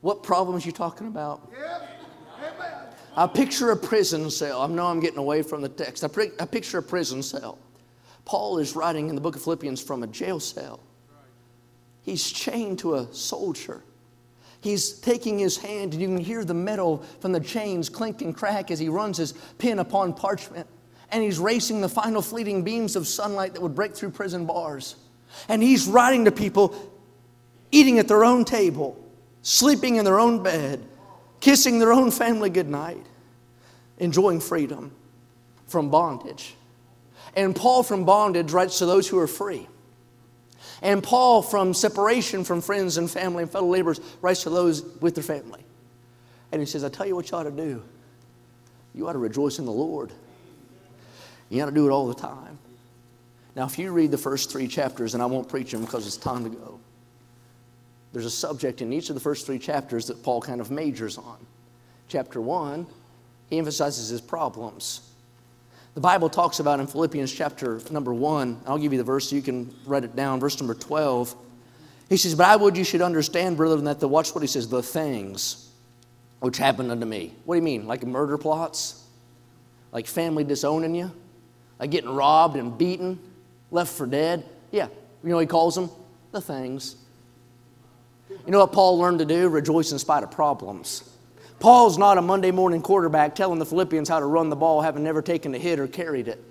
What 0.00 0.22
problems 0.22 0.66
you 0.66 0.72
talking 0.72 1.06
about? 1.06 1.50
I 3.16 3.26
picture 3.26 3.70
a 3.70 3.76
prison 3.76 4.28
cell. 4.30 4.62
I 4.62 4.66
know 4.66 4.86
I'm 4.86 5.00
getting 5.00 5.18
away 5.18 5.42
from 5.42 5.62
the 5.62 5.68
text. 5.68 6.02
I, 6.02 6.08
pre- 6.08 6.30
picture 6.50 6.78
a 6.78 6.82
prison 6.82 7.22
cell. 7.22 7.58
Paul 8.24 8.58
is 8.58 8.74
writing 8.74 9.08
in 9.08 9.14
the 9.14 9.20
book 9.20 9.36
of 9.36 9.42
Philippians 9.42 9.80
from 9.82 10.02
a 10.02 10.06
jail 10.06 10.40
cell. 10.40 10.80
He's 12.02 12.30
chained 12.30 12.80
to 12.80 12.96
a 12.96 13.12
soldier. 13.12 13.82
He's 14.60 14.92
taking 14.92 15.38
his 15.38 15.58
hand, 15.58 15.92
and 15.92 16.02
you 16.02 16.08
can 16.08 16.18
hear 16.18 16.44
the 16.44 16.54
metal 16.54 17.04
from 17.20 17.32
the 17.32 17.40
chains 17.40 17.88
clink 17.88 18.22
and 18.22 18.34
crack 18.34 18.70
as 18.70 18.78
he 18.78 18.88
runs 18.88 19.18
his 19.18 19.32
pen 19.58 19.78
upon 19.78 20.14
parchment. 20.14 20.66
And 21.10 21.22
he's 21.22 21.38
racing 21.38 21.82
the 21.82 21.88
final 21.88 22.22
fleeting 22.22 22.64
beams 22.64 22.96
of 22.96 23.06
sunlight 23.06 23.52
that 23.54 23.60
would 23.60 23.74
break 23.74 23.94
through 23.94 24.10
prison 24.10 24.46
bars. 24.46 24.96
And 25.48 25.62
he's 25.62 25.86
writing 25.86 26.24
to 26.24 26.32
people 26.32 26.74
eating 27.70 27.98
at 27.98 28.08
their 28.08 28.24
own 28.24 28.44
table, 28.44 28.98
sleeping 29.42 29.96
in 29.96 30.04
their 30.04 30.18
own 30.18 30.42
bed, 30.42 30.82
kissing 31.44 31.78
their 31.78 31.92
own 31.92 32.10
family 32.10 32.48
goodnight, 32.48 33.04
enjoying 33.98 34.40
freedom 34.40 34.90
from 35.66 35.90
bondage. 35.90 36.54
And 37.36 37.54
Paul 37.54 37.82
from 37.82 38.06
bondage 38.06 38.50
writes 38.50 38.78
to 38.78 38.86
those 38.86 39.06
who 39.06 39.18
are 39.18 39.26
free. 39.26 39.68
And 40.80 41.02
Paul 41.02 41.42
from 41.42 41.74
separation 41.74 42.44
from 42.44 42.62
friends 42.62 42.96
and 42.96 43.10
family 43.10 43.42
and 43.42 43.52
fellow 43.52 43.66
laborers 43.66 44.00
writes 44.22 44.44
to 44.44 44.50
those 44.50 44.82
with 45.02 45.16
their 45.16 45.22
family. 45.22 45.62
And 46.50 46.62
he 46.62 46.66
says, 46.66 46.82
I 46.82 46.88
tell 46.88 47.06
you 47.06 47.14
what 47.14 47.30
you 47.30 47.36
ought 47.36 47.42
to 47.42 47.50
do. 47.50 47.82
You 48.94 49.06
ought 49.06 49.12
to 49.12 49.18
rejoice 49.18 49.58
in 49.58 49.66
the 49.66 49.70
Lord. 49.72 50.12
You 51.50 51.62
ought 51.62 51.66
to 51.66 51.72
do 51.72 51.86
it 51.86 51.90
all 51.90 52.06
the 52.06 52.14
time. 52.14 52.58
Now, 53.54 53.66
if 53.66 53.78
you 53.78 53.92
read 53.92 54.10
the 54.10 54.18
first 54.18 54.50
three 54.50 54.66
chapters, 54.66 55.12
and 55.12 55.22
I 55.22 55.26
won't 55.26 55.50
preach 55.50 55.72
them 55.72 55.82
because 55.82 56.06
it's 56.06 56.16
time 56.16 56.44
to 56.44 56.50
go, 56.50 56.80
there's 58.14 58.24
a 58.24 58.30
subject 58.30 58.80
in 58.80 58.92
each 58.92 59.08
of 59.08 59.16
the 59.16 59.20
first 59.20 59.44
three 59.44 59.58
chapters 59.58 60.06
that 60.06 60.22
Paul 60.22 60.40
kind 60.40 60.60
of 60.60 60.70
majors 60.70 61.18
on. 61.18 61.36
Chapter 62.06 62.40
one, 62.40 62.86
he 63.50 63.58
emphasizes 63.58 64.08
his 64.08 64.20
problems. 64.20 65.10
The 65.94 66.00
Bible 66.00 66.28
talks 66.28 66.60
about 66.60 66.78
in 66.78 66.86
Philippians 66.86 67.32
chapter 67.32 67.80
number 67.90 68.14
one, 68.14 68.60
I'll 68.66 68.78
give 68.78 68.92
you 68.92 68.98
the 68.98 69.04
verse 69.04 69.30
so 69.30 69.36
you 69.36 69.42
can 69.42 69.74
write 69.84 70.04
it 70.04 70.14
down, 70.14 70.38
verse 70.38 70.58
number 70.60 70.74
12. 70.74 71.34
He 72.08 72.16
says, 72.16 72.36
But 72.36 72.46
I 72.46 72.54
would 72.54 72.76
you 72.76 72.84
should 72.84 73.02
understand, 73.02 73.56
brethren, 73.56 73.84
that 73.84 73.98
the, 73.98 74.06
watch 74.06 74.32
what 74.32 74.42
he 74.42 74.46
says, 74.46 74.68
the 74.68 74.82
things 74.82 75.70
which 76.38 76.56
happened 76.56 76.92
unto 76.92 77.06
me. 77.06 77.34
What 77.44 77.56
do 77.56 77.58
you 77.58 77.64
mean? 77.64 77.88
Like 77.88 78.04
murder 78.04 78.38
plots? 78.38 79.04
Like 79.90 80.06
family 80.06 80.44
disowning 80.44 80.94
you? 80.94 81.10
Like 81.80 81.90
getting 81.90 82.10
robbed 82.10 82.56
and 82.56 82.78
beaten? 82.78 83.18
Left 83.72 83.92
for 83.92 84.06
dead? 84.06 84.44
Yeah. 84.70 84.86
You 85.24 85.30
know 85.30 85.38
he 85.40 85.46
calls 85.46 85.74
them? 85.74 85.90
The 86.30 86.40
things. 86.40 86.96
You 88.46 88.52
know 88.52 88.60
what 88.60 88.72
Paul 88.72 88.98
learned 88.98 89.20
to 89.20 89.24
do? 89.24 89.48
Rejoice 89.48 89.92
in 89.92 89.98
spite 89.98 90.22
of 90.22 90.30
problems. 90.30 91.08
Paul's 91.60 91.96
not 91.96 92.18
a 92.18 92.22
Monday 92.22 92.50
morning 92.50 92.82
quarterback 92.82 93.34
telling 93.34 93.58
the 93.58 93.66
Philippians 93.66 94.08
how 94.08 94.20
to 94.20 94.26
run 94.26 94.50
the 94.50 94.56
ball, 94.56 94.82
having 94.82 95.02
never 95.02 95.22
taken 95.22 95.54
a 95.54 95.58
hit 95.58 95.78
or 95.78 95.86
carried 95.86 96.28
it. 96.28 96.42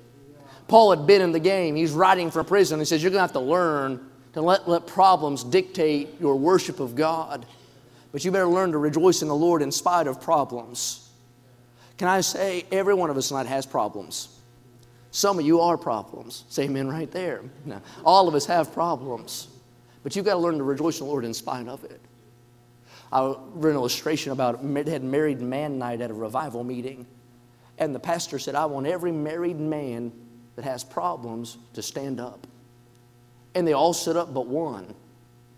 Paul 0.67 0.95
had 0.95 1.05
been 1.05 1.21
in 1.21 1.31
the 1.31 1.39
game. 1.39 1.75
He's 1.75 1.91
writing 1.91 2.31
for 2.31 2.43
prison. 2.43 2.79
He 2.79 2.85
says, 2.85 3.03
You're 3.03 3.11
going 3.11 3.19
to 3.19 3.23
have 3.23 3.33
to 3.33 3.39
learn 3.39 4.09
to 4.33 4.41
let, 4.41 4.67
let 4.67 4.87
problems 4.87 5.43
dictate 5.43 6.19
your 6.19 6.35
worship 6.35 6.79
of 6.79 6.95
God. 6.95 7.45
But 8.11 8.25
you 8.25 8.31
better 8.31 8.47
learn 8.47 8.71
to 8.71 8.77
rejoice 8.77 9.21
in 9.21 9.27
the 9.27 9.35
Lord 9.35 9.61
in 9.61 9.71
spite 9.71 10.07
of 10.07 10.21
problems. 10.21 11.09
Can 11.97 12.07
I 12.07 12.21
say, 12.21 12.65
every 12.71 12.93
one 12.93 13.09
of 13.09 13.17
us 13.17 13.27
tonight 13.27 13.45
has 13.45 13.65
problems. 13.65 14.29
Some 15.11 15.37
of 15.37 15.45
you 15.45 15.59
are 15.59 15.77
problems. 15.77 16.43
Say 16.49 16.63
amen 16.63 16.87
right 16.87 17.11
there. 17.11 17.41
Now, 17.65 17.81
all 18.05 18.27
of 18.27 18.33
us 18.33 18.47
have 18.47 18.73
problems. 18.73 19.47
But 20.03 20.15
you've 20.15 20.25
got 20.25 20.33
to 20.33 20.39
learn 20.39 20.57
to 20.57 20.63
rejoice 20.63 20.99
in 20.99 21.05
the 21.05 21.11
Lord 21.11 21.25
in 21.25 21.33
spite 21.33 21.67
of 21.67 21.83
it. 21.83 22.01
I 23.11 23.35
read 23.53 23.71
an 23.71 23.75
illustration 23.75 24.31
about 24.31 24.61
had 24.61 25.03
married 25.03 25.39
man 25.39 25.77
night 25.77 26.01
at 26.01 26.09
a 26.09 26.13
revival 26.13 26.63
meeting. 26.63 27.05
And 27.77 27.93
the 27.93 27.99
pastor 27.99 28.39
said, 28.39 28.55
I 28.55 28.65
want 28.65 28.87
every 28.87 29.11
married 29.11 29.59
man 29.59 30.11
that 30.55 30.65
has 30.65 30.83
problems 30.83 31.57
to 31.73 31.81
stand 31.81 32.19
up. 32.19 32.45
And 33.55 33.67
they 33.67 33.73
all 33.73 33.93
stood 33.93 34.17
up 34.17 34.33
but 34.33 34.47
one. 34.47 34.93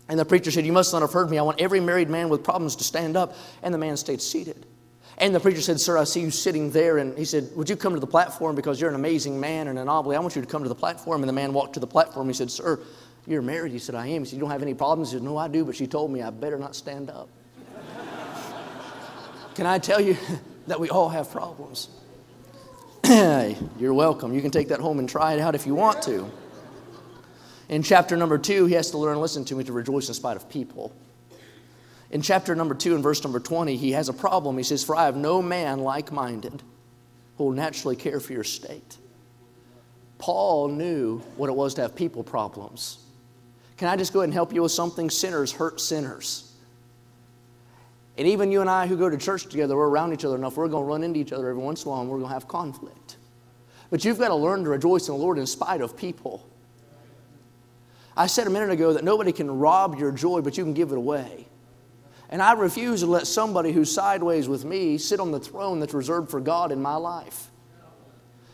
And 0.08 0.18
the 0.18 0.24
preacher 0.24 0.50
said, 0.50 0.66
You 0.66 0.72
must 0.72 0.92
not 0.92 1.02
have 1.02 1.12
heard 1.12 1.30
me. 1.30 1.38
I 1.38 1.42
want 1.42 1.60
every 1.60 1.80
married 1.80 2.10
man 2.10 2.28
with 2.28 2.44
problems 2.44 2.76
to 2.76 2.84
stand 2.84 3.16
up. 3.16 3.34
And 3.62 3.72
the 3.72 3.78
man 3.78 3.96
stayed 3.96 4.20
seated. 4.20 4.66
And 5.18 5.34
the 5.34 5.40
preacher 5.40 5.62
said, 5.62 5.80
Sir, 5.80 5.96
I 5.96 6.04
see 6.04 6.20
you 6.20 6.30
sitting 6.30 6.70
there. 6.70 6.98
And 6.98 7.16
he 7.16 7.24
said, 7.24 7.48
Would 7.56 7.68
you 7.68 7.76
come 7.76 7.94
to 7.94 8.00
the 8.00 8.06
platform 8.06 8.54
because 8.54 8.80
you're 8.80 8.90
an 8.90 8.96
amazing 8.96 9.40
man 9.40 9.68
and 9.68 9.78
an 9.78 9.88
obli? 9.88 10.14
I 10.14 10.20
want 10.20 10.36
you 10.36 10.42
to 10.42 10.48
come 10.48 10.62
to 10.62 10.68
the 10.68 10.74
platform. 10.74 11.22
And 11.22 11.28
the 11.28 11.32
man 11.32 11.52
walked 11.52 11.74
to 11.74 11.80
the 11.80 11.86
platform. 11.86 12.28
He 12.28 12.34
said, 12.34 12.50
Sir, 12.50 12.78
you're 13.26 13.42
married. 13.42 13.72
He 13.72 13.78
said, 13.78 13.94
I 13.94 14.06
am. 14.06 14.22
He 14.22 14.30
said, 14.30 14.34
You 14.34 14.40
don't 14.40 14.50
have 14.50 14.62
any 14.62 14.74
problems? 14.74 15.10
He 15.10 15.16
said, 15.16 15.22
No, 15.22 15.36
I 15.36 15.48
do. 15.48 15.64
But 15.64 15.76
she 15.76 15.86
told 15.86 16.10
me 16.10 16.22
I 16.22 16.30
better 16.30 16.58
not 16.58 16.76
stand 16.76 17.10
up. 17.10 17.28
Can 19.54 19.66
I 19.66 19.78
tell 19.78 20.00
you 20.00 20.16
that 20.66 20.78
we 20.78 20.88
all 20.88 21.08
have 21.08 21.30
problems? 21.30 21.88
You're 23.78 23.94
welcome. 23.94 24.34
You 24.34 24.40
can 24.40 24.50
take 24.50 24.68
that 24.68 24.80
home 24.80 24.98
and 24.98 25.08
try 25.08 25.34
it 25.34 25.40
out 25.40 25.54
if 25.54 25.64
you 25.64 25.76
want 25.76 26.02
to. 26.02 26.28
In 27.68 27.82
chapter 27.82 28.16
number 28.16 28.36
two, 28.36 28.66
he 28.66 28.74
has 28.74 28.90
to 28.90 28.98
learn, 28.98 29.20
listen 29.20 29.44
to 29.44 29.54
me, 29.54 29.62
to 29.64 29.72
rejoice 29.72 30.08
in 30.08 30.14
spite 30.14 30.36
of 30.36 30.48
people. 30.48 30.92
In 32.10 32.22
chapter 32.22 32.54
number 32.54 32.74
two, 32.74 32.94
in 32.94 33.02
verse 33.02 33.22
number 33.22 33.40
20, 33.40 33.76
he 33.76 33.92
has 33.92 34.08
a 34.08 34.12
problem. 34.12 34.56
He 34.56 34.62
says, 34.64 34.82
For 34.84 34.96
I 34.96 35.04
have 35.04 35.16
no 35.16 35.40
man 35.42 35.80
like 35.80 36.10
minded 36.10 36.62
who 37.38 37.44
will 37.44 37.52
naturally 37.52 37.96
care 37.96 38.20
for 38.20 38.32
your 38.32 38.44
state. 38.44 38.96
Paul 40.18 40.68
knew 40.68 41.18
what 41.36 41.48
it 41.48 41.54
was 41.54 41.74
to 41.74 41.82
have 41.82 41.94
people 41.94 42.24
problems. 42.24 42.98
Can 43.76 43.88
I 43.88 43.96
just 43.96 44.12
go 44.12 44.20
ahead 44.20 44.28
and 44.28 44.34
help 44.34 44.52
you 44.52 44.62
with 44.62 44.72
something? 44.72 45.10
Sinners 45.10 45.52
hurt 45.52 45.80
sinners. 45.80 46.52
And 48.18 48.26
even 48.26 48.50
you 48.50 48.62
and 48.62 48.70
I 48.70 48.86
who 48.86 48.96
go 48.96 49.10
to 49.10 49.16
church 49.18 49.46
together, 49.46 49.76
we're 49.76 49.88
around 49.88 50.14
each 50.14 50.24
other 50.24 50.36
enough, 50.36 50.56
we're 50.56 50.68
going 50.68 50.84
to 50.84 50.88
run 50.88 51.02
into 51.02 51.20
each 51.20 51.32
other 51.32 51.50
every 51.50 51.62
once 51.62 51.84
in 51.84 51.88
a 51.88 51.90
while 51.90 52.00
and 52.00 52.10
we're 52.10 52.18
going 52.18 52.28
to 52.28 52.34
have 52.34 52.48
conflict. 52.48 53.16
But 53.90 54.04
you've 54.04 54.18
got 54.18 54.28
to 54.28 54.34
learn 54.34 54.64
to 54.64 54.70
rejoice 54.70 55.08
in 55.08 55.14
the 55.14 55.20
Lord 55.20 55.38
in 55.38 55.46
spite 55.46 55.80
of 55.80 55.96
people. 55.96 56.48
I 58.16 58.26
said 58.26 58.46
a 58.46 58.50
minute 58.50 58.70
ago 58.70 58.94
that 58.94 59.04
nobody 59.04 59.32
can 59.32 59.50
rob 59.58 59.98
your 59.98 60.10
joy, 60.10 60.40
but 60.40 60.56
you 60.56 60.64
can 60.64 60.72
give 60.72 60.90
it 60.90 60.98
away. 60.98 61.46
And 62.30 62.42
I 62.42 62.52
refuse 62.54 63.00
to 63.00 63.06
let 63.06 63.26
somebody 63.26 63.72
who's 63.72 63.92
sideways 63.92 64.48
with 64.48 64.64
me 64.64 64.96
sit 64.98 65.20
on 65.20 65.30
the 65.30 65.38
throne 65.38 65.78
that's 65.78 65.94
reserved 65.94 66.30
for 66.30 66.40
God 66.40 66.72
in 66.72 66.80
my 66.80 66.96
life. 66.96 67.50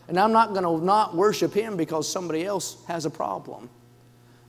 And 0.07 0.19
I'm 0.19 0.33
not 0.33 0.49
going 0.53 0.63
to 0.63 0.85
not 0.85 1.15
worship 1.15 1.53
him 1.53 1.77
because 1.77 2.11
somebody 2.11 2.45
else 2.45 2.83
has 2.87 3.05
a 3.05 3.09
problem. 3.09 3.69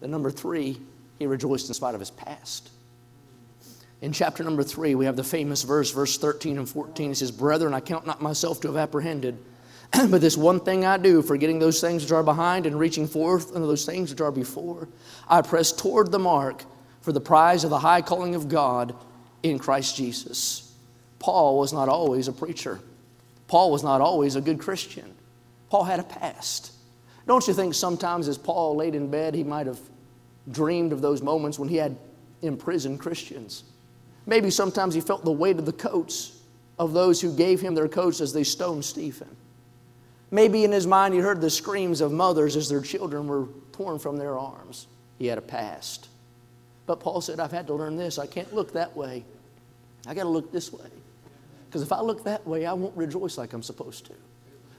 Then, 0.01 0.11
number 0.11 0.31
three, 0.31 0.81
he 1.19 1.27
rejoiced 1.27 1.69
in 1.69 1.75
spite 1.75 1.95
of 1.95 2.01
his 2.01 2.11
past. 2.11 2.71
In 4.01 4.13
chapter 4.13 4.45
number 4.45 4.63
three, 4.63 4.95
we 4.95 5.07
have 5.07 5.17
the 5.17 5.25
famous 5.25 5.63
verse, 5.63 5.91
verse 5.91 6.19
13 6.19 6.59
and 6.59 6.69
14. 6.69 7.13
It 7.13 7.17
says, 7.17 7.31
Brethren, 7.31 7.73
I 7.73 7.81
count 7.81 8.07
not 8.07 8.21
myself 8.21 8.61
to 8.61 8.69
have 8.69 8.77
apprehended, 8.77 9.39
but 9.93 10.21
this 10.21 10.37
one 10.37 10.61
thing 10.61 10.85
I 10.85 10.99
do, 10.99 11.23
forgetting 11.23 11.59
those 11.59 11.81
things 11.81 12.03
which 12.03 12.13
are 12.13 12.23
behind 12.23 12.67
and 12.67 12.79
reaching 12.79 13.07
forth 13.07 13.55
unto 13.55 13.67
those 13.67 13.87
things 13.87 14.11
which 14.11 14.21
are 14.21 14.33
before, 14.33 14.89
I 15.29 15.41
press 15.43 15.73
toward 15.73 16.13
the 16.13 16.19
mark 16.19 16.65
for 17.01 17.13
the 17.13 17.21
prize 17.21 17.65
of 17.65 17.71
the 17.71 17.79
high 17.79 18.03
calling 18.03 18.35
of 18.35 18.49
God 18.49 18.95
in 19.43 19.59
Christ 19.59 19.97
Jesus. 19.97 20.73
Paul 21.19 21.59
was 21.59 21.73
not 21.73 21.89
always 21.89 22.29
a 22.29 22.33
preacher. 22.33 22.81
Paul 23.47 23.71
was 23.71 23.83
not 23.83 24.01
always 24.01 24.37
a 24.37 24.41
good 24.41 24.59
Christian. 24.59 25.15
Paul 25.71 25.85
had 25.85 26.01
a 26.01 26.05
past. 26.05 26.73
Don't 27.27 27.47
you 27.47 27.55
think 27.55 27.75
sometimes 27.75 28.29
as 28.29 28.37
Paul 28.37 28.77
laid 28.77 28.95
in 28.95 29.11
bed, 29.11 29.35
he 29.35 29.45
might 29.45 29.67
have 29.67 29.81
dreamed 30.51 30.93
of 30.93 31.01
those 31.01 31.23
moments 31.23 31.59
when 31.59 31.69
he 31.69 31.77
had 31.77 31.97
imprisoned 32.43 33.01
Christians? 33.01 33.65
Maybe 34.27 34.51
sometimes 34.51 34.95
he 34.95 35.01
felt 35.01 35.25
the 35.25 35.33
weight 35.33 35.59
of 35.59 35.67
the 35.67 35.73
coats 35.73 36.41
of 36.79 36.93
those 36.93 37.21
who 37.21 37.35
gave 37.35 37.61
him 37.61 37.75
their 37.75 37.89
coats 37.89 38.21
as 38.21 38.33
they 38.33 38.45
stoned 38.45 38.85
Stephen. 38.85 39.37
Maybe 40.31 40.65
in 40.65 40.73
his 40.73 40.87
mind 40.87 41.15
he 41.15 41.21
heard 41.21 41.41
the 41.41 41.51
screams 41.51 42.01
of 42.01 42.11
mothers 42.11 42.57
as 42.57 42.69
their 42.69 42.81
children 42.81 43.29
were 43.29 43.47
torn 43.73 43.99
from 43.99 44.17
their 44.17 44.39
arms. 44.39 44.87
He 45.19 45.27
had 45.27 45.39
a 45.39 45.43
past. 45.43 46.09
But 46.87 47.01
Paul 47.01 47.21
said, 47.21 47.41
I've 47.41 47.53
had 47.53 47.67
to 47.69 47.75
learn 47.75 47.97
this. 47.97 48.19
I 48.19 48.27
can't 48.27 48.53
look 48.53 48.73
that 48.73 48.97
way. 48.97 49.25
I 50.07 50.15
got 50.15 50.25
to 50.25 50.29
look 50.29 50.53
this 50.53 50.73
way. 50.73 50.89
Because 51.67 51.83
if 51.83 51.93
I 51.93 52.01
look 52.01 52.25
that 52.25 52.47
way, 52.47 52.67
I 52.67 52.73
won't 52.73 52.97
rejoice 52.97 53.39
like 53.39 53.53
I'm 53.53 53.63
supposed 53.63 54.07
to. 54.07 54.13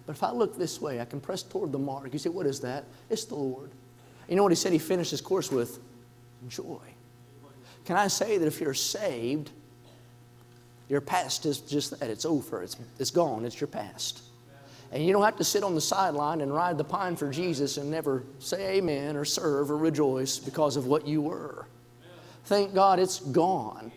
But 0.05 0.15
if 0.15 0.23
I 0.23 0.31
look 0.31 0.57
this 0.57 0.79
way, 0.79 1.01
I 1.01 1.05
can 1.05 1.19
press 1.19 1.41
toward 1.43 1.71
the 1.71 1.79
mark. 1.79 2.13
You 2.13 2.19
say, 2.19 2.29
What 2.29 2.45
is 2.45 2.59
that? 2.61 2.85
It's 3.09 3.25
the 3.25 3.35
Lord. 3.35 3.71
You 4.27 4.35
know 4.35 4.43
what 4.43 4.51
he 4.51 4.55
said 4.55 4.71
he 4.71 4.79
finished 4.79 5.11
his 5.11 5.21
course 5.21 5.51
with? 5.51 5.79
Joy. 6.47 6.81
Can 7.85 7.95
I 7.95 8.07
say 8.07 8.37
that 8.37 8.45
if 8.45 8.59
you're 8.59 8.73
saved, 8.73 9.51
your 10.89 11.01
past 11.01 11.45
is 11.45 11.59
just 11.59 11.99
that 11.99 12.09
it's 12.09 12.25
over, 12.25 12.63
it's, 12.63 12.77
it's 12.99 13.11
gone, 13.11 13.45
it's 13.45 13.59
your 13.59 13.67
past. 13.67 14.23
And 14.91 15.05
you 15.05 15.11
don't 15.13 15.23
have 15.23 15.37
to 15.37 15.43
sit 15.43 15.63
on 15.63 15.75
the 15.75 15.81
sideline 15.81 16.41
and 16.41 16.53
ride 16.53 16.77
the 16.77 16.83
pine 16.83 17.15
for 17.15 17.31
Jesus 17.31 17.77
and 17.77 17.89
never 17.89 18.23
say 18.39 18.77
amen 18.77 19.15
or 19.15 19.25
serve 19.25 19.71
or 19.71 19.77
rejoice 19.77 20.37
because 20.37 20.77
of 20.77 20.85
what 20.85 21.07
you 21.07 21.21
were. 21.21 21.65
Thank 22.45 22.73
God 22.73 22.99
it's 22.99 23.19
gone. 23.19 23.91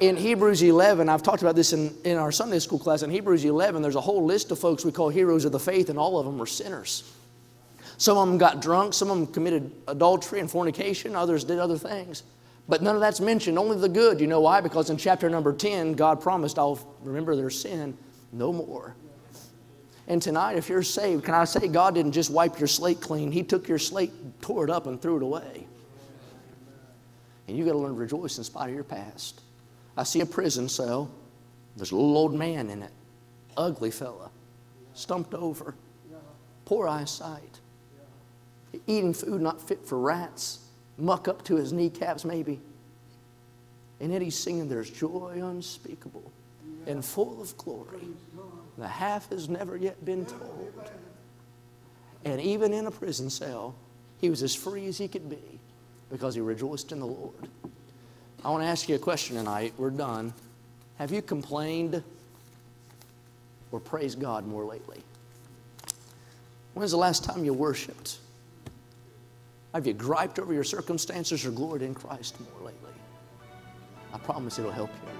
In 0.00 0.16
Hebrews 0.16 0.62
11, 0.62 1.10
I've 1.10 1.22
talked 1.22 1.42
about 1.42 1.56
this 1.56 1.74
in, 1.74 1.94
in 2.04 2.16
our 2.16 2.32
Sunday 2.32 2.58
school 2.58 2.78
class. 2.78 3.02
In 3.02 3.10
Hebrews 3.10 3.44
11, 3.44 3.82
there's 3.82 3.96
a 3.96 4.00
whole 4.00 4.24
list 4.24 4.50
of 4.50 4.58
folks 4.58 4.82
we 4.82 4.92
call 4.92 5.10
heroes 5.10 5.44
of 5.44 5.52
the 5.52 5.60
faith, 5.60 5.90
and 5.90 5.98
all 5.98 6.18
of 6.18 6.24
them 6.24 6.38
were 6.38 6.46
sinners. 6.46 7.12
Some 7.98 8.16
of 8.16 8.26
them 8.26 8.38
got 8.38 8.62
drunk, 8.62 8.94
some 8.94 9.10
of 9.10 9.18
them 9.18 9.26
committed 9.26 9.70
adultery 9.88 10.40
and 10.40 10.50
fornication, 10.50 11.14
others 11.14 11.44
did 11.44 11.58
other 11.58 11.76
things. 11.76 12.22
But 12.66 12.82
none 12.82 12.94
of 12.94 13.02
that's 13.02 13.20
mentioned, 13.20 13.58
only 13.58 13.76
the 13.76 13.90
good. 13.90 14.20
You 14.22 14.26
know 14.26 14.40
why? 14.40 14.62
Because 14.62 14.88
in 14.88 14.96
chapter 14.96 15.28
number 15.28 15.52
10, 15.52 15.92
God 15.94 16.22
promised, 16.22 16.58
I'll 16.58 16.78
remember 17.02 17.36
their 17.36 17.50
sin 17.50 17.96
No 18.32 18.54
more. 18.54 18.94
And 20.08 20.22
tonight, 20.22 20.56
if 20.56 20.70
you're 20.70 20.82
saved, 20.82 21.24
can 21.24 21.34
I 21.34 21.44
say 21.44 21.68
God 21.68 21.94
didn't 21.94 22.12
just 22.12 22.30
wipe 22.30 22.58
your 22.58 22.68
slate 22.68 23.02
clean? 23.02 23.30
He 23.30 23.42
took 23.42 23.68
your 23.68 23.78
slate, 23.78 24.12
tore 24.40 24.64
it 24.64 24.70
up, 24.70 24.86
and 24.86 25.00
threw 25.00 25.18
it 25.18 25.22
away. 25.22 25.66
And 27.48 27.58
you 27.58 27.66
got 27.66 27.72
to 27.72 27.78
learn 27.78 27.92
to 27.92 27.98
rejoice 27.98 28.38
in 28.38 28.44
spite 28.44 28.70
of 28.70 28.74
your 28.74 28.82
past. 28.82 29.42
I 30.00 30.02
see 30.02 30.22
a 30.22 30.26
prison 30.26 30.66
cell. 30.70 31.10
There's 31.76 31.90
a 31.90 31.94
little 31.94 32.16
old 32.16 32.32
man 32.32 32.70
in 32.70 32.82
it, 32.82 32.90
ugly 33.54 33.90
fella, 33.90 34.30
stumped 34.94 35.34
over, 35.34 35.74
poor 36.64 36.88
eyesight, 36.88 37.60
eating 38.86 39.12
food 39.12 39.42
not 39.42 39.60
fit 39.60 39.84
for 39.84 39.98
rats, 39.98 40.60
muck 40.96 41.28
up 41.28 41.44
to 41.44 41.56
his 41.56 41.74
kneecaps 41.74 42.24
maybe. 42.24 42.60
And 44.00 44.10
yet 44.10 44.22
he's 44.22 44.38
singing, 44.38 44.70
There's 44.70 44.88
joy 44.88 45.42
unspeakable 45.44 46.32
and 46.86 47.04
full 47.04 47.42
of 47.42 47.54
glory. 47.58 48.08
The 48.78 48.88
half 48.88 49.28
has 49.28 49.50
never 49.50 49.76
yet 49.76 50.02
been 50.02 50.24
told. 50.24 50.90
And 52.24 52.40
even 52.40 52.72
in 52.72 52.86
a 52.86 52.90
prison 52.90 53.28
cell, 53.28 53.74
he 54.18 54.30
was 54.30 54.42
as 54.42 54.54
free 54.54 54.86
as 54.86 54.96
he 54.96 55.08
could 55.08 55.28
be 55.28 55.60
because 56.10 56.34
he 56.34 56.40
rejoiced 56.40 56.90
in 56.90 57.00
the 57.00 57.06
Lord. 57.06 57.50
I 58.42 58.50
want 58.50 58.62
to 58.62 58.68
ask 58.68 58.88
you 58.88 58.94
a 58.94 58.98
question 58.98 59.36
tonight. 59.36 59.74
We're 59.76 59.90
done. 59.90 60.32
Have 60.98 61.10
you 61.12 61.20
complained 61.20 62.02
or 63.70 63.80
praised 63.80 64.20
God 64.20 64.46
more 64.46 64.64
lately? 64.64 65.02
When's 66.74 66.92
the 66.92 66.96
last 66.96 67.22
time 67.24 67.44
you 67.44 67.52
worshiped? 67.52 68.18
Have 69.74 69.86
you 69.86 69.92
griped 69.92 70.38
over 70.38 70.52
your 70.52 70.64
circumstances 70.64 71.44
or 71.44 71.50
gloried 71.50 71.82
in 71.82 71.94
Christ 71.94 72.36
more 72.40 72.66
lately? 72.66 72.92
I 74.12 74.18
promise 74.18 74.58
it'll 74.58 74.70
help 74.70 74.90
you. 74.90 75.10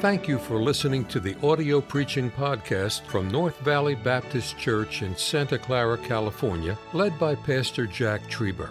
Thank 0.00 0.28
you 0.28 0.38
for 0.38 0.60
listening 0.60 1.04
to 1.06 1.20
the 1.20 1.36
audio 1.42 1.80
preaching 1.80 2.30
podcast 2.30 3.06
from 3.06 3.28
North 3.28 3.58
Valley 3.60 3.94
Baptist 3.94 4.58
Church 4.58 5.02
in 5.02 5.16
Santa 5.16 5.58
Clara, 5.58 5.96
California, 5.96 6.76
led 6.92 7.18
by 7.18 7.34
Pastor 7.34 7.86
Jack 7.86 8.22
Trieber. 8.28 8.70